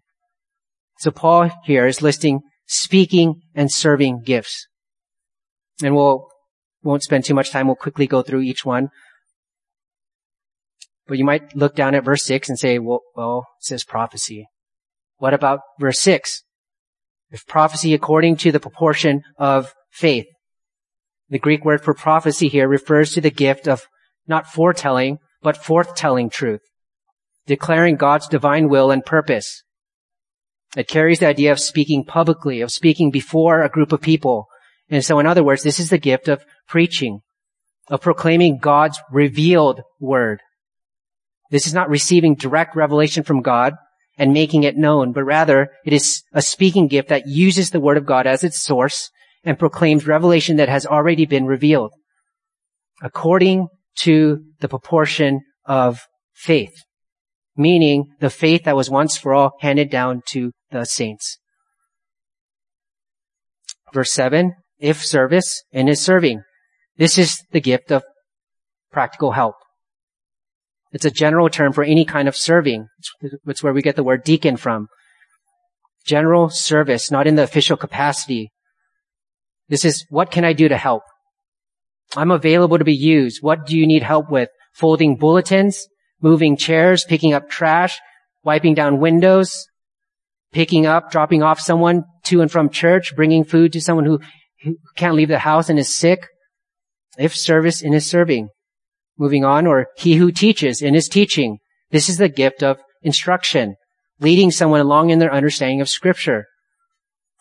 So 0.97 1.11
Paul 1.11 1.51
here 1.63 1.85
is 1.85 2.01
listing 2.01 2.41
speaking 2.65 3.41
and 3.53 3.71
serving 3.71 4.21
gifts. 4.21 4.67
And 5.83 5.95
we'll, 5.95 6.27
won't 6.83 7.03
spend 7.03 7.25
too 7.25 7.33
much 7.33 7.51
time. 7.51 7.67
We'll 7.67 7.75
quickly 7.75 8.07
go 8.07 8.21
through 8.21 8.41
each 8.41 8.65
one. 8.65 8.89
But 11.07 11.17
you 11.17 11.25
might 11.25 11.55
look 11.55 11.75
down 11.75 11.93
at 11.95 12.03
verse 12.03 12.23
6 12.23 12.49
and 12.49 12.57
say, 12.57 12.79
well, 12.79 13.01
well, 13.15 13.47
it 13.59 13.65
says 13.65 13.83
prophecy. 13.83 14.47
What 15.17 15.33
about 15.33 15.59
verse 15.79 15.99
6? 15.99 16.43
If 17.31 17.45
prophecy 17.45 17.93
according 17.93 18.37
to 18.37 18.51
the 18.51 18.59
proportion 18.59 19.23
of 19.37 19.73
faith. 19.91 20.25
The 21.29 21.39
Greek 21.39 21.65
word 21.65 21.83
for 21.83 21.93
prophecy 21.93 22.47
here 22.47 22.67
refers 22.67 23.13
to 23.13 23.21
the 23.21 23.31
gift 23.31 23.67
of 23.67 23.87
not 24.27 24.47
foretelling, 24.47 25.19
but 25.41 25.61
forthtelling 25.61 26.31
truth. 26.31 26.61
Declaring 27.45 27.95
God's 27.95 28.27
divine 28.27 28.69
will 28.69 28.91
and 28.91 29.05
purpose. 29.05 29.63
It 30.75 30.87
carries 30.87 31.19
the 31.19 31.27
idea 31.27 31.51
of 31.51 31.59
speaking 31.59 32.03
publicly, 32.03 32.61
of 32.61 32.71
speaking 32.71 33.11
before 33.11 33.61
a 33.61 33.69
group 33.69 33.91
of 33.91 34.01
people. 34.01 34.47
And 34.89 35.05
so 35.05 35.19
in 35.19 35.25
other 35.25 35.43
words, 35.43 35.63
this 35.63 35.79
is 35.79 35.89
the 35.89 35.97
gift 35.97 36.27
of 36.27 36.43
preaching, 36.67 37.21
of 37.87 38.01
proclaiming 38.01 38.57
God's 38.57 38.99
revealed 39.11 39.81
word. 39.99 40.41
This 41.51 41.67
is 41.67 41.73
not 41.73 41.89
receiving 41.89 42.35
direct 42.35 42.75
revelation 42.75 43.23
from 43.23 43.41
God 43.41 43.73
and 44.17 44.33
making 44.33 44.63
it 44.63 44.77
known, 44.77 45.11
but 45.11 45.23
rather 45.23 45.69
it 45.85 45.93
is 45.93 46.23
a 46.33 46.41
speaking 46.41 46.87
gift 46.87 47.09
that 47.09 47.27
uses 47.27 47.69
the 47.69 47.79
word 47.79 47.97
of 47.97 48.05
God 48.05 48.27
as 48.27 48.43
its 48.43 48.63
source 48.63 49.09
and 49.43 49.59
proclaims 49.59 50.07
revelation 50.07 50.57
that 50.57 50.69
has 50.69 50.85
already 50.85 51.25
been 51.25 51.45
revealed 51.45 51.91
according 53.01 53.67
to 53.95 54.43
the 54.59 54.67
proportion 54.67 55.41
of 55.65 56.01
faith, 56.33 56.73
meaning 57.55 58.05
the 58.19 58.29
faith 58.29 58.63
that 58.63 58.75
was 58.75 58.89
once 58.89 59.17
for 59.17 59.33
all 59.33 59.51
handed 59.59 59.89
down 59.89 60.21
to 60.27 60.51
the 60.71 60.85
saints. 60.85 61.37
Verse 63.93 64.11
seven, 64.11 64.55
if 64.79 65.03
service 65.03 65.63
and 65.71 65.89
is 65.89 66.01
serving. 66.01 66.41
This 66.97 67.17
is 67.17 67.43
the 67.51 67.61
gift 67.61 67.91
of 67.91 68.03
practical 68.91 69.33
help. 69.33 69.55
It's 70.95 71.03
a 71.03 71.11
general 71.11 71.49
term 71.49 71.73
for 71.73 71.83
any 71.83 72.05
kind 72.05 72.29
of 72.29 72.37
serving. 72.37 72.87
It's 73.45 73.61
where 73.61 73.73
we 73.73 73.81
get 73.81 73.97
the 73.97 74.03
word 74.03 74.23
deacon 74.23 74.55
from. 74.55 74.87
General 76.05 76.49
service, 76.49 77.11
not 77.11 77.27
in 77.27 77.35
the 77.35 77.43
official 77.43 77.75
capacity. 77.75 78.53
This 79.67 79.83
is, 79.83 80.05
what 80.09 80.31
can 80.31 80.45
I 80.45 80.53
do 80.53 80.69
to 80.69 80.77
help? 80.77 81.03
I'm 82.15 82.31
available 82.31 82.77
to 82.77 82.85
be 82.85 82.95
used. 82.95 83.43
What 83.43 83.65
do 83.65 83.77
you 83.77 83.85
need 83.85 84.03
help 84.03 84.31
with? 84.31 84.47
Folding 84.73 85.17
bulletins, 85.17 85.85
moving 86.21 86.55
chairs, 86.55 87.03
picking 87.03 87.33
up 87.33 87.49
trash, 87.49 87.99
wiping 88.45 88.73
down 88.73 89.01
windows, 89.01 89.67
picking 90.53 90.85
up, 90.85 91.11
dropping 91.11 91.43
off 91.43 91.59
someone 91.59 92.05
to 92.27 92.39
and 92.39 92.49
from 92.49 92.69
church, 92.69 93.13
bringing 93.17 93.43
food 93.43 93.73
to 93.73 93.81
someone 93.81 94.05
who, 94.05 94.21
who 94.63 94.77
can't 94.95 95.15
leave 95.15 95.27
the 95.27 95.39
house 95.39 95.67
and 95.67 95.77
is 95.77 95.93
sick. 95.93 96.25
If 97.17 97.35
service 97.35 97.81
in 97.81 97.91
his 97.91 98.09
serving. 98.09 98.47
Moving 99.17 99.45
on, 99.45 99.65
or 99.65 99.87
he 99.95 100.15
who 100.15 100.31
teaches 100.31 100.81
in 100.81 100.93
his 100.93 101.07
teaching. 101.07 101.59
This 101.91 102.09
is 102.09 102.17
the 102.17 102.29
gift 102.29 102.63
of 102.63 102.79
instruction, 103.01 103.75
leading 104.19 104.51
someone 104.51 104.81
along 104.81 105.09
in 105.09 105.19
their 105.19 105.33
understanding 105.33 105.81
of 105.81 105.89
scripture. 105.89 106.45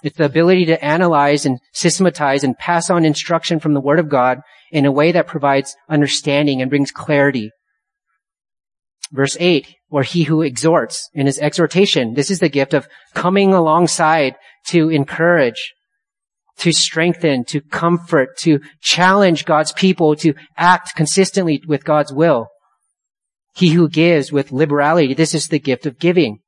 It's 0.05 0.19
the 0.19 0.27
ability 0.27 0.67
to 0.67 0.85
analyze 0.85 1.47
and 1.47 1.59
systematize 1.73 2.45
and 2.45 2.59
pass 2.59 2.91
on 2.91 3.05
instruction 3.05 3.59
from 3.59 3.73
the 3.73 3.81
Word 3.81 3.99
of 3.99 4.11
God 4.11 4.41
in 4.71 4.85
a 4.85 4.93
way 4.93 5.13
that 5.13 5.27
provides 5.27 5.75
understanding 5.89 6.61
and 6.61 6.69
brings 6.69 6.91
clarity. 6.91 7.51
Verse 9.11 9.37
8, 9.41 9.75
or 9.91 10.03
he 10.03 10.25
who 10.25 10.43
exhorts 10.43 11.09
in 11.15 11.27
his 11.27 11.39
exhortation. 11.39 12.15
This 12.15 12.31
is 12.31 12.41
the 12.41 12.49
gift 12.49 12.75
of 12.75 12.87
coming 13.15 13.55
alongside 13.55 14.35
to 14.67 14.91
encourage, 14.91 15.73
to 16.59 16.73
strengthen, 16.73 17.45
to 17.45 17.61
comfort, 17.61 18.37
to 18.39 18.61
challenge 18.81 19.45
God's 19.45 19.73
people 19.73 20.15
to 20.17 20.35
act 20.57 20.95
consistently 20.95 21.63
with 21.67 21.85
God's 21.85 22.13
will. 22.13 22.49
He 23.55 23.71
who 23.71 23.89
gives 23.89 24.33
with 24.33 24.53
liberality, 24.53 25.15
this 25.15 25.35
is 25.35 25.49
the 25.49 25.59
gift 25.59 25.87
of 25.87 25.99
giving. 25.99 26.41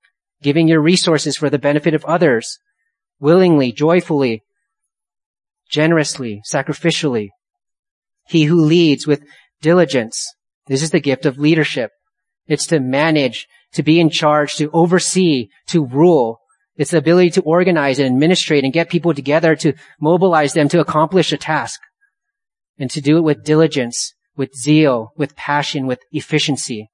Giving 0.42 0.68
your 0.68 0.80
resources 0.80 1.36
for 1.36 1.50
the 1.50 1.58
benefit 1.58 1.94
of 1.94 2.04
others. 2.04 2.58
Willingly, 3.20 3.72
joyfully, 3.72 4.42
generously, 5.70 6.42
sacrificially. 6.50 7.30
He 8.28 8.44
who 8.44 8.60
leads 8.60 9.06
with 9.06 9.24
diligence. 9.62 10.26
This 10.66 10.82
is 10.82 10.90
the 10.90 11.00
gift 11.00 11.26
of 11.26 11.38
leadership. 11.38 11.90
It's 12.46 12.66
to 12.66 12.80
manage, 12.80 13.46
to 13.72 13.82
be 13.82 13.98
in 14.00 14.10
charge, 14.10 14.56
to 14.56 14.70
oversee, 14.72 15.48
to 15.68 15.84
rule, 15.84 16.38
it's 16.76 16.90
the 16.90 16.98
ability 16.98 17.30
to 17.30 17.42
organize 17.42 17.98
and 17.98 18.06
administrate 18.06 18.64
and 18.64 18.72
get 18.72 18.90
people 18.90 19.14
together 19.14 19.56
to 19.56 19.72
mobilize 20.00 20.52
them 20.52 20.68
to 20.68 20.80
accomplish 20.80 21.32
a 21.32 21.36
task 21.36 21.80
and 22.78 22.90
to 22.90 23.00
do 23.00 23.16
it 23.16 23.22
with 23.22 23.44
diligence, 23.44 24.14
with 24.36 24.54
zeal, 24.54 25.12
with 25.16 25.36
passion, 25.36 25.86
with 25.86 26.00
efficiency. 26.12 26.90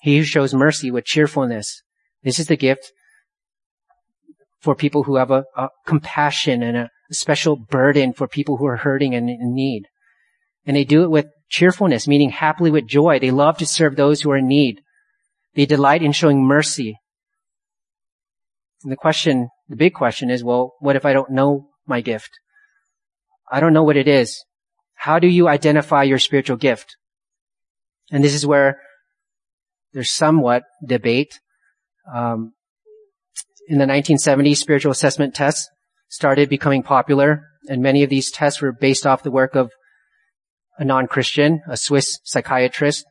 He 0.00 0.18
who 0.18 0.24
shows 0.24 0.52
mercy 0.52 0.90
with 0.90 1.04
cheerfulness. 1.04 1.82
This 2.24 2.40
is 2.40 2.48
the 2.48 2.56
gift 2.56 2.92
for 4.58 4.74
people 4.74 5.04
who 5.04 5.16
have 5.16 5.30
a, 5.30 5.44
a 5.56 5.68
compassion 5.86 6.62
and 6.62 6.76
a, 6.76 6.90
special 7.10 7.56
burden 7.56 8.10
for 8.10 8.26
people 8.26 8.56
who 8.56 8.64
are 8.64 8.78
hurting 8.78 9.14
and 9.14 9.28
in 9.28 9.52
need. 9.54 9.82
And 10.64 10.74
they 10.74 10.84
do 10.84 11.02
it 11.02 11.10
with 11.10 11.26
cheerfulness, 11.50 12.08
meaning 12.08 12.30
happily 12.30 12.70
with 12.70 12.86
joy. 12.86 13.18
They 13.18 13.30
love 13.30 13.58
to 13.58 13.66
serve 13.66 13.96
those 13.96 14.22
who 14.22 14.30
are 14.30 14.38
in 14.38 14.48
need. 14.48 14.80
They 15.54 15.66
delight 15.66 16.02
in 16.02 16.12
showing 16.12 16.42
mercy 16.42 16.96
and 18.82 18.92
the 18.92 18.96
question, 18.96 19.48
the 19.68 19.76
big 19.76 19.94
question 19.94 20.30
is, 20.30 20.42
well, 20.42 20.74
what 20.80 20.96
if 20.96 21.04
I 21.04 21.12
don't 21.12 21.30
know 21.30 21.68
my 21.86 22.00
gift? 22.00 22.30
I 23.50 23.60
don't 23.60 23.72
know 23.72 23.82
what 23.82 23.96
it 23.96 24.08
is. 24.08 24.44
How 24.94 25.18
do 25.18 25.26
you 25.26 25.48
identify 25.48 26.02
your 26.04 26.18
spiritual 26.18 26.56
gift? 26.56 26.96
And 28.10 28.22
this 28.22 28.34
is 28.34 28.46
where 28.46 28.80
there's 29.92 30.10
somewhat 30.10 30.64
debate. 30.84 31.40
Um, 32.12 32.54
in 33.68 33.78
the 33.78 33.84
1970s, 33.84 34.56
spiritual 34.56 34.92
assessment 34.92 35.34
tests 35.34 35.68
started 36.08 36.48
becoming 36.48 36.82
popular, 36.82 37.42
and 37.68 37.82
many 37.82 38.02
of 38.02 38.10
these 38.10 38.30
tests 38.30 38.60
were 38.60 38.72
based 38.72 39.06
off 39.06 39.22
the 39.22 39.30
work 39.30 39.54
of 39.54 39.70
a 40.78 40.84
non-Christian, 40.84 41.62
a 41.68 41.76
Swiss 41.76 42.18
psychiatrist 42.24 43.04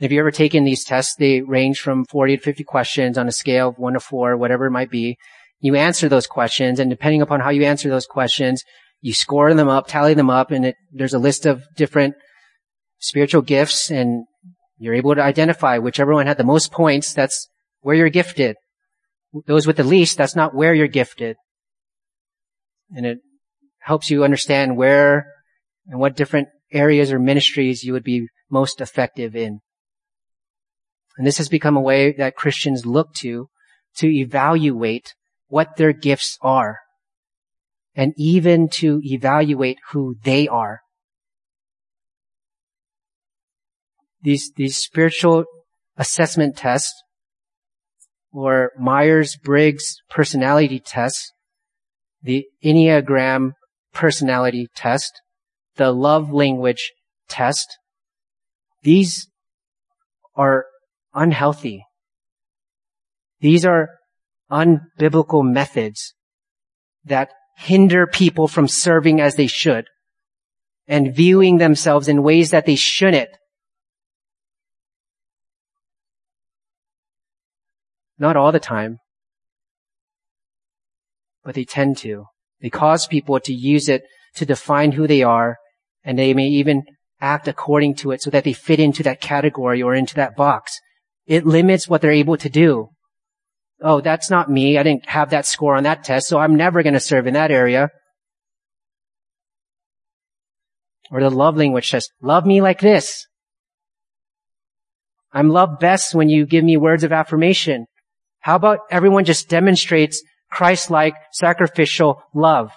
if 0.00 0.12
you 0.12 0.20
ever 0.20 0.30
taken 0.30 0.64
these 0.64 0.84
tests, 0.84 1.16
they 1.16 1.40
range 1.40 1.80
from 1.80 2.04
40 2.04 2.36
to 2.36 2.42
50 2.42 2.64
questions 2.64 3.18
on 3.18 3.26
a 3.26 3.32
scale 3.32 3.68
of 3.70 3.78
one 3.78 3.94
to 3.94 4.00
four, 4.00 4.36
whatever 4.36 4.66
it 4.66 4.70
might 4.70 4.90
be. 4.90 5.16
You 5.60 5.74
answer 5.74 6.08
those 6.08 6.26
questions 6.26 6.78
and 6.78 6.88
depending 6.88 7.20
upon 7.20 7.40
how 7.40 7.50
you 7.50 7.64
answer 7.64 7.88
those 7.88 8.06
questions, 8.06 8.62
you 9.00 9.12
score 9.12 9.52
them 9.54 9.68
up, 9.68 9.86
tally 9.88 10.14
them 10.14 10.30
up, 10.30 10.50
and 10.50 10.66
it, 10.66 10.76
there's 10.92 11.14
a 11.14 11.18
list 11.18 11.46
of 11.46 11.62
different 11.76 12.14
spiritual 12.98 13.42
gifts 13.42 13.90
and 13.90 14.24
you're 14.78 14.94
able 14.94 15.14
to 15.14 15.22
identify 15.22 15.78
whichever 15.78 16.14
one 16.14 16.26
had 16.26 16.38
the 16.38 16.44
most 16.44 16.70
points, 16.70 17.12
that's 17.12 17.48
where 17.80 17.96
you're 17.96 18.08
gifted. 18.08 18.56
Those 19.46 19.66
with 19.66 19.76
the 19.76 19.84
least, 19.84 20.16
that's 20.16 20.36
not 20.36 20.54
where 20.54 20.74
you're 20.74 20.86
gifted. 20.86 21.36
And 22.94 23.04
it 23.04 23.18
helps 23.80 24.10
you 24.10 24.24
understand 24.24 24.76
where 24.76 25.26
and 25.88 25.98
what 25.98 26.16
different 26.16 26.48
areas 26.72 27.12
or 27.12 27.18
ministries 27.18 27.82
you 27.82 27.92
would 27.92 28.04
be 28.04 28.28
most 28.50 28.80
effective 28.80 29.34
in. 29.34 29.60
And 31.18 31.26
this 31.26 31.38
has 31.38 31.48
become 31.48 31.76
a 31.76 31.80
way 31.80 32.12
that 32.12 32.36
Christians 32.36 32.86
look 32.86 33.12
to 33.14 33.48
to 33.96 34.06
evaluate 34.06 35.14
what 35.48 35.76
their 35.76 35.92
gifts 35.92 36.38
are 36.40 36.78
and 37.96 38.14
even 38.16 38.68
to 38.68 39.00
evaluate 39.04 39.78
who 39.90 40.14
they 40.22 40.46
are. 40.46 40.80
These, 44.22 44.52
these 44.54 44.76
spiritual 44.76 45.44
assessment 45.96 46.56
tests 46.56 46.94
or 48.32 48.70
Myers-Briggs 48.78 49.96
personality 50.08 50.78
tests, 50.78 51.32
the 52.22 52.46
Enneagram 52.64 53.54
personality 53.92 54.68
test, 54.76 55.20
the 55.74 55.90
love 55.90 56.32
language 56.32 56.92
test, 57.28 57.78
these 58.82 59.28
are 60.36 60.66
unhealthy. 61.18 61.84
These 63.40 63.64
are 63.64 63.90
unbiblical 64.50 65.44
methods 65.44 66.14
that 67.04 67.30
hinder 67.56 68.06
people 68.06 68.48
from 68.48 68.68
serving 68.68 69.20
as 69.20 69.34
they 69.34 69.46
should 69.46 69.86
and 70.86 71.14
viewing 71.14 71.58
themselves 71.58 72.08
in 72.08 72.22
ways 72.22 72.50
that 72.50 72.66
they 72.66 72.76
shouldn't. 72.76 73.28
Not 78.18 78.36
all 78.36 78.52
the 78.52 78.60
time, 78.60 78.98
but 81.44 81.54
they 81.54 81.64
tend 81.64 81.98
to. 81.98 82.24
They 82.60 82.70
cause 82.70 83.06
people 83.06 83.38
to 83.40 83.52
use 83.52 83.88
it 83.88 84.02
to 84.34 84.46
define 84.46 84.92
who 84.92 85.06
they 85.06 85.22
are, 85.22 85.56
and 86.02 86.18
they 86.18 86.34
may 86.34 86.48
even 86.48 86.82
act 87.20 87.48
according 87.48 87.94
to 87.96 88.10
it 88.12 88.22
so 88.22 88.30
that 88.30 88.44
they 88.44 88.52
fit 88.52 88.80
into 88.80 89.02
that 89.02 89.20
category 89.20 89.82
or 89.82 89.94
into 89.94 90.14
that 90.14 90.36
box. 90.36 90.80
It 91.28 91.46
limits 91.46 91.88
what 91.88 92.00
they're 92.00 92.10
able 92.10 92.38
to 92.38 92.48
do 92.48 92.88
oh, 93.80 94.00
that's 94.00 94.30
not 94.30 94.50
me. 94.50 94.78
I 94.78 94.82
didn't 94.82 95.06
have 95.06 95.30
that 95.30 95.46
score 95.46 95.76
on 95.76 95.84
that 95.84 96.04
test, 96.04 96.28
so 96.28 96.38
I'm 96.38 96.56
never 96.56 96.82
going 96.82 96.94
to 96.94 97.00
serve 97.00 97.26
in 97.26 97.34
that 97.34 97.50
area. 97.50 97.90
Or 101.10 101.20
the 101.20 101.30
love 101.30 101.56
language 101.56 101.88
says, 101.88 102.08
love 102.20 102.44
me 102.44 102.60
like 102.60 102.80
this. 102.80 103.26
I'm 105.32 105.48
loved 105.48 105.78
best 105.78 106.14
when 106.14 106.28
you 106.28 106.46
give 106.46 106.64
me 106.64 106.76
words 106.76 107.04
of 107.04 107.12
affirmation. 107.12 107.86
How 108.40 108.56
about 108.56 108.80
everyone 108.90 109.24
just 109.24 109.48
demonstrates 109.48 110.22
Christ-like 110.50 111.14
sacrificial 111.32 112.22
love? 112.34 112.72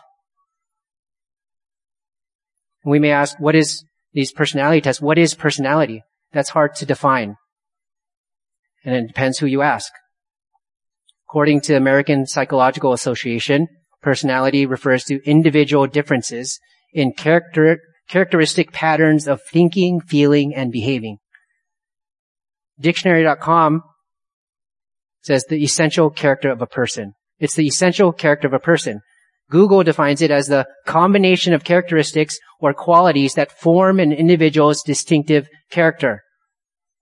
We 2.84 3.00
may 3.00 3.12
ask, 3.12 3.40
what 3.40 3.56
is 3.56 3.84
these 4.14 4.32
personality 4.32 4.82
tests? 4.82 5.02
What 5.02 5.18
is 5.18 5.34
personality? 5.34 6.04
That's 6.34 6.50
hard 6.50 6.76
to 6.76 6.86
define. 6.86 7.36
And 8.84 8.96
it 8.96 9.08
depends 9.08 9.40
who 9.40 9.46
you 9.46 9.62
ask. 9.62 9.92
According 11.28 11.62
to 11.62 11.76
American 11.76 12.26
Psychological 12.26 12.94
Association, 12.94 13.68
personality 14.02 14.66
refers 14.66 15.04
to 15.06 15.24
individual 15.26 15.88
differences 15.88 16.60
in 16.94 17.14
character, 17.14 17.80
characteristic 18.10 18.72
patterns 18.72 19.28
of 19.28 19.42
thinking, 19.52 20.02
feeling, 20.02 20.54
and 20.54 20.72
behaving. 20.72 21.18
Dictionary.com 22.80 23.84
says 25.24 25.46
the 25.48 25.64
essential 25.64 26.10
character 26.10 26.50
of 26.52 26.62
a 26.62 26.68
person. 26.68 27.14
It's 27.40 27.56
the 27.56 27.68
essential 27.68 28.12
character 28.12 28.48
of 28.48 28.54
a 28.54 28.60
person. 28.60 29.02
Google 29.50 29.84
defines 29.84 30.22
it 30.22 30.32
as 30.32 30.48
the 30.48 30.66
combination 30.86 31.54
of 31.54 31.64
characteristics 31.64 32.40
or 32.60 32.74
qualities 32.74 33.34
that 33.34 33.52
form 33.52 34.00
an 34.00 34.12
individual's 34.12 34.82
distinctive 34.82 35.48
character. 35.70 36.24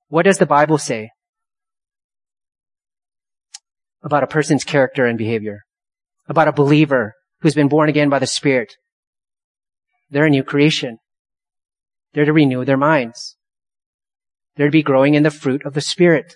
What 0.07 0.23
does 0.23 0.39
the 0.39 0.45
Bible 0.45 0.77
say? 0.77 1.11
About 4.01 4.23
a 4.23 4.27
person's 4.27 4.63
character 4.63 5.05
and 5.05 5.17
behavior, 5.17 5.61
about 6.27 6.47
a 6.47 6.53
believer 6.53 7.13
who's 7.41 7.55
been 7.55 7.67
born 7.67 7.89
again 7.89 8.09
by 8.09 8.19
the 8.19 8.27
Spirit. 8.27 8.73
They're 10.09 10.25
a 10.25 10.29
new 10.29 10.43
creation. 10.43 10.97
They're 12.13 12.25
to 12.25 12.33
renew 12.33 12.65
their 12.65 12.77
minds. 12.77 13.35
They're 14.55 14.67
to 14.67 14.71
be 14.71 14.83
growing 14.83 15.13
in 15.13 15.23
the 15.23 15.31
fruit 15.31 15.65
of 15.65 15.73
the 15.73 15.81
Spirit. 15.81 16.35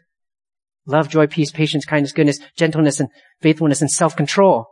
Love, 0.86 1.09
joy, 1.09 1.28
peace, 1.28 1.51
patience, 1.51 1.86
kindness, 1.86 2.11
goodness, 2.11 2.39
gentleness, 2.57 2.99
and 2.99 3.09
faithfulness, 3.41 3.82
and 3.82 3.89
self-control. 3.89 4.68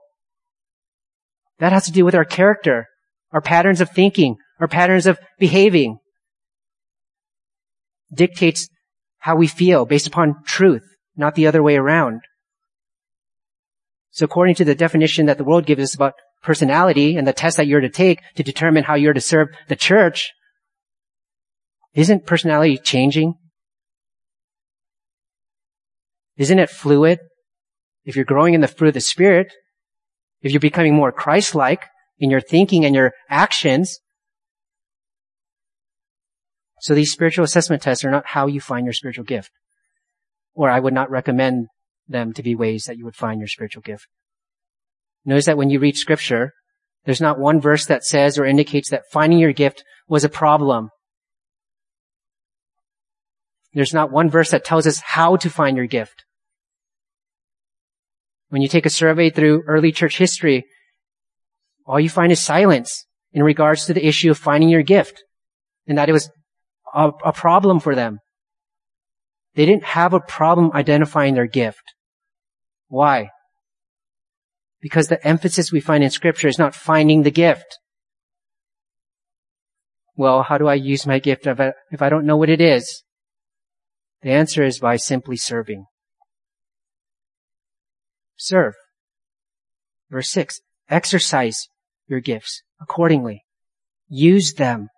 That 1.60 1.72
has 1.72 1.86
to 1.86 1.92
do 1.92 2.06
with 2.06 2.16
our 2.16 2.26
character, 2.26 2.88
our 3.32 3.42
patterns 3.42 3.82
of 3.82 3.92
thinking, 3.92 4.38
our 4.60 4.68
patterns 4.68 5.06
of 5.06 5.20
behaving. 5.40 6.00
Dictates 8.14 8.68
how 9.20 9.36
we 9.36 9.48
feel 9.48 9.86
based 9.86 10.08
upon 10.08 10.44
truth, 10.46 10.84
not 11.16 11.36
the 11.36 11.48
other 11.48 11.64
way 11.64 11.78
around. 11.78 12.22
So 14.12 14.26
according 14.26 14.56
to 14.56 14.66
the 14.66 14.76
definition 14.76 15.26
that 15.26 15.38
the 15.38 15.44
world 15.44 15.66
gives 15.66 15.82
us 15.82 15.96
about 15.96 16.14
personality 16.44 17.16
and 17.16 17.26
the 17.26 17.34
test 17.34 17.58
that 17.58 17.68
you're 17.68 17.82
to 17.82 17.90
take 17.90 18.22
to 18.36 18.44
determine 18.44 18.84
how 18.84 18.96
you're 18.96 19.14
to 19.14 19.22
serve 19.22 19.50
the 19.68 19.76
church, 19.76 20.32
isn't 21.94 22.26
personality 22.26 22.78
changing? 22.78 23.36
Isn't 26.38 26.60
it 26.60 26.70
fluid? 26.70 27.20
If 28.04 28.16
you're 28.16 28.26
growing 28.26 28.54
in 28.54 28.62
the 28.62 28.68
fruit 28.68 28.90
of 28.90 28.94
the 28.94 29.02
Spirit, 29.02 29.54
if 30.42 30.52
you're 30.52 30.60
becoming 30.60 30.96
more 30.96 31.12
Christ-like 31.12 31.86
in 32.20 32.32
your 32.32 32.42
thinking 32.42 32.84
and 32.86 32.96
your 32.96 33.14
actions, 33.30 34.00
so 36.80 36.96
these 36.96 37.12
spiritual 37.12 37.46
assessment 37.46 37.84
tests 37.84 38.04
are 38.04 38.10
not 38.10 38.26
how 38.26 38.48
you 38.48 38.60
find 38.60 38.86
your 38.86 38.94
spiritual 38.94 39.24
gift. 39.24 39.52
Or 40.56 40.70
I 40.70 40.80
would 40.80 40.94
not 40.94 41.12
recommend 41.12 41.68
them 42.12 42.34
to 42.34 42.44
be 42.44 42.56
ways 42.56 42.86
that 42.86 42.98
you 42.98 43.06
would 43.06 43.16
find 43.16 43.40
your 43.40 43.48
spiritual 43.48 43.82
gift. 43.82 44.08
Notice 45.26 45.46
that 45.46 45.58
when 45.58 45.70
you 45.70 45.80
read 45.80 45.98
scripture, 45.98 46.54
there's 47.06 47.22
not 47.22 47.40
one 47.40 47.60
verse 47.60 47.86
that 47.86 48.04
says 48.04 48.38
or 48.38 48.46
indicates 48.46 48.90
that 48.90 49.10
finding 49.12 49.40
your 49.40 49.54
gift 49.54 49.84
was 50.08 50.24
a 50.24 50.30
problem. 50.30 50.90
There's 53.74 53.94
not 53.94 54.12
one 54.12 54.30
verse 54.30 54.52
that 54.52 54.66
tells 54.66 54.86
us 54.86 55.00
how 55.00 55.38
to 55.38 55.50
find 55.50 55.78
your 55.78 55.88
gift. 55.88 56.26
When 58.50 58.62
you 58.62 58.68
take 58.68 58.86
a 58.86 58.90
survey 58.90 59.30
through 59.30 59.64
early 59.66 59.92
church 59.92 60.18
history, 60.18 60.66
all 61.86 62.00
you 62.00 62.10
find 62.10 62.32
is 62.32 62.42
silence 62.42 63.06
in 63.32 63.44
regards 63.44 63.86
to 63.86 63.94
the 63.94 64.06
issue 64.06 64.32
of 64.32 64.38
finding 64.38 64.70
your 64.70 64.84
gift. 64.84 65.24
And 65.88 65.98
that 65.98 66.10
it 66.10 66.14
was 66.14 66.30
a, 66.94 67.12
a 67.24 67.34
problem 67.34 67.80
for 67.80 67.96
them. 67.96 68.20
They 69.56 69.66
didn't 69.66 69.84
have 69.84 70.14
a 70.14 70.20
problem 70.20 70.72
identifying 70.74 71.34
their 71.34 71.48
gift. 71.48 71.82
Why? 72.92 73.30
Because 74.82 75.08
the 75.08 75.26
emphasis 75.26 75.72
we 75.72 75.80
find 75.80 76.04
in 76.04 76.10
scripture 76.10 76.50
is 76.50 76.60
not 76.60 76.76
finding 76.76 77.24
the 77.24 77.32
gift. 77.32 77.80
Well, 80.18 80.44
how 80.44 80.58
do 80.58 80.68
I 80.68 80.74
use 80.74 81.08
my 81.08 81.18
gift 81.20 81.48
if 81.48 82.02
I, 82.02 82.10
don't 82.10 82.26
know 82.26 82.36
what 82.36 82.50
it 82.50 82.60
is? 82.60 83.04
The 84.24 84.32
answer 84.32 84.62
is 84.62 84.80
by 84.80 84.98
simply 84.98 85.38
serving. 85.38 85.86
Serve. 88.36 88.74
Verse 90.10 90.30
6. 90.30 90.60
Exercise 90.90 91.70
your 92.08 92.20
gifts 92.20 92.62
accordingly. 92.82 93.46
Use 94.10 94.56
them. 94.56 94.90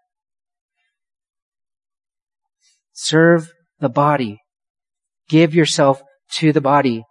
Serve 2.91 3.53
the 3.79 3.89
body. 3.89 4.39
Give 5.29 5.53
yourself 5.53 6.01
to 6.37 6.51
the 6.51 6.59
body 6.59 7.03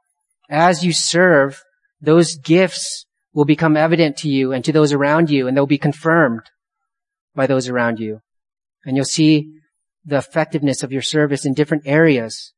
as 0.49 0.85
you 0.85 0.93
serve, 0.93 1.63
those 2.01 2.37
gifts 2.37 3.07
will 3.33 3.45
become 3.45 3.77
evident 3.77 4.17
to 4.19 4.29
you 4.29 4.53
and 4.53 4.65
to 4.65 4.73
those 4.73 4.93
around 4.93 5.31
you, 5.31 5.47
and 5.47 5.57
they'll 5.57 5.67
be 5.67 5.79
confirmed 5.79 6.43
by 7.35 7.47
those 7.47 7.69
around 7.69 7.99
you. 7.99 8.21
And 8.85 8.97
you'll 8.97 9.05
see 9.05 9.53
the 10.05 10.19
effectiveness 10.19 10.83
of 10.83 10.93
your 10.93 11.03
service 11.03 11.47
in 11.47 11.55
different 11.55 11.85
areas. 11.87 12.53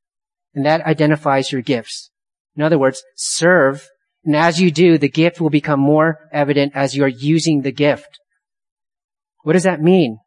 And 0.55 0.64
that 0.64 0.87
identifies 0.87 1.53
your 1.53 1.62
gifts. 1.62 2.11
In 2.57 2.62
other 2.62 2.78
words, 2.78 3.03
serve, 3.16 3.89
and 4.24 4.35
as 4.35 4.61
you 4.61 4.70
do, 4.70 4.97
the 4.97 5.09
gift 5.09 5.41
will 5.41 5.51
become 5.51 5.80
more 5.80 6.28
evident 6.32 6.72
as 6.74 6.97
you 6.97 7.05
are 7.05 7.09
using 7.09 7.62
the 7.62 7.72
gift. 7.72 8.18
What 9.43 9.53
does 9.53 9.64
that 9.64 9.82
mean? 9.82 10.18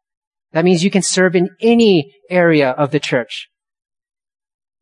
That 0.52 0.64
means 0.64 0.84
you 0.84 0.90
can 0.90 1.02
serve 1.02 1.34
in 1.34 1.50
any 1.60 2.14
area 2.30 2.70
of 2.70 2.90
the 2.90 3.00
church. 3.00 3.48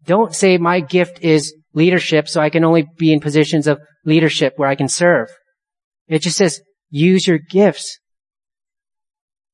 Don't 0.05 0.35
say 0.35 0.59
my 0.59 0.81
gift 0.81 1.21
is 1.23 1.55
leadership, 1.77 2.27
so 2.27 2.41
I 2.41 2.51
can 2.51 2.65
only 2.65 2.89
be 2.99 3.13
in 3.13 3.21
positions 3.21 3.69
of 3.69 3.79
leadership 4.05 4.55
where 4.57 4.69
I 4.69 4.75
can 4.75 4.89
serve. 4.89 5.29
It 6.09 6.23
just 6.23 6.39
says, 6.39 6.61
use 6.89 7.29
your 7.29 7.39
gifts. 7.39 8.01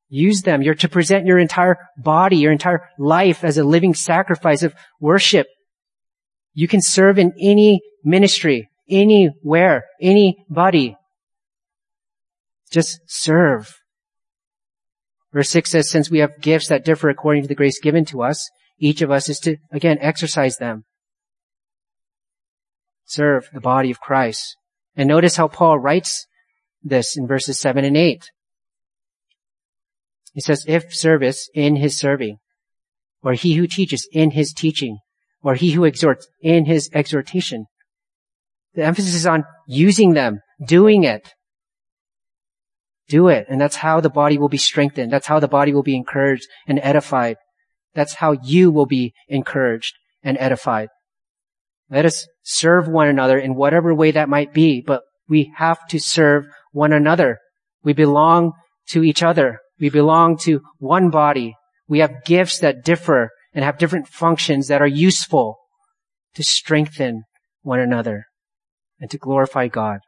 Use 0.08 0.42
them. 0.42 0.62
You're 0.62 0.76
to 0.76 0.88
present 0.88 1.26
your 1.26 1.38
entire 1.38 1.76
body, 1.98 2.36
your 2.36 2.52
entire 2.52 2.88
life 2.98 3.44
as 3.44 3.58
a 3.58 3.64
living 3.64 3.92
sacrifice 3.92 4.62
of 4.62 4.74
worship. 5.00 5.48
You 6.54 6.68
can 6.68 6.80
serve 6.80 7.18
in 7.18 7.32
any 7.40 7.80
ministry, 8.04 8.68
anywhere, 8.88 9.84
anybody. 10.00 10.96
Just 12.70 13.00
serve. 13.06 13.74
Verse 15.32 15.48
6 15.48 15.70
says, 15.70 15.90
since 15.90 16.10
we 16.10 16.20
have 16.20 16.40
gifts 16.40 16.68
that 16.68 16.84
differ 16.84 17.08
according 17.08 17.42
to 17.42 17.48
the 17.48 17.54
grace 17.54 17.80
given 17.80 18.04
to 18.04 18.22
us, 18.22 18.48
each 18.78 19.02
of 19.02 19.10
us 19.10 19.28
is 19.28 19.38
to, 19.40 19.56
again, 19.72 19.98
exercise 20.00 20.58
them 20.58 20.84
serve 23.12 23.48
the 23.52 23.60
body 23.60 23.90
of 23.90 24.00
Christ. 24.00 24.56
And 24.96 25.08
notice 25.08 25.36
how 25.36 25.48
Paul 25.48 25.78
writes 25.78 26.26
this 26.82 27.16
in 27.16 27.26
verses 27.26 27.58
7 27.60 27.84
and 27.84 27.96
8. 27.96 28.30
He 30.34 30.40
says, 30.40 30.64
if 30.66 30.94
service 30.94 31.48
in 31.54 31.76
his 31.76 31.96
serving, 31.96 32.38
or 33.22 33.34
he 33.34 33.54
who 33.54 33.66
teaches 33.66 34.08
in 34.12 34.32
his 34.32 34.52
teaching, 34.52 34.98
or 35.42 35.54
he 35.54 35.72
who 35.72 35.84
exhorts 35.84 36.26
in 36.40 36.64
his 36.64 36.88
exhortation. 36.92 37.66
The 38.74 38.84
emphasis 38.84 39.14
is 39.14 39.26
on 39.26 39.44
using 39.66 40.14
them, 40.14 40.40
doing 40.66 41.04
it. 41.04 41.34
Do 43.08 43.28
it. 43.28 43.46
And 43.48 43.60
that's 43.60 43.76
how 43.76 44.00
the 44.00 44.08
body 44.08 44.38
will 44.38 44.48
be 44.48 44.56
strengthened. 44.56 45.12
That's 45.12 45.26
how 45.26 45.40
the 45.40 45.48
body 45.48 45.74
will 45.74 45.82
be 45.82 45.96
encouraged 45.96 46.46
and 46.66 46.80
edified. 46.82 47.36
That's 47.94 48.14
how 48.14 48.32
you 48.32 48.70
will 48.70 48.86
be 48.86 49.12
encouraged 49.28 49.94
and 50.22 50.38
edified. 50.38 50.88
Let 51.93 52.07
us 52.07 52.26
serve 52.43 52.88
one 52.88 53.07
another 53.07 53.38
in 53.38 53.55
whatever 53.55 53.95
way 53.95 54.12
that 54.12 54.30
might 54.30 54.55
be, 54.55 54.80
but 54.80 55.03
we 55.28 55.53
have 55.59 55.86
to 55.88 56.01
serve 56.01 56.47
one 56.72 56.90
another. 56.90 57.38
We 57.84 57.93
belong 57.93 58.53
to 58.88 59.05
each 59.05 59.22
other. 59.22 59.59
We 59.78 59.90
belong 59.90 60.38
to 60.38 60.62
one 60.78 61.11
body. 61.11 61.55
We 61.86 61.99
have 61.99 62.24
gifts 62.24 62.59
that 62.61 62.82
differ 62.82 63.28
and 63.53 63.62
have 63.62 63.76
different 63.76 64.09
functions 64.09 64.68
that 64.68 64.80
are 64.80 64.86
useful 64.86 65.59
to 66.34 66.43
strengthen 66.43 67.24
one 67.61 67.78
another 67.78 68.24
and 68.99 69.11
to 69.11 69.18
glorify 69.18 69.68
God. 69.68 69.99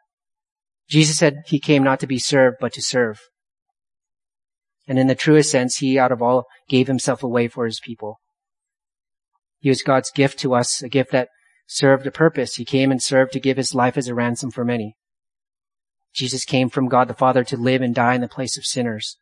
Jesus 0.89 1.19
said 1.19 1.43
he 1.45 1.61
came 1.61 1.83
not 1.83 2.01
to 2.01 2.07
be 2.07 2.19
served, 2.19 2.57
but 2.61 2.73
to 2.73 2.83
serve. 2.83 3.21
And 4.89 4.99
in 4.99 5.07
the 5.07 5.15
truest 5.15 5.51
sense, 5.51 5.77
he 5.77 5.99
out 5.99 6.13
of 6.13 6.23
all 6.23 6.47
gave 6.67 6.87
himself 6.87 7.23
away 7.23 7.47
for 7.49 7.67
his 7.67 7.81
people. 7.81 8.21
He 9.59 9.69
was 9.69 9.83
God's 9.83 10.11
gift 10.11 10.39
to 10.41 10.55
us, 10.55 10.83
a 10.83 10.89
gift 10.89 11.13
that 11.13 11.29
served 11.67 12.07
a 12.07 12.11
purpose. 12.11 12.57
He 12.57 12.65
came 12.65 12.91
and 12.91 13.03
served 13.03 13.33
to 13.33 13.41
give 13.41 13.57
his 13.57 13.75
life 13.75 13.97
as 13.97 14.09
a 14.09 14.15
ransom 14.15 14.51
for 14.51 14.65
many. 14.65 14.97
Jesus 16.13 16.45
came 16.45 16.69
from 16.69 16.89
God 16.89 17.09
the 17.09 17.15
Father 17.15 17.43
to 17.45 17.57
live 17.57 17.83
and 17.83 17.95
die 17.95 18.15
in 18.15 18.21
the 18.21 18.29
place 18.29 18.57
of 18.57 18.65
sinners, 18.65 19.17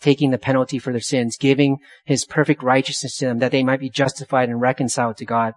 taking 0.00 0.30
the 0.30 0.38
penalty 0.38 0.78
for 0.78 0.90
their 0.90 1.00
sins, 1.00 1.36
giving 1.36 1.78
his 2.04 2.24
perfect 2.24 2.62
righteousness 2.62 3.16
to 3.18 3.26
them 3.26 3.38
that 3.38 3.52
they 3.52 3.62
might 3.62 3.80
be 3.80 3.90
justified 3.90 4.48
and 4.48 4.60
reconciled 4.60 5.16
to 5.18 5.24
God. 5.24 5.54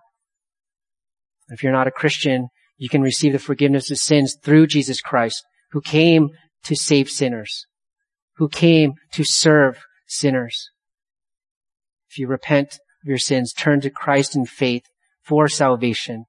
If 1.49 1.63
you're 1.63 1.71
not 1.71 1.87
a 1.87 1.91
Christian, 1.91 2.49
you 2.77 2.87
can 2.87 3.01
receive 3.01 3.33
the 3.33 3.39
forgiveness 3.39 3.89
of 3.89 3.97
sins 3.97 4.37
through 4.43 4.67
Jesus 4.67 5.01
Christ, 5.01 5.43
who 5.71 5.81
came 5.81 6.29
to 6.63 6.75
save 6.75 7.09
sinners, 7.09 7.65
who 8.35 8.47
came 8.47 8.93
to 9.13 9.23
serve 9.23 9.83
sinners. 10.07 10.69
If 12.09 12.19
you 12.19 12.27
repent 12.27 12.75
of 13.03 13.07
your 13.07 13.17
sins, 13.17 13.53
turn 13.53 13.81
to 13.81 13.89
Christ 13.89 14.35
in 14.35 14.45
faith 14.45 14.83
for 15.29 15.47
salvation, 15.47 16.25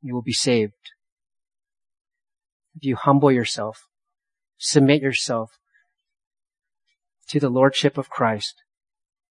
you 0.00 0.14
will 0.14 0.22
be 0.22 0.32
saved. 0.32 0.72
If 2.76 2.84
you 2.84 2.94
humble 2.94 3.32
yourself, 3.32 3.82
submit 4.58 5.02
yourself 5.02 5.50
to 7.30 7.40
the 7.40 7.50
Lordship 7.50 7.98
of 7.98 8.08
Christ, 8.08 8.54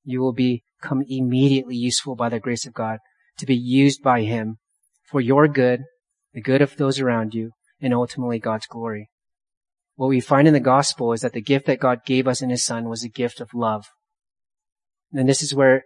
you 0.04 0.20
will 0.20 0.34
become 0.34 1.06
immediately 1.08 1.78
useful 1.78 2.16
by 2.16 2.28
the 2.28 2.40
grace 2.42 2.68
of 2.68 2.74
God 2.74 3.00
to 3.38 3.46
be 3.46 3.56
used 3.56 4.04
by 4.04 4.24
Him 4.24 4.58
for 5.10 5.22
your 5.22 5.48
good 5.48 5.86
the 6.34 6.42
good 6.42 6.62
of 6.62 6.76
those 6.76 7.00
around 7.00 7.34
you, 7.34 7.52
and 7.80 7.94
ultimately 7.94 8.40
God's 8.40 8.68
glory. 8.68 9.10
What 9.96 10.10
we 10.10 10.20
find 10.20 10.50
in 10.50 10.54
the 10.54 10.60
gospel 10.60 11.14
is 11.14 11.22
that 11.22 11.32
the 11.32 11.42
gift 11.42 11.66
that 11.68 11.80
God 11.80 12.00
gave 12.06 12.28
us 12.28 12.42
in 12.42 12.50
His 12.50 12.66
Son 12.66 12.90
was 12.90 13.06
a 13.06 13.10
gift 13.10 13.40
of 13.40 13.54
love. 13.54 13.86
And 15.14 15.30
this 15.30 15.42
is 15.42 15.56
where 15.56 15.86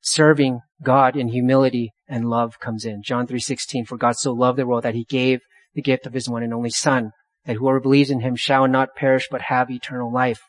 serving 0.00 0.58
God 0.82 1.14
in 1.14 1.28
humility 1.28 1.92
and 2.08 2.28
love 2.28 2.58
comes 2.60 2.84
in. 2.84 3.02
John 3.02 3.26
3.16, 3.26 3.86
for 3.86 3.96
God 3.96 4.16
so 4.16 4.32
loved 4.32 4.58
the 4.58 4.66
world 4.66 4.84
that 4.84 4.94
He 4.94 5.04
gave 5.04 5.40
the 5.74 5.82
gift 5.82 6.06
of 6.06 6.12
His 6.12 6.28
one 6.28 6.42
and 6.42 6.54
only 6.54 6.70
Son, 6.70 7.12
that 7.44 7.56
whoever 7.56 7.80
believes 7.80 8.10
in 8.10 8.20
Him 8.20 8.36
shall 8.36 8.68
not 8.68 8.94
perish 8.96 9.28
but 9.30 9.42
have 9.42 9.70
eternal 9.70 10.12
life. 10.12 10.40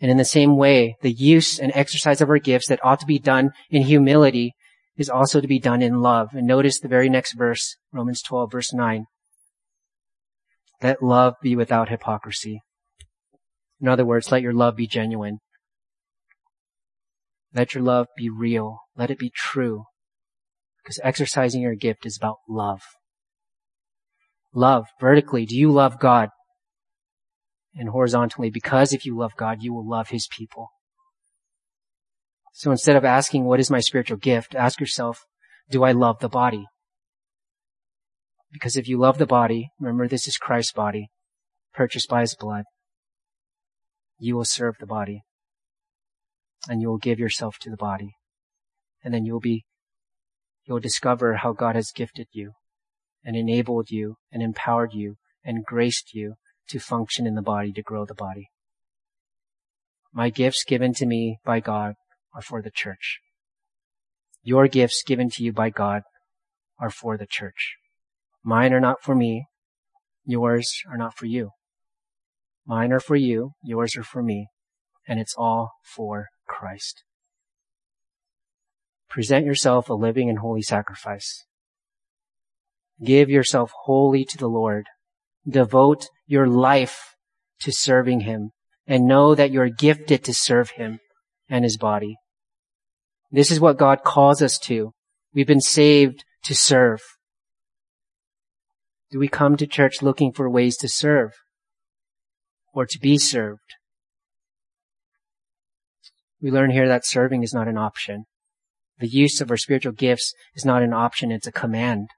And 0.00 0.10
in 0.10 0.16
the 0.16 0.24
same 0.24 0.56
way, 0.56 0.96
the 1.02 1.12
use 1.12 1.58
and 1.58 1.70
exercise 1.74 2.20
of 2.20 2.28
our 2.28 2.38
gifts 2.38 2.68
that 2.68 2.84
ought 2.84 3.00
to 3.00 3.06
be 3.06 3.18
done 3.18 3.50
in 3.70 3.82
humility 3.82 4.54
is 4.96 5.08
also 5.08 5.40
to 5.40 5.48
be 5.48 5.60
done 5.60 5.80
in 5.80 6.00
love. 6.00 6.30
And 6.32 6.46
notice 6.46 6.80
the 6.80 6.88
very 6.88 7.08
next 7.08 7.34
verse, 7.34 7.76
Romans 7.92 8.20
12 8.22 8.50
verse 8.50 8.72
9. 8.72 9.06
Let 10.82 11.02
love 11.02 11.34
be 11.40 11.54
without 11.54 11.88
hypocrisy. 11.88 12.62
In 13.80 13.88
other 13.88 14.04
words, 14.04 14.32
let 14.32 14.42
your 14.42 14.52
love 14.52 14.76
be 14.76 14.86
genuine. 14.86 15.38
Let 17.54 17.74
your 17.74 17.84
love 17.84 18.08
be 18.16 18.28
real. 18.28 18.78
Let 18.96 19.10
it 19.10 19.18
be 19.18 19.30
true. 19.34 19.84
Because 20.82 21.00
exercising 21.02 21.62
your 21.62 21.74
gift 21.74 22.04
is 22.06 22.16
about 22.16 22.38
love. 22.48 22.82
Love, 24.54 24.86
vertically, 25.00 25.46
do 25.46 25.56
you 25.56 25.70
love 25.70 25.98
God? 25.98 26.28
And 27.74 27.88
horizontally, 27.88 28.50
because 28.50 28.92
if 28.92 29.06
you 29.06 29.16
love 29.16 29.32
God, 29.36 29.62
you 29.62 29.72
will 29.72 29.88
love 29.88 30.08
His 30.08 30.26
people. 30.26 30.68
So 32.52 32.70
instead 32.70 32.96
of 32.96 33.04
asking, 33.04 33.44
what 33.44 33.60
is 33.60 33.70
my 33.70 33.80
spiritual 33.80 34.18
gift? 34.18 34.54
Ask 34.54 34.78
yourself, 34.78 35.24
do 35.70 35.84
I 35.84 35.92
love 35.92 36.18
the 36.20 36.28
body? 36.28 36.66
Because 38.52 38.76
if 38.76 38.86
you 38.86 38.98
love 38.98 39.16
the 39.16 39.26
body, 39.26 39.70
remember 39.80 40.06
this 40.06 40.28
is 40.28 40.36
Christ's 40.36 40.72
body, 40.72 41.08
purchased 41.72 42.10
by 42.10 42.20
his 42.20 42.36
blood. 42.36 42.64
You 44.18 44.36
will 44.36 44.44
serve 44.44 44.76
the 44.78 44.86
body. 44.86 45.22
And 46.68 46.82
you 46.82 46.88
will 46.88 46.98
give 46.98 47.18
yourself 47.18 47.56
to 47.62 47.70
the 47.70 47.76
body. 47.76 48.12
And 49.02 49.14
then 49.14 49.24
you'll 49.24 49.40
be, 49.40 49.64
you'll 50.64 50.80
discover 50.80 51.36
how 51.36 51.52
God 51.52 51.74
has 51.76 51.92
gifted 51.94 52.28
you 52.32 52.52
and 53.24 53.36
enabled 53.36 53.90
you 53.90 54.16
and 54.32 54.42
empowered 54.42 54.92
you 54.92 55.16
and 55.44 55.64
graced 55.64 56.14
you 56.14 56.34
to 56.68 56.78
function 56.78 57.26
in 57.26 57.34
the 57.34 57.42
body, 57.42 57.72
to 57.72 57.82
grow 57.82 58.04
the 58.04 58.14
body. 58.14 58.50
My 60.12 60.30
gifts 60.30 60.64
given 60.64 60.92
to 60.94 61.06
me 61.06 61.38
by 61.44 61.60
God 61.60 61.94
are 62.34 62.42
for 62.42 62.62
the 62.62 62.70
church. 62.70 63.20
Your 64.42 64.68
gifts 64.68 65.02
given 65.06 65.30
to 65.30 65.42
you 65.42 65.52
by 65.52 65.70
God 65.70 66.02
are 66.78 66.90
for 66.90 67.16
the 67.16 67.26
church. 67.26 67.76
Mine 68.44 68.72
are 68.72 68.80
not 68.80 69.02
for 69.02 69.14
me. 69.14 69.46
Yours 70.24 70.82
are 70.90 70.96
not 70.96 71.16
for 71.16 71.26
you. 71.26 71.50
Mine 72.66 72.92
are 72.92 73.00
for 73.00 73.16
you. 73.16 73.52
Yours 73.62 73.96
are 73.96 74.02
for 74.02 74.22
me. 74.22 74.48
And 75.06 75.18
it's 75.18 75.34
all 75.36 75.72
for 75.82 76.28
Christ. 76.46 77.02
Present 79.12 79.44
yourself 79.44 79.90
a 79.90 79.92
living 79.92 80.30
and 80.30 80.38
holy 80.38 80.62
sacrifice. 80.62 81.44
Give 83.04 83.28
yourself 83.28 83.70
wholly 83.82 84.24
to 84.24 84.38
the 84.38 84.48
Lord. 84.48 84.86
Devote 85.46 86.08
your 86.26 86.46
life 86.46 87.14
to 87.60 87.70
serving 87.70 88.20
Him 88.20 88.52
and 88.86 89.04
know 89.04 89.34
that 89.34 89.50
you're 89.50 89.68
gifted 89.68 90.24
to 90.24 90.32
serve 90.32 90.70
Him 90.70 90.98
and 91.46 91.62
His 91.62 91.76
body. 91.76 92.16
This 93.30 93.50
is 93.50 93.60
what 93.60 93.76
God 93.76 94.02
calls 94.02 94.40
us 94.40 94.58
to. 94.60 94.92
We've 95.34 95.46
been 95.46 95.60
saved 95.60 96.24
to 96.44 96.54
serve. 96.54 97.00
Do 99.10 99.18
we 99.18 99.28
come 99.28 99.58
to 99.58 99.66
church 99.66 100.00
looking 100.00 100.32
for 100.32 100.48
ways 100.48 100.78
to 100.78 100.88
serve 100.88 101.32
or 102.72 102.86
to 102.86 102.98
be 102.98 103.18
served? 103.18 103.60
We 106.40 106.50
learn 106.50 106.70
here 106.70 106.88
that 106.88 107.04
serving 107.04 107.42
is 107.42 107.52
not 107.52 107.68
an 107.68 107.76
option. 107.76 108.24
The 109.02 109.08
use 109.08 109.40
of 109.40 109.50
our 109.50 109.56
spiritual 109.56 109.94
gifts 109.94 110.32
is 110.54 110.64
not 110.64 110.84
an 110.84 110.92
option, 110.92 111.32
it's 111.32 111.48
a 111.48 111.50
command. 111.50 112.10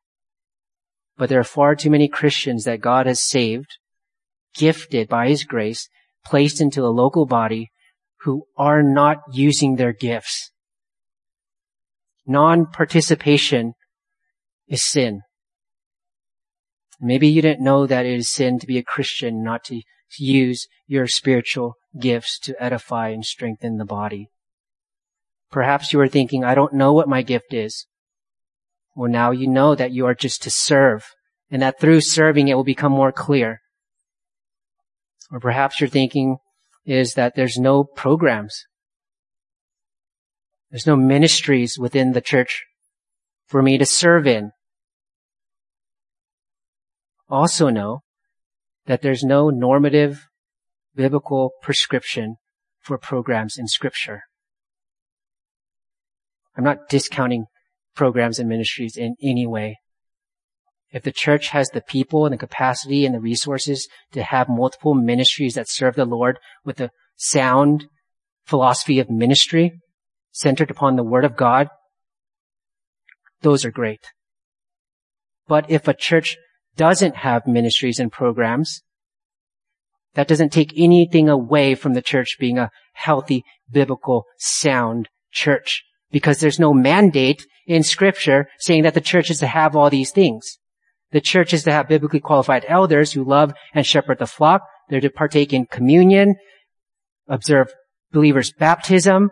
But 1.17 1.31
there 1.31 1.41
are 1.41 1.45
far 1.45 1.75
too 1.75 1.89
many 1.89 2.09
Christians 2.09 2.65
that 2.65 2.83
God 2.83 3.07
has 3.07 3.23
saved, 3.23 3.79
gifted 4.55 5.09
by 5.09 5.29
His 5.29 5.45
grace, 5.45 5.89
placed 6.27 6.61
into 6.61 6.85
a 6.85 6.93
local 6.93 7.25
body 7.25 7.71
who 8.21 8.45
are 8.59 8.83
not 8.83 9.23
using 9.33 9.77
their 9.77 9.95
gifts. 9.95 10.51
Non-participation 12.27 13.73
is 14.69 14.85
sin. 14.85 15.23
Maybe 17.01 17.29
you 17.29 17.41
didn't 17.41 17.65
know 17.65 17.87
that 17.87 18.05
it 18.05 18.19
is 18.19 18.29
sin 18.29 18.59
to 18.59 18.67
be 18.67 18.77
a 18.77 18.83
Christian, 18.83 19.43
not 19.43 19.65
to 19.65 19.81
use 20.19 20.69
your 20.87 21.07
spiritual 21.07 21.77
gifts 21.99 22.39
to 22.41 22.63
edify 22.63 23.09
and 23.09 23.25
strengthen 23.25 23.79
the 23.79 23.87
body. 23.87 24.29
Perhaps 25.55 25.93
you 25.93 26.01
are 26.01 26.09
thinking, 26.09 26.43
I 26.43 26.57
don't 26.57 26.73
know 26.73 26.93
what 26.93 27.09
my 27.09 27.23
gift 27.23 27.55
is. 27.55 27.87
Well, 28.97 29.09
now 29.09 29.31
you 29.31 29.47
know 29.47 29.77
that 29.77 29.93
you 29.93 30.05
are 30.05 30.13
just 30.13 30.43
to 30.43 30.51
serve 30.51 31.05
and 31.49 31.63
that 31.63 31.79
through 31.79 32.01
serving 32.01 32.49
it 32.49 32.55
will 32.55 32.65
become 32.65 32.91
more 32.91 33.13
clear. 33.13 33.61
Or 35.31 35.39
perhaps 35.39 35.81
you're 35.81 35.89
thinking 35.89 36.39
is 36.85 37.15
that 37.15 37.37
there's 37.37 37.57
no 37.57 37.85
programs. 37.85 38.65
There's 40.73 40.89
no 40.89 40.97
ministries 40.97 41.79
within 41.79 42.15
the 42.15 42.21
church 42.21 42.65
for 43.47 43.63
me 43.63 43.79
to 43.79 43.87
serve 43.87 44.27
in. 44.27 44.51
Also 47.29 47.69
know 47.69 48.01
that 48.87 49.03
there's 49.03 49.23
no 49.23 49.51
normative 49.51 50.27
biblical 50.97 51.53
prescription 51.63 52.39
for 52.81 52.99
programs 52.99 53.57
in 53.57 53.69
scripture. 53.69 54.25
I'm 56.57 56.65
not 56.65 56.89
discounting 56.89 57.47
programs 57.95 58.39
and 58.39 58.49
ministries 58.49 58.97
in 58.97 59.17
any 59.23 59.47
way. 59.47 59.79
If 60.93 61.03
the 61.03 61.13
church 61.13 61.49
has 61.49 61.69
the 61.71 61.81
people 61.81 62.25
and 62.25 62.33
the 62.33 62.39
capacity 62.39 63.05
and 63.05 63.15
the 63.15 63.21
resources 63.21 63.89
to 64.13 64.23
have 64.23 64.49
multiple 64.49 64.95
ministries 64.95 65.55
that 65.55 65.69
serve 65.69 65.97
the 65.97 66.05
Lord 66.05 66.39
with 66.65 66.81
a 66.81 66.91
sound 67.17 67.87
philosophy 68.47 69.01
of 69.01 69.11
ministry 69.11 69.73
centered 70.31 70.71
upon 70.71 70.97
the 70.97 71.03
Word 71.03 71.25
of 71.25 71.37
God, 71.37 71.69
those 73.43 73.65
are 73.65 73.71
great. 73.71 74.13
But 75.49 75.69
if 75.69 75.89
a 75.89 75.95
church 75.95 76.37
doesn't 76.77 77.17
have 77.17 77.47
ministries 77.47 77.99
and 77.99 78.11
programs, 78.11 78.83
that 80.15 80.29
doesn't 80.29 80.53
take 80.53 80.73
anything 80.77 81.29
away 81.29 81.75
from 81.75 81.95
the 81.95 82.03
church 82.03 82.37
being 82.39 82.59
a 82.59 82.71
healthy, 82.93 83.45
biblical, 83.71 84.25
sound 84.39 85.09
church. 85.33 85.83
Because 86.15 86.39
there's 86.39 86.61
no 86.61 86.73
mandate 86.73 87.45
in 87.67 87.83
scripture 87.83 88.47
saying 88.61 88.85
that 88.85 88.95
the 88.95 89.01
church 89.01 89.33
is 89.33 89.41
to 89.41 89.49
have 89.49 89.75
all 89.75 89.91
these 89.91 90.13
things. 90.13 90.59
The 91.11 91.21
church 91.21 91.53
is 91.53 91.65
to 91.65 91.73
have 91.73 91.89
biblically 91.89 92.21
qualified 92.21 92.65
elders 92.69 93.11
who 93.11 93.25
love 93.25 93.53
and 93.75 93.85
shepherd 93.85 94.21
the 94.21 94.27
flock. 94.29 94.63
They're 94.89 95.01
to 95.01 95.11
partake 95.11 95.53
in 95.53 95.67
communion, 95.67 96.37
observe 97.27 97.75
believers' 98.13 98.53
baptism. 98.57 99.31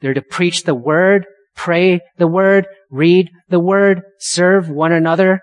They're 0.00 0.14
to 0.14 0.22
preach 0.22 0.62
the 0.62 0.76
word, 0.76 1.26
pray 1.56 2.02
the 2.18 2.28
word, 2.28 2.68
read 2.88 3.30
the 3.48 3.58
word, 3.58 4.02
serve 4.20 4.70
one 4.70 4.92
another. 4.92 5.40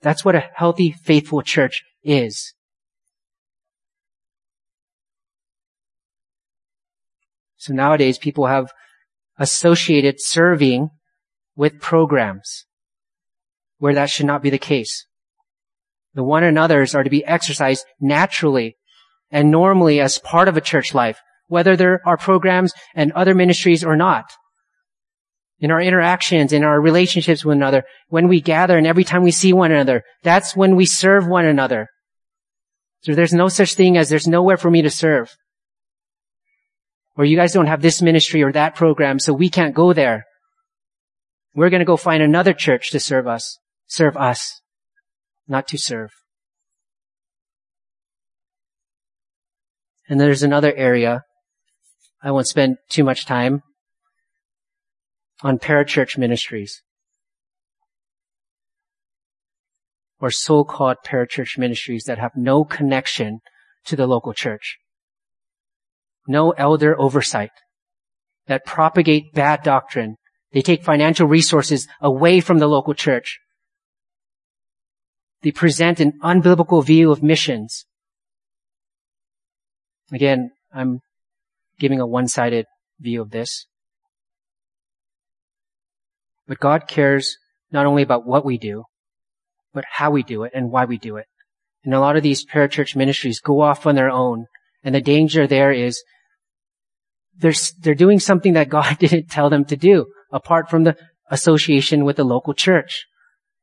That's 0.00 0.24
what 0.24 0.34
a 0.34 0.48
healthy, 0.54 0.92
faithful 0.92 1.42
church 1.42 1.82
is. 2.02 2.54
So 7.62 7.72
nowadays 7.72 8.18
people 8.18 8.46
have 8.46 8.72
associated 9.38 10.16
serving 10.18 10.90
with 11.54 11.80
programs 11.80 12.66
where 13.78 13.94
that 13.94 14.10
should 14.10 14.26
not 14.26 14.42
be 14.42 14.50
the 14.50 14.58
case. 14.58 15.06
The 16.14 16.24
one 16.24 16.42
another's 16.42 16.92
are 16.96 17.04
to 17.04 17.08
be 17.08 17.24
exercised 17.24 17.86
naturally 18.00 18.76
and 19.30 19.52
normally 19.52 20.00
as 20.00 20.18
part 20.18 20.48
of 20.48 20.56
a 20.56 20.60
church 20.60 20.92
life, 20.92 21.20
whether 21.46 21.76
there 21.76 22.00
are 22.04 22.16
programs 22.16 22.72
and 22.96 23.12
other 23.12 23.32
ministries 23.32 23.84
or 23.84 23.94
not. 23.94 24.24
In 25.60 25.70
our 25.70 25.80
interactions, 25.80 26.52
in 26.52 26.64
our 26.64 26.80
relationships 26.80 27.44
with 27.44 27.56
another, 27.56 27.84
when 28.08 28.26
we 28.26 28.40
gather 28.40 28.76
and 28.76 28.88
every 28.88 29.04
time 29.04 29.22
we 29.22 29.30
see 29.30 29.52
one 29.52 29.70
another, 29.70 30.02
that's 30.24 30.56
when 30.56 30.74
we 30.74 30.84
serve 30.84 31.28
one 31.28 31.44
another. 31.44 31.86
So 33.02 33.14
there's 33.14 33.32
no 33.32 33.46
such 33.46 33.74
thing 33.74 33.96
as 33.96 34.08
there's 34.08 34.26
nowhere 34.26 34.56
for 34.56 34.68
me 34.68 34.82
to 34.82 34.90
serve. 34.90 35.36
Or 37.16 37.24
you 37.24 37.36
guys 37.36 37.52
don't 37.52 37.66
have 37.66 37.82
this 37.82 38.00
ministry 38.00 38.42
or 38.42 38.52
that 38.52 38.74
program, 38.74 39.18
so 39.18 39.32
we 39.32 39.50
can't 39.50 39.74
go 39.74 39.92
there. 39.92 40.24
We're 41.54 41.70
going 41.70 41.80
to 41.80 41.86
go 41.86 41.96
find 41.96 42.22
another 42.22 42.54
church 42.54 42.90
to 42.90 43.00
serve 43.00 43.26
us. 43.26 43.58
Serve 43.86 44.16
us, 44.16 44.62
not 45.46 45.68
to 45.68 45.78
serve. 45.78 46.10
And 50.08 50.18
there's 50.18 50.42
another 50.42 50.74
area. 50.74 51.22
I 52.22 52.30
won't 52.30 52.48
spend 52.48 52.76
too 52.88 53.04
much 53.04 53.26
time 53.26 53.62
on 55.42 55.58
parachurch 55.58 56.16
ministries. 56.16 56.82
Or 60.18 60.30
so-called 60.30 60.98
parachurch 61.04 61.58
ministries 61.58 62.04
that 62.04 62.18
have 62.18 62.32
no 62.36 62.64
connection 62.64 63.40
to 63.84 63.96
the 63.96 64.06
local 64.06 64.32
church 64.32 64.78
no 66.26 66.50
elder 66.52 66.98
oversight, 66.98 67.50
that 68.46 68.64
propagate 68.64 69.32
bad 69.32 69.62
doctrine. 69.62 70.16
They 70.52 70.62
take 70.62 70.84
financial 70.84 71.26
resources 71.26 71.88
away 72.00 72.40
from 72.40 72.58
the 72.58 72.66
local 72.66 72.94
church. 72.94 73.40
They 75.42 75.50
present 75.50 76.00
an 76.00 76.12
unbiblical 76.22 76.84
view 76.84 77.10
of 77.10 77.22
missions. 77.22 77.86
Again, 80.12 80.50
I'm 80.72 81.00
giving 81.78 82.00
a 82.00 82.06
one-sided 82.06 82.66
view 83.00 83.22
of 83.22 83.30
this. 83.30 83.66
But 86.46 86.60
God 86.60 86.86
cares 86.86 87.38
not 87.70 87.86
only 87.86 88.02
about 88.02 88.26
what 88.26 88.44
we 88.44 88.58
do, 88.58 88.84
but 89.72 89.84
how 89.90 90.10
we 90.10 90.22
do 90.22 90.44
it 90.44 90.52
and 90.54 90.70
why 90.70 90.84
we 90.84 90.98
do 90.98 91.16
it. 91.16 91.26
And 91.82 91.94
a 91.94 92.00
lot 92.00 92.16
of 92.16 92.22
these 92.22 92.44
parachurch 92.44 92.94
ministries 92.94 93.40
go 93.40 93.62
off 93.62 93.86
on 93.86 93.94
their 93.94 94.10
own 94.10 94.46
and 94.84 94.94
the 94.94 95.00
danger 95.00 95.46
there 95.46 95.72
is 95.72 96.02
they're, 97.38 97.54
they're 97.80 97.94
doing 97.94 98.18
something 98.18 98.54
that 98.54 98.68
God 98.68 98.98
didn't 99.00 99.30
tell 99.30 99.50
them 99.50 99.64
to 99.66 99.76
do 99.76 100.06
apart 100.32 100.70
from 100.70 100.84
the 100.84 100.96
association 101.30 102.04
with 102.04 102.16
the 102.16 102.24
local 102.24 102.54
church. 102.54 103.06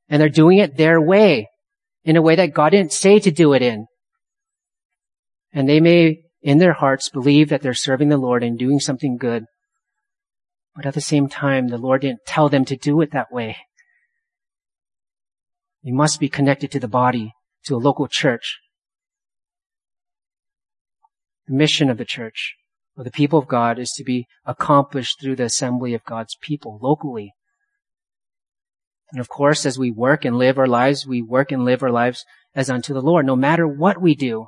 And 0.07 0.21
they're 0.21 0.29
doing 0.29 0.57
it 0.57 0.77
their 0.77 0.99
way 0.99 1.49
in 2.03 2.15
a 2.15 2.21
way 2.21 2.35
that 2.35 2.53
God 2.53 2.69
didn't 2.69 2.93
say 2.93 3.19
to 3.19 3.31
do 3.31 3.53
it 3.53 3.61
in. 3.61 3.85
And 5.53 5.67
they 5.67 5.79
may 5.79 6.21
in 6.41 6.57
their 6.57 6.73
hearts 6.73 7.09
believe 7.09 7.49
that 7.49 7.61
they're 7.61 7.73
serving 7.73 8.09
the 8.09 8.17
Lord 8.17 8.43
and 8.43 8.57
doing 8.57 8.79
something 8.79 9.17
good. 9.17 9.45
But 10.75 10.85
at 10.85 10.93
the 10.93 11.01
same 11.01 11.27
time, 11.27 11.67
the 11.67 11.77
Lord 11.77 12.01
didn't 12.01 12.25
tell 12.25 12.49
them 12.49 12.65
to 12.65 12.77
do 12.77 13.01
it 13.01 13.11
that 13.11 13.31
way. 13.31 13.57
You 15.81 15.93
must 15.93 16.19
be 16.19 16.29
connected 16.29 16.71
to 16.71 16.79
the 16.79 16.87
body, 16.87 17.33
to 17.65 17.75
a 17.75 17.77
local 17.77 18.07
church. 18.07 18.59
The 21.47 21.53
mission 21.53 21.89
of 21.89 21.97
the 21.97 22.05
church 22.05 22.55
of 22.99 23.05
the 23.05 23.11
people 23.11 23.39
of 23.39 23.47
God 23.47 23.79
is 23.79 23.93
to 23.93 24.03
be 24.03 24.27
accomplished 24.45 25.21
through 25.21 25.37
the 25.37 25.45
assembly 25.45 25.93
of 25.93 26.03
God's 26.03 26.35
people 26.41 26.77
locally. 26.81 27.33
And 29.13 29.21
of 29.21 29.29
course, 29.29 29.65
as 29.65 29.79
we 29.79 29.89
work 29.89 30.25
and 30.25 30.37
live 30.37 30.59
our 30.59 30.67
lives, 30.67 31.07
we 31.07 31.21
work 31.21 31.53
and 31.53 31.63
live 31.63 31.81
our 31.81 31.91
lives 31.91 32.25
as 32.53 32.69
unto 32.69 32.93
the 32.93 33.01
Lord, 33.01 33.25
no 33.25 33.37
matter 33.37 33.65
what 33.65 34.01
we 34.01 34.15
do. 34.15 34.47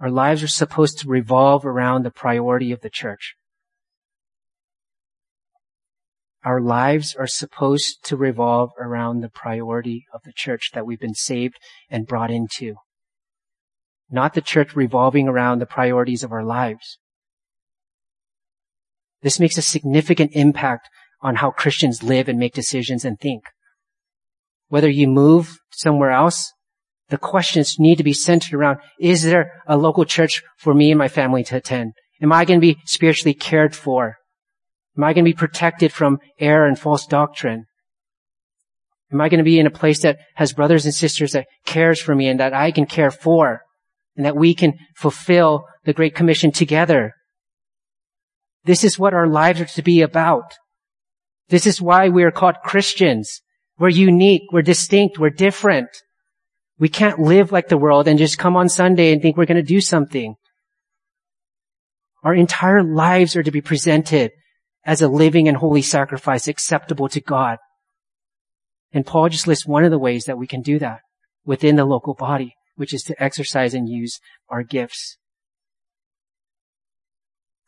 Our 0.00 0.10
lives 0.10 0.42
are 0.42 0.48
supposed 0.48 0.98
to 1.00 1.08
revolve 1.08 1.66
around 1.66 2.02
the 2.02 2.10
priority 2.10 2.72
of 2.72 2.80
the 2.80 2.90
church. 2.90 3.36
Our 6.44 6.62
lives 6.62 7.14
are 7.14 7.26
supposed 7.26 8.04
to 8.04 8.16
revolve 8.16 8.70
around 8.80 9.20
the 9.20 9.28
priority 9.28 10.06
of 10.14 10.22
the 10.24 10.32
church 10.34 10.70
that 10.72 10.86
we've 10.86 11.00
been 11.00 11.14
saved 11.14 11.56
and 11.90 12.06
brought 12.06 12.30
into 12.30 12.76
not 14.10 14.34
the 14.34 14.40
church 14.40 14.76
revolving 14.76 15.28
around 15.28 15.58
the 15.58 15.66
priorities 15.66 16.22
of 16.22 16.32
our 16.32 16.44
lives. 16.44 16.98
This 19.22 19.40
makes 19.40 19.58
a 19.58 19.62
significant 19.62 20.32
impact 20.34 20.88
on 21.20 21.36
how 21.36 21.50
Christians 21.50 22.02
live 22.02 22.28
and 22.28 22.38
make 22.38 22.54
decisions 22.54 23.04
and 23.04 23.18
think. 23.18 23.44
Whether 24.68 24.88
you 24.88 25.08
move 25.08 25.58
somewhere 25.70 26.10
else, 26.10 26.52
the 27.08 27.18
questions 27.18 27.76
need 27.78 27.96
to 27.96 28.04
be 28.04 28.12
centered 28.12 28.54
around, 28.54 28.78
is 29.00 29.22
there 29.22 29.62
a 29.66 29.76
local 29.76 30.04
church 30.04 30.42
for 30.58 30.74
me 30.74 30.90
and 30.90 30.98
my 30.98 31.08
family 31.08 31.44
to 31.44 31.56
attend? 31.56 31.92
Am 32.20 32.32
I 32.32 32.44
going 32.44 32.60
to 32.60 32.66
be 32.66 32.78
spiritually 32.84 33.34
cared 33.34 33.74
for? 33.74 34.16
Am 34.96 35.04
I 35.04 35.12
going 35.12 35.24
to 35.24 35.30
be 35.30 35.36
protected 35.36 35.92
from 35.92 36.18
error 36.40 36.66
and 36.66 36.78
false 36.78 37.06
doctrine? 37.06 37.66
Am 39.12 39.20
I 39.20 39.28
going 39.28 39.38
to 39.38 39.44
be 39.44 39.60
in 39.60 39.66
a 39.66 39.70
place 39.70 40.00
that 40.00 40.18
has 40.34 40.52
brothers 40.52 40.84
and 40.84 40.94
sisters 40.94 41.32
that 41.32 41.46
cares 41.64 42.00
for 42.00 42.14
me 42.14 42.28
and 42.28 42.40
that 42.40 42.54
I 42.54 42.72
can 42.72 42.86
care 42.86 43.10
for? 43.10 43.60
And 44.16 44.24
that 44.24 44.36
we 44.36 44.54
can 44.54 44.78
fulfill 44.94 45.66
the 45.84 45.92
Great 45.92 46.14
Commission 46.14 46.50
together. 46.50 47.14
This 48.64 48.82
is 48.82 48.98
what 48.98 49.14
our 49.14 49.28
lives 49.28 49.60
are 49.60 49.66
to 49.66 49.82
be 49.82 50.00
about. 50.00 50.54
This 51.48 51.66
is 51.66 51.80
why 51.80 52.08
we 52.08 52.24
are 52.24 52.32
called 52.32 52.56
Christians. 52.64 53.42
We're 53.78 53.90
unique. 53.90 54.42
We're 54.52 54.62
distinct. 54.62 55.18
We're 55.18 55.30
different. 55.30 55.88
We 56.78 56.88
can't 56.88 57.20
live 57.20 57.52
like 57.52 57.68
the 57.68 57.78
world 57.78 58.08
and 58.08 58.18
just 58.18 58.38
come 58.38 58.56
on 58.56 58.68
Sunday 58.68 59.12
and 59.12 59.22
think 59.22 59.36
we're 59.36 59.46
going 59.46 59.56
to 59.56 59.62
do 59.62 59.80
something. 59.80 60.34
Our 62.24 62.34
entire 62.34 62.82
lives 62.82 63.36
are 63.36 63.42
to 63.42 63.52
be 63.52 63.60
presented 63.60 64.32
as 64.84 65.00
a 65.00 65.08
living 65.08 65.46
and 65.46 65.56
holy 65.56 65.82
sacrifice 65.82 66.48
acceptable 66.48 67.08
to 67.10 67.20
God. 67.20 67.58
And 68.92 69.06
Paul 69.06 69.28
just 69.28 69.46
lists 69.46 69.66
one 69.66 69.84
of 69.84 69.90
the 69.90 69.98
ways 69.98 70.24
that 70.24 70.38
we 70.38 70.46
can 70.46 70.62
do 70.62 70.78
that 70.80 71.00
within 71.44 71.76
the 71.76 71.84
local 71.84 72.14
body 72.14 72.55
which 72.76 72.94
is 72.94 73.02
to 73.02 73.22
exercise 73.22 73.74
and 73.74 73.88
use 73.88 74.20
our 74.48 74.62
gifts. 74.62 75.18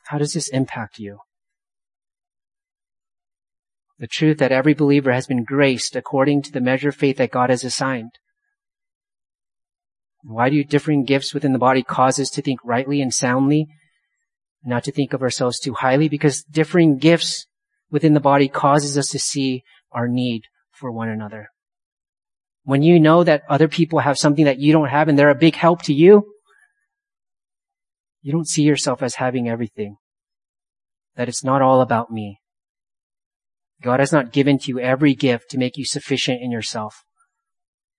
How 0.06 0.18
does 0.18 0.32
this 0.32 0.48
impact 0.48 0.98
you? 0.98 1.18
The 3.98 4.06
truth 4.06 4.38
that 4.38 4.52
every 4.52 4.74
believer 4.74 5.12
has 5.12 5.26
been 5.26 5.42
graced 5.42 5.96
according 5.96 6.42
to 6.42 6.52
the 6.52 6.60
measure 6.60 6.90
of 6.90 6.94
faith 6.94 7.16
that 7.16 7.32
God 7.32 7.50
has 7.50 7.64
assigned. 7.64 8.12
Why 10.22 10.50
do 10.50 10.62
differing 10.62 11.04
gifts 11.04 11.34
within 11.34 11.52
the 11.52 11.58
body 11.58 11.82
cause 11.82 12.18
us 12.20 12.30
to 12.30 12.42
think 12.42 12.60
rightly 12.64 13.00
and 13.00 13.12
soundly, 13.12 13.66
not 14.64 14.84
to 14.84 14.92
think 14.92 15.12
of 15.12 15.22
ourselves 15.22 15.58
too 15.58 15.74
highly? 15.74 16.08
Because 16.08 16.42
differing 16.44 16.98
gifts 16.98 17.46
within 17.90 18.14
the 18.14 18.20
body 18.20 18.48
causes 18.48 18.96
us 18.96 19.08
to 19.10 19.18
see 19.18 19.64
our 19.90 20.06
need 20.06 20.44
for 20.70 20.92
one 20.92 21.08
another. 21.08 21.48
When 22.68 22.82
you 22.82 23.00
know 23.00 23.24
that 23.24 23.44
other 23.48 23.66
people 23.66 24.00
have 24.00 24.18
something 24.18 24.44
that 24.44 24.58
you 24.58 24.74
don't 24.74 24.90
have 24.90 25.08
and 25.08 25.18
they're 25.18 25.30
a 25.30 25.34
big 25.34 25.56
help 25.56 25.80
to 25.84 25.94
you, 25.94 26.34
you 28.20 28.30
don't 28.30 28.46
see 28.46 28.60
yourself 28.60 29.02
as 29.02 29.14
having 29.14 29.48
everything. 29.48 29.96
That 31.16 31.30
it's 31.30 31.42
not 31.42 31.62
all 31.62 31.80
about 31.80 32.10
me. 32.10 32.40
God 33.80 34.00
has 34.00 34.12
not 34.12 34.32
given 34.32 34.58
to 34.58 34.68
you 34.68 34.80
every 34.80 35.14
gift 35.14 35.48
to 35.48 35.58
make 35.58 35.78
you 35.78 35.86
sufficient 35.86 36.42
in 36.42 36.50
yourself. 36.50 37.04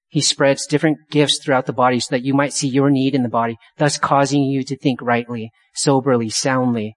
He 0.07 0.21
spreads 0.21 0.67
different 0.67 0.99
gifts 1.09 1.43
throughout 1.43 1.65
the 1.65 1.73
body 1.73 1.99
so 1.99 2.09
that 2.11 2.23
you 2.23 2.35
might 2.35 2.53
see 2.53 2.67
your 2.67 2.91
need 2.91 3.15
in 3.15 3.23
the 3.23 3.27
body, 3.27 3.57
thus 3.77 3.97
causing 3.97 4.43
you 4.43 4.63
to 4.65 4.77
think 4.77 5.01
rightly, 5.01 5.49
soberly, 5.73 6.29
soundly, 6.29 6.95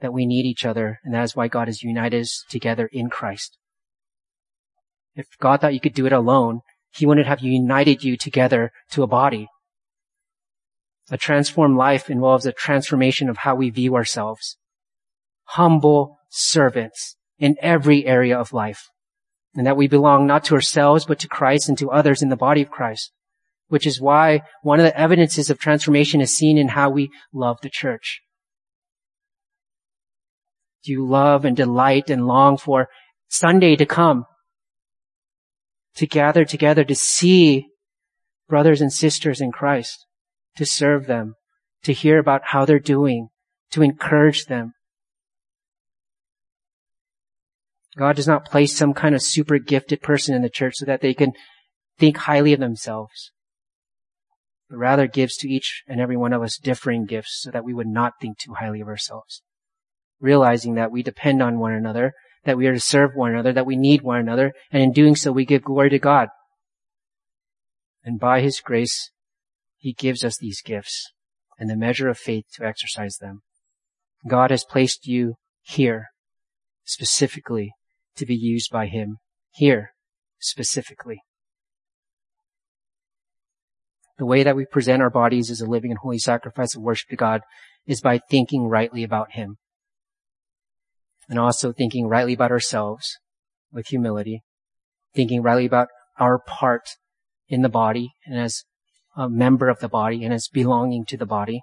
that 0.00 0.14
we 0.14 0.24
need 0.24 0.46
each 0.46 0.64
other, 0.64 0.98
and 1.04 1.12
that 1.12 1.24
is 1.24 1.36
why 1.36 1.46
God 1.46 1.68
has 1.68 1.82
united 1.82 2.22
us 2.22 2.42
together 2.48 2.88
in 2.90 3.10
Christ. 3.10 3.58
If 5.16 5.26
God 5.38 5.60
thought 5.60 5.74
you 5.74 5.80
could 5.80 5.94
do 5.94 6.06
it 6.06 6.12
alone, 6.12 6.60
He 6.92 7.06
wouldn't 7.06 7.26
have 7.26 7.40
united 7.40 8.02
you 8.02 8.16
together 8.16 8.72
to 8.90 9.02
a 9.02 9.06
body. 9.06 9.48
A 11.10 11.18
transformed 11.18 11.76
life 11.76 12.08
involves 12.08 12.46
a 12.46 12.52
transformation 12.52 13.28
of 13.28 13.38
how 13.38 13.54
we 13.54 13.70
view 13.70 13.94
ourselves. 13.94 14.56
Humble 15.44 16.18
servants 16.30 17.16
in 17.38 17.56
every 17.60 18.06
area 18.06 18.38
of 18.38 18.52
life. 18.52 18.88
And 19.54 19.66
that 19.66 19.76
we 19.76 19.86
belong 19.86 20.26
not 20.26 20.44
to 20.44 20.54
ourselves, 20.54 21.04
but 21.04 21.20
to 21.20 21.28
Christ 21.28 21.68
and 21.68 21.78
to 21.78 21.90
others 21.90 22.22
in 22.22 22.28
the 22.28 22.36
body 22.36 22.62
of 22.62 22.70
Christ. 22.70 23.12
Which 23.68 23.86
is 23.86 24.00
why 24.00 24.42
one 24.62 24.80
of 24.80 24.84
the 24.84 24.98
evidences 24.98 25.50
of 25.50 25.58
transformation 25.58 26.20
is 26.20 26.36
seen 26.36 26.58
in 26.58 26.68
how 26.68 26.90
we 26.90 27.10
love 27.32 27.58
the 27.62 27.70
church. 27.70 28.22
Do 30.84 30.92
you 30.92 31.06
love 31.06 31.44
and 31.44 31.56
delight 31.56 32.10
and 32.10 32.26
long 32.26 32.56
for 32.56 32.88
Sunday 33.28 33.76
to 33.76 33.86
come? 33.86 34.26
To 35.96 36.06
gather 36.06 36.44
together 36.44 36.84
to 36.84 36.94
see 36.94 37.68
brothers 38.48 38.80
and 38.80 38.92
sisters 38.92 39.40
in 39.40 39.52
Christ, 39.52 40.06
to 40.56 40.66
serve 40.66 41.06
them, 41.06 41.34
to 41.84 41.92
hear 41.92 42.18
about 42.18 42.42
how 42.46 42.64
they're 42.64 42.78
doing, 42.78 43.28
to 43.70 43.82
encourage 43.82 44.46
them, 44.46 44.72
God 47.96 48.16
does 48.16 48.26
not 48.26 48.44
place 48.44 48.76
some 48.76 48.92
kind 48.92 49.14
of 49.14 49.22
super 49.22 49.58
gifted 49.58 50.02
person 50.02 50.34
in 50.34 50.42
the 50.42 50.50
church 50.50 50.74
so 50.76 50.84
that 50.84 51.00
they 51.00 51.14
can 51.14 51.32
think 51.98 52.16
highly 52.16 52.52
of 52.52 52.60
themselves, 52.60 53.30
but 54.68 54.78
rather 54.78 55.06
gives 55.06 55.36
to 55.36 55.48
each 55.48 55.84
and 55.86 56.00
every 56.00 56.16
one 56.16 56.32
of 56.32 56.42
us 56.42 56.58
differing 56.58 57.04
gifts 57.04 57.40
so 57.42 57.50
that 57.50 57.64
we 57.64 57.72
would 57.72 57.86
not 57.86 58.14
think 58.20 58.38
too 58.38 58.54
highly 58.54 58.80
of 58.80 58.88
ourselves. 58.88 59.42
Realizing 60.20 60.74
that 60.74 60.90
we 60.90 61.02
depend 61.02 61.40
on 61.42 61.58
one 61.58 61.72
another, 61.72 62.14
that 62.44 62.56
we 62.56 62.66
are 62.66 62.74
to 62.74 62.80
serve 62.80 63.12
one 63.14 63.32
another, 63.32 63.52
that 63.52 63.66
we 63.66 63.76
need 63.76 64.02
one 64.02 64.18
another, 64.18 64.52
and 64.70 64.82
in 64.82 64.92
doing 64.92 65.16
so 65.16 65.32
we 65.32 65.44
give 65.44 65.62
glory 65.62 65.90
to 65.90 65.98
God. 65.98 66.28
And 68.04 68.20
by 68.20 68.40
His 68.40 68.60
grace, 68.60 69.10
He 69.76 69.92
gives 69.92 70.24
us 70.24 70.36
these 70.38 70.62
gifts 70.62 71.12
and 71.58 71.70
the 71.70 71.76
measure 71.76 72.08
of 72.08 72.18
faith 72.18 72.44
to 72.54 72.64
exercise 72.64 73.16
them. 73.16 73.42
God 74.28 74.50
has 74.50 74.64
placed 74.64 75.06
you 75.06 75.34
here 75.62 76.08
specifically 76.84 77.72
to 78.16 78.26
be 78.26 78.36
used 78.36 78.70
by 78.70 78.86
Him 78.86 79.18
here 79.52 79.92
specifically. 80.38 81.22
The 84.18 84.26
way 84.26 84.42
that 84.42 84.56
we 84.56 84.66
present 84.66 85.02
our 85.02 85.10
bodies 85.10 85.50
as 85.50 85.60
a 85.60 85.66
living 85.66 85.90
and 85.90 85.98
holy 85.98 86.18
sacrifice 86.18 86.76
of 86.76 86.82
worship 86.82 87.08
to 87.10 87.16
God 87.16 87.40
is 87.86 88.00
by 88.00 88.20
thinking 88.30 88.64
rightly 88.64 89.02
about 89.02 89.32
Him. 89.32 89.56
And 91.28 91.38
also 91.38 91.72
thinking 91.72 92.06
rightly 92.06 92.34
about 92.34 92.50
ourselves 92.50 93.18
with 93.72 93.86
humility, 93.88 94.42
thinking 95.14 95.42
rightly 95.42 95.66
about 95.66 95.88
our 96.18 96.38
part 96.38 96.82
in 97.48 97.62
the 97.62 97.68
body 97.68 98.12
and 98.26 98.38
as 98.38 98.64
a 99.16 99.28
member 99.28 99.68
of 99.68 99.80
the 99.80 99.88
body 99.88 100.24
and 100.24 100.34
as 100.34 100.48
belonging 100.48 101.04
to 101.06 101.16
the 101.16 101.26
body, 101.26 101.62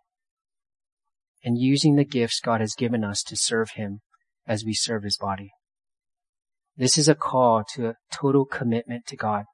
and 1.44 1.58
using 1.58 1.96
the 1.96 2.06
gifts 2.06 2.40
God 2.40 2.62
has 2.62 2.76
given 2.76 3.04
us 3.04 3.24
to 3.24 3.36
serve 3.36 3.72
Him 3.72 4.02
as 4.48 4.64
we 4.64 4.74
serve 4.74 5.04
His 5.04 5.18
body. 5.18 5.52
This 6.78 6.98
is 6.98 7.10
a 7.10 7.16
call 7.16 7.64
to 7.76 7.90
a 7.90 7.96
total 8.12 8.46
commitment 8.46 9.06
to 9.08 9.16
God. 9.16 9.46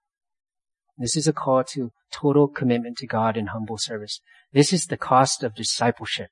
This 0.98 1.16
is 1.16 1.28
a 1.28 1.34
call 1.34 1.64
to 1.74 1.92
total 2.12 2.48
commitment 2.48 2.98
to 2.98 3.08
God 3.08 3.38
in 3.38 3.48
humble 3.48 3.78
service. 3.78 4.22
This 4.52 4.74
is 4.74 4.86
the 4.86 4.98
cost 4.98 5.44
of 5.44 5.56
discipleship. 5.56 6.30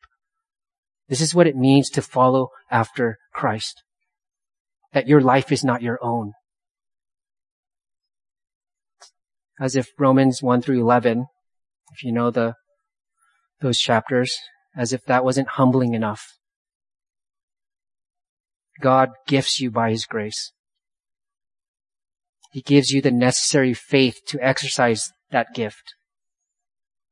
This 1.07 1.21
is 1.21 1.35
what 1.35 1.47
it 1.47 1.55
means 1.55 1.89
to 1.91 2.01
follow 2.01 2.49
after 2.71 3.17
Christ. 3.33 3.83
That 4.93 5.07
your 5.07 5.21
life 5.21 5.51
is 5.51 5.63
not 5.63 5.81
your 5.81 5.99
own. 6.01 6.33
As 9.59 9.75
if 9.75 9.89
Romans 9.99 10.41
1 10.41 10.61
through 10.61 10.81
11, 10.81 11.27
if 11.93 12.03
you 12.03 12.11
know 12.11 12.31
the, 12.31 12.55
those 13.61 13.77
chapters, 13.77 14.35
as 14.75 14.91
if 14.91 15.05
that 15.05 15.23
wasn't 15.23 15.49
humbling 15.49 15.93
enough. 15.93 16.33
God 18.81 19.11
gifts 19.27 19.61
you 19.61 19.71
by 19.71 19.91
His 19.91 20.05
grace. 20.05 20.51
He 22.51 22.61
gives 22.61 22.91
you 22.91 23.01
the 23.01 23.11
necessary 23.11 23.73
faith 23.73 24.19
to 24.27 24.39
exercise 24.41 25.11
that 25.31 25.53
gift. 25.53 25.95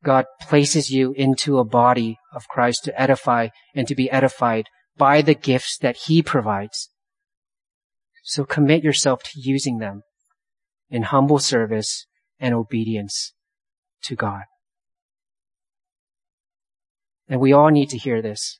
God 0.03 0.25
places 0.41 0.91
you 0.91 1.13
into 1.13 1.57
a 1.57 1.63
body 1.63 2.17
of 2.33 2.47
Christ 2.47 2.83
to 2.85 3.01
edify 3.01 3.49
and 3.73 3.87
to 3.87 3.95
be 3.95 4.11
edified 4.11 4.65
by 4.97 5.21
the 5.21 5.33
gifts 5.33 5.77
that 5.77 5.97
He 6.05 6.21
provides. 6.21 6.89
So 8.23 8.45
commit 8.45 8.83
yourself 8.83 9.23
to 9.23 9.31
using 9.35 9.79
them 9.79 10.03
in 10.89 11.03
humble 11.03 11.39
service 11.39 12.05
and 12.39 12.53
obedience 12.53 13.33
to 14.03 14.15
God. 14.15 14.43
And 17.27 17.39
we 17.39 17.53
all 17.53 17.69
need 17.69 17.89
to 17.89 17.97
hear 17.97 18.21
this. 18.21 18.59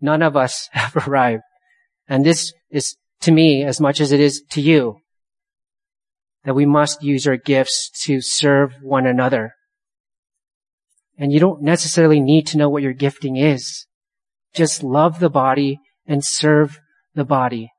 None 0.00 0.22
of 0.22 0.36
us 0.36 0.68
have 0.72 0.96
arrived. 1.08 1.42
And 2.08 2.24
this 2.24 2.52
is 2.70 2.96
to 3.20 3.32
me 3.32 3.64
as 3.64 3.80
much 3.80 4.00
as 4.00 4.12
it 4.12 4.20
is 4.20 4.42
to 4.50 4.60
you 4.60 4.98
that 6.44 6.54
we 6.54 6.66
must 6.66 7.02
use 7.02 7.26
our 7.26 7.36
gifts 7.36 7.90
to 8.04 8.20
serve 8.20 8.74
one 8.82 9.06
another. 9.06 9.54
And 11.16 11.32
you 11.32 11.38
don't 11.38 11.62
necessarily 11.62 12.20
need 12.20 12.46
to 12.48 12.58
know 12.58 12.68
what 12.68 12.82
your 12.82 12.92
gifting 12.92 13.36
is. 13.36 13.86
Just 14.54 14.82
love 14.82 15.20
the 15.20 15.30
body 15.30 15.80
and 16.06 16.24
serve 16.24 16.80
the 17.14 17.24
body. 17.24 17.70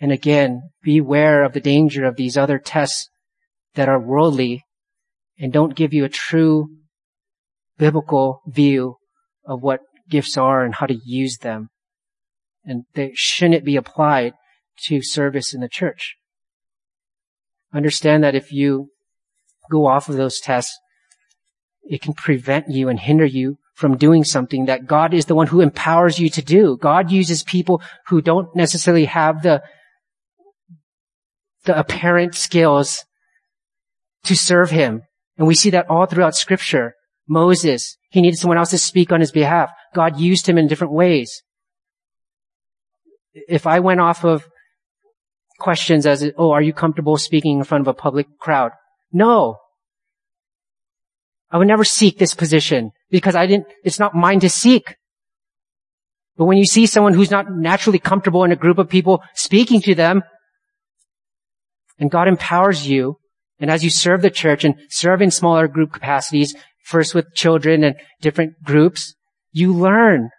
And 0.00 0.12
again, 0.12 0.70
beware 0.82 1.42
of 1.44 1.52
the 1.52 1.60
danger 1.60 2.04
of 2.04 2.16
these 2.16 2.36
other 2.36 2.58
tests 2.58 3.10
that 3.74 3.88
are 3.88 4.00
worldly 4.00 4.64
and 5.38 5.52
don't 5.52 5.74
give 5.74 5.92
you 5.92 6.04
a 6.04 6.08
true 6.08 6.68
biblical 7.78 8.42
view 8.46 8.96
of 9.44 9.62
what 9.62 9.80
gifts 10.08 10.36
are 10.36 10.64
and 10.64 10.74
how 10.74 10.86
to 10.86 10.98
use 11.04 11.38
them. 11.38 11.70
And 12.64 12.84
they 12.94 13.12
shouldn't 13.14 13.64
be 13.64 13.76
applied 13.76 14.34
to 14.84 15.02
service 15.02 15.54
in 15.54 15.60
the 15.60 15.68
church. 15.68 16.16
Understand 17.72 18.24
that 18.24 18.34
if 18.34 18.52
you 18.52 18.90
go 19.70 19.86
off 19.86 20.08
of 20.08 20.16
those 20.16 20.40
tests, 20.40 20.78
it 21.90 22.00
can 22.00 22.14
prevent 22.14 22.70
you 22.70 22.88
and 22.88 23.00
hinder 23.00 23.26
you 23.26 23.58
from 23.74 23.96
doing 23.96 24.22
something 24.22 24.66
that 24.66 24.86
God 24.86 25.12
is 25.12 25.26
the 25.26 25.34
one 25.34 25.48
who 25.48 25.60
empowers 25.60 26.20
you 26.20 26.30
to 26.30 26.40
do. 26.40 26.78
God 26.80 27.10
uses 27.10 27.42
people 27.42 27.82
who 28.06 28.22
don't 28.22 28.54
necessarily 28.54 29.06
have 29.06 29.42
the, 29.42 29.60
the 31.64 31.76
apparent 31.76 32.36
skills 32.36 33.04
to 34.24 34.36
serve 34.36 34.70
Him. 34.70 35.02
And 35.36 35.48
we 35.48 35.56
see 35.56 35.70
that 35.70 35.90
all 35.90 36.06
throughout 36.06 36.36
scripture. 36.36 36.94
Moses, 37.28 37.96
he 38.10 38.20
needed 38.20 38.38
someone 38.38 38.58
else 38.58 38.70
to 38.70 38.78
speak 38.78 39.10
on 39.10 39.20
his 39.20 39.32
behalf. 39.32 39.70
God 39.94 40.18
used 40.18 40.48
him 40.48 40.58
in 40.58 40.66
different 40.66 40.92
ways. 40.92 41.42
If 43.32 43.66
I 43.66 43.80
went 43.80 44.00
off 44.00 44.24
of 44.24 44.48
questions 45.58 46.06
as, 46.06 46.28
oh, 46.36 46.50
are 46.50 46.62
you 46.62 46.72
comfortable 46.72 47.16
speaking 47.16 47.58
in 47.58 47.64
front 47.64 47.82
of 47.82 47.88
a 47.88 47.94
public 47.94 48.26
crowd? 48.38 48.72
No. 49.12 49.58
I 51.50 51.58
would 51.58 51.68
never 51.68 51.84
seek 51.84 52.18
this 52.18 52.34
position 52.34 52.92
because 53.10 53.34
I 53.34 53.46
didn't, 53.46 53.66
it's 53.84 53.98
not 53.98 54.14
mine 54.14 54.40
to 54.40 54.48
seek. 54.48 54.96
But 56.36 56.44
when 56.44 56.58
you 56.58 56.64
see 56.64 56.86
someone 56.86 57.14
who's 57.14 57.30
not 57.30 57.52
naturally 57.52 57.98
comfortable 57.98 58.44
in 58.44 58.52
a 58.52 58.56
group 58.56 58.78
of 58.78 58.88
people 58.88 59.22
speaking 59.34 59.80
to 59.82 59.94
them, 59.94 60.22
and 61.98 62.10
God 62.10 62.28
empowers 62.28 62.88
you, 62.88 63.18
and 63.58 63.70
as 63.70 63.84
you 63.84 63.90
serve 63.90 64.22
the 64.22 64.30
church 64.30 64.64
and 64.64 64.74
serve 64.88 65.20
in 65.20 65.30
smaller 65.30 65.68
group 65.68 65.92
capacities, 65.92 66.54
first 66.84 67.14
with 67.14 67.34
children 67.34 67.84
and 67.84 67.96
different 68.20 68.62
groups, 68.62 69.14
you 69.52 69.74
learn 69.74 70.30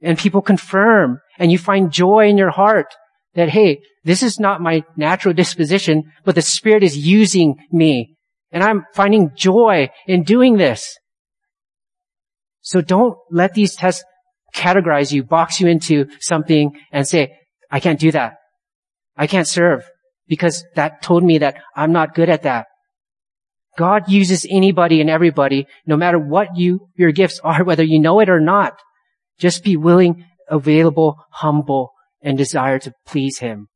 and 0.00 0.18
people 0.18 0.40
confirm 0.40 1.20
and 1.38 1.52
you 1.52 1.58
find 1.58 1.92
joy 1.92 2.28
in 2.28 2.38
your 2.38 2.50
heart 2.50 2.86
that, 3.34 3.50
hey, 3.50 3.80
this 4.04 4.22
is 4.22 4.40
not 4.40 4.60
my 4.60 4.84
natural 4.96 5.34
disposition, 5.34 6.04
but 6.24 6.34
the 6.34 6.42
Spirit 6.42 6.82
is 6.82 6.96
using 6.96 7.56
me. 7.70 8.16
And 8.52 8.62
I'm 8.62 8.84
finding 8.94 9.32
joy 9.34 9.90
in 10.06 10.22
doing 10.22 10.56
this. 10.56 10.98
So 12.60 12.80
don't 12.80 13.16
let 13.30 13.54
these 13.54 13.74
tests 13.74 14.04
categorize 14.54 15.12
you, 15.12 15.24
box 15.24 15.60
you 15.60 15.66
into 15.66 16.06
something 16.20 16.72
and 16.92 17.08
say, 17.08 17.38
I 17.70 17.80
can't 17.80 17.98
do 17.98 18.12
that. 18.12 18.34
I 19.16 19.26
can't 19.26 19.48
serve 19.48 19.82
because 20.28 20.64
that 20.74 21.02
told 21.02 21.24
me 21.24 21.38
that 21.38 21.56
I'm 21.74 21.92
not 21.92 22.14
good 22.14 22.28
at 22.28 22.42
that. 22.42 22.66
God 23.78 24.10
uses 24.10 24.46
anybody 24.48 25.00
and 25.00 25.08
everybody, 25.08 25.66
no 25.86 25.96
matter 25.96 26.18
what 26.18 26.56
you, 26.56 26.88
your 26.94 27.10
gifts 27.10 27.40
are, 27.42 27.64
whether 27.64 27.82
you 27.82 27.98
know 27.98 28.20
it 28.20 28.28
or 28.28 28.40
not. 28.40 28.78
Just 29.38 29.64
be 29.64 29.76
willing, 29.76 30.26
available, 30.48 31.24
humble, 31.30 31.92
and 32.20 32.36
desire 32.36 32.78
to 32.80 32.92
please 33.06 33.38
Him. 33.38 33.68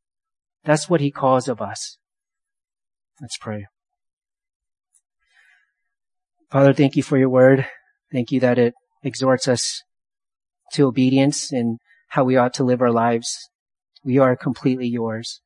That's 0.66 0.90
what 0.90 1.00
he 1.00 1.10
calls 1.10 1.48
of 1.48 1.62
us. 1.62 1.96
Let's 3.20 3.38
pray. 3.38 3.66
Father, 6.50 6.72
thank 6.72 6.94
you 6.94 7.02
for 7.02 7.18
your 7.18 7.28
word. 7.28 7.66
Thank 8.12 8.30
you 8.30 8.38
that 8.40 8.58
it 8.58 8.74
exhorts 9.02 9.48
us 9.48 9.82
to 10.72 10.86
obedience 10.86 11.50
and 11.50 11.78
how 12.10 12.22
we 12.22 12.36
ought 12.36 12.54
to 12.54 12.64
live 12.64 12.80
our 12.80 12.92
lives. 12.92 13.50
We 14.04 14.18
are 14.18 14.36
completely 14.36 14.86
yours. 14.86 15.40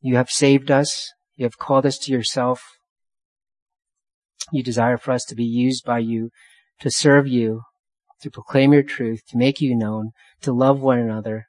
You 0.00 0.16
have 0.16 0.30
saved 0.30 0.70
us. 0.70 1.12
You 1.36 1.44
have 1.44 1.58
called 1.58 1.84
us 1.84 1.98
to 1.98 2.12
yourself. 2.12 2.62
You 4.52 4.62
desire 4.62 4.96
for 4.96 5.12
us 5.12 5.24
to 5.26 5.34
be 5.34 5.44
used 5.44 5.84
by 5.84 5.98
you, 5.98 6.30
to 6.80 6.90
serve 6.90 7.28
you, 7.28 7.62
to 8.22 8.30
proclaim 8.30 8.72
your 8.72 8.82
truth, 8.82 9.20
to 9.28 9.36
make 9.36 9.60
you 9.60 9.76
known, 9.76 10.12
to 10.40 10.52
love 10.52 10.80
one 10.80 10.98
another, 10.98 11.46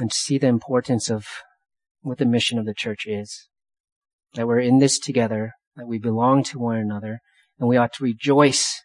and 0.00 0.10
to 0.10 0.16
see 0.16 0.38
the 0.38 0.46
importance 0.46 1.10
of 1.10 1.26
what 2.00 2.16
the 2.16 2.24
mission 2.24 2.58
of 2.58 2.64
the 2.64 2.74
church 2.74 3.06
is. 3.06 3.48
That 4.34 4.46
we're 4.46 4.60
in 4.60 4.78
this 4.78 4.98
together, 4.98 5.52
that 5.76 5.86
we 5.86 5.98
belong 5.98 6.42
to 6.44 6.58
one 6.58 6.76
another, 6.76 7.20
and 7.58 7.68
we 7.68 7.76
ought 7.76 7.92
to 7.94 8.04
rejoice 8.04 8.82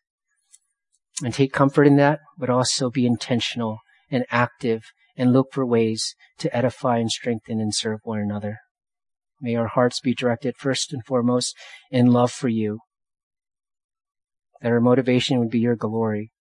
and 1.24 1.34
take 1.34 1.53
comfort 1.53 1.88
in 1.88 1.95
that, 1.98 2.19
but 2.38 2.49
also 2.49 2.90
be 2.90 3.06
intentional 3.06 3.80
and 4.11 4.26
active 4.30 4.84
and 5.15 5.34
look 5.34 5.48
for 5.52 5.65
ways 5.65 6.15
to 6.38 6.56
edify 6.56 6.98
and 6.98 7.11
strengthen 7.11 7.60
and 7.60 7.74
serve 7.74 7.99
one 8.03 8.19
another. 8.19 8.60
May 9.41 9.56
our 9.56 9.68
hearts 9.68 9.99
be 9.99 10.14
directed 10.14 10.56
first 10.57 10.94
and 10.94 11.03
foremost 11.06 11.56
in 11.91 12.07
love 12.07 12.32
for 12.32 12.49
you. 12.49 12.80
That 14.61 14.72
our 14.72 14.82
motivation 14.82 15.40
would 15.40 15.49
be 15.49 15.60
your 15.60 15.76
glory, 15.76 16.32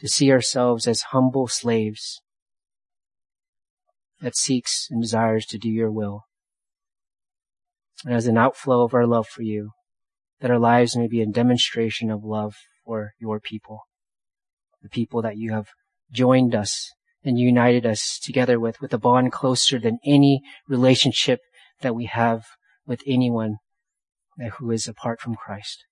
to 0.00 0.08
see 0.08 0.30
ourselves 0.30 0.86
as 0.86 1.02
humble 1.12 1.48
slaves 1.48 2.20
that 4.22 4.36
seeks 4.36 4.86
and 4.90 5.02
desires 5.02 5.44
to 5.46 5.58
do 5.58 5.68
your 5.68 5.90
will. 5.90 6.22
And 8.04 8.14
as 8.14 8.26
an 8.26 8.38
outflow 8.38 8.84
of 8.84 8.94
our 8.94 9.06
love 9.06 9.28
for 9.28 9.42
you, 9.42 9.70
that 10.40 10.50
our 10.50 10.58
lives 10.58 10.96
may 10.96 11.06
be 11.06 11.20
a 11.20 11.26
demonstration 11.26 12.10
of 12.10 12.24
love 12.24 12.56
for 12.84 13.12
your 13.20 13.38
people, 13.38 13.82
the 14.82 14.88
people 14.88 15.22
that 15.22 15.36
you 15.36 15.52
have 15.52 15.68
joined 16.10 16.54
us 16.54 16.90
and 17.24 17.38
united 17.38 17.86
us 17.86 18.18
together 18.22 18.58
with, 18.58 18.80
with 18.80 18.92
a 18.92 18.98
bond 18.98 19.30
closer 19.30 19.78
than 19.78 19.98
any 20.04 20.42
relationship 20.68 21.38
that 21.80 21.94
we 21.94 22.06
have 22.06 22.44
with 22.86 23.02
anyone 23.06 23.56
who 24.58 24.70
is 24.70 24.88
apart 24.88 25.20
from 25.20 25.36
Christ. 25.36 25.84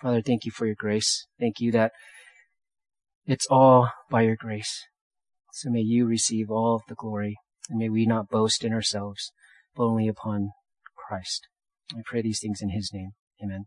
Father, 0.00 0.22
thank 0.22 0.44
you 0.44 0.50
for 0.50 0.66
your 0.66 0.74
grace. 0.74 1.26
Thank 1.38 1.60
you 1.60 1.72
that 1.72 1.92
it's 3.26 3.46
all 3.50 3.90
by 4.10 4.22
your 4.22 4.36
grace. 4.36 4.86
So 5.52 5.70
may 5.70 5.80
you 5.80 6.06
receive 6.06 6.50
all 6.50 6.76
of 6.76 6.82
the 6.88 6.94
glory 6.94 7.36
and 7.68 7.78
may 7.78 7.88
we 7.88 8.06
not 8.06 8.28
boast 8.28 8.64
in 8.64 8.72
ourselves, 8.72 9.32
but 9.76 9.84
only 9.84 10.08
upon 10.08 10.50
Christ. 10.96 11.48
I 11.96 12.02
pray 12.04 12.22
these 12.22 12.40
things 12.40 12.62
in 12.62 12.70
his 12.70 12.90
name. 12.92 13.12
Amen. 13.42 13.66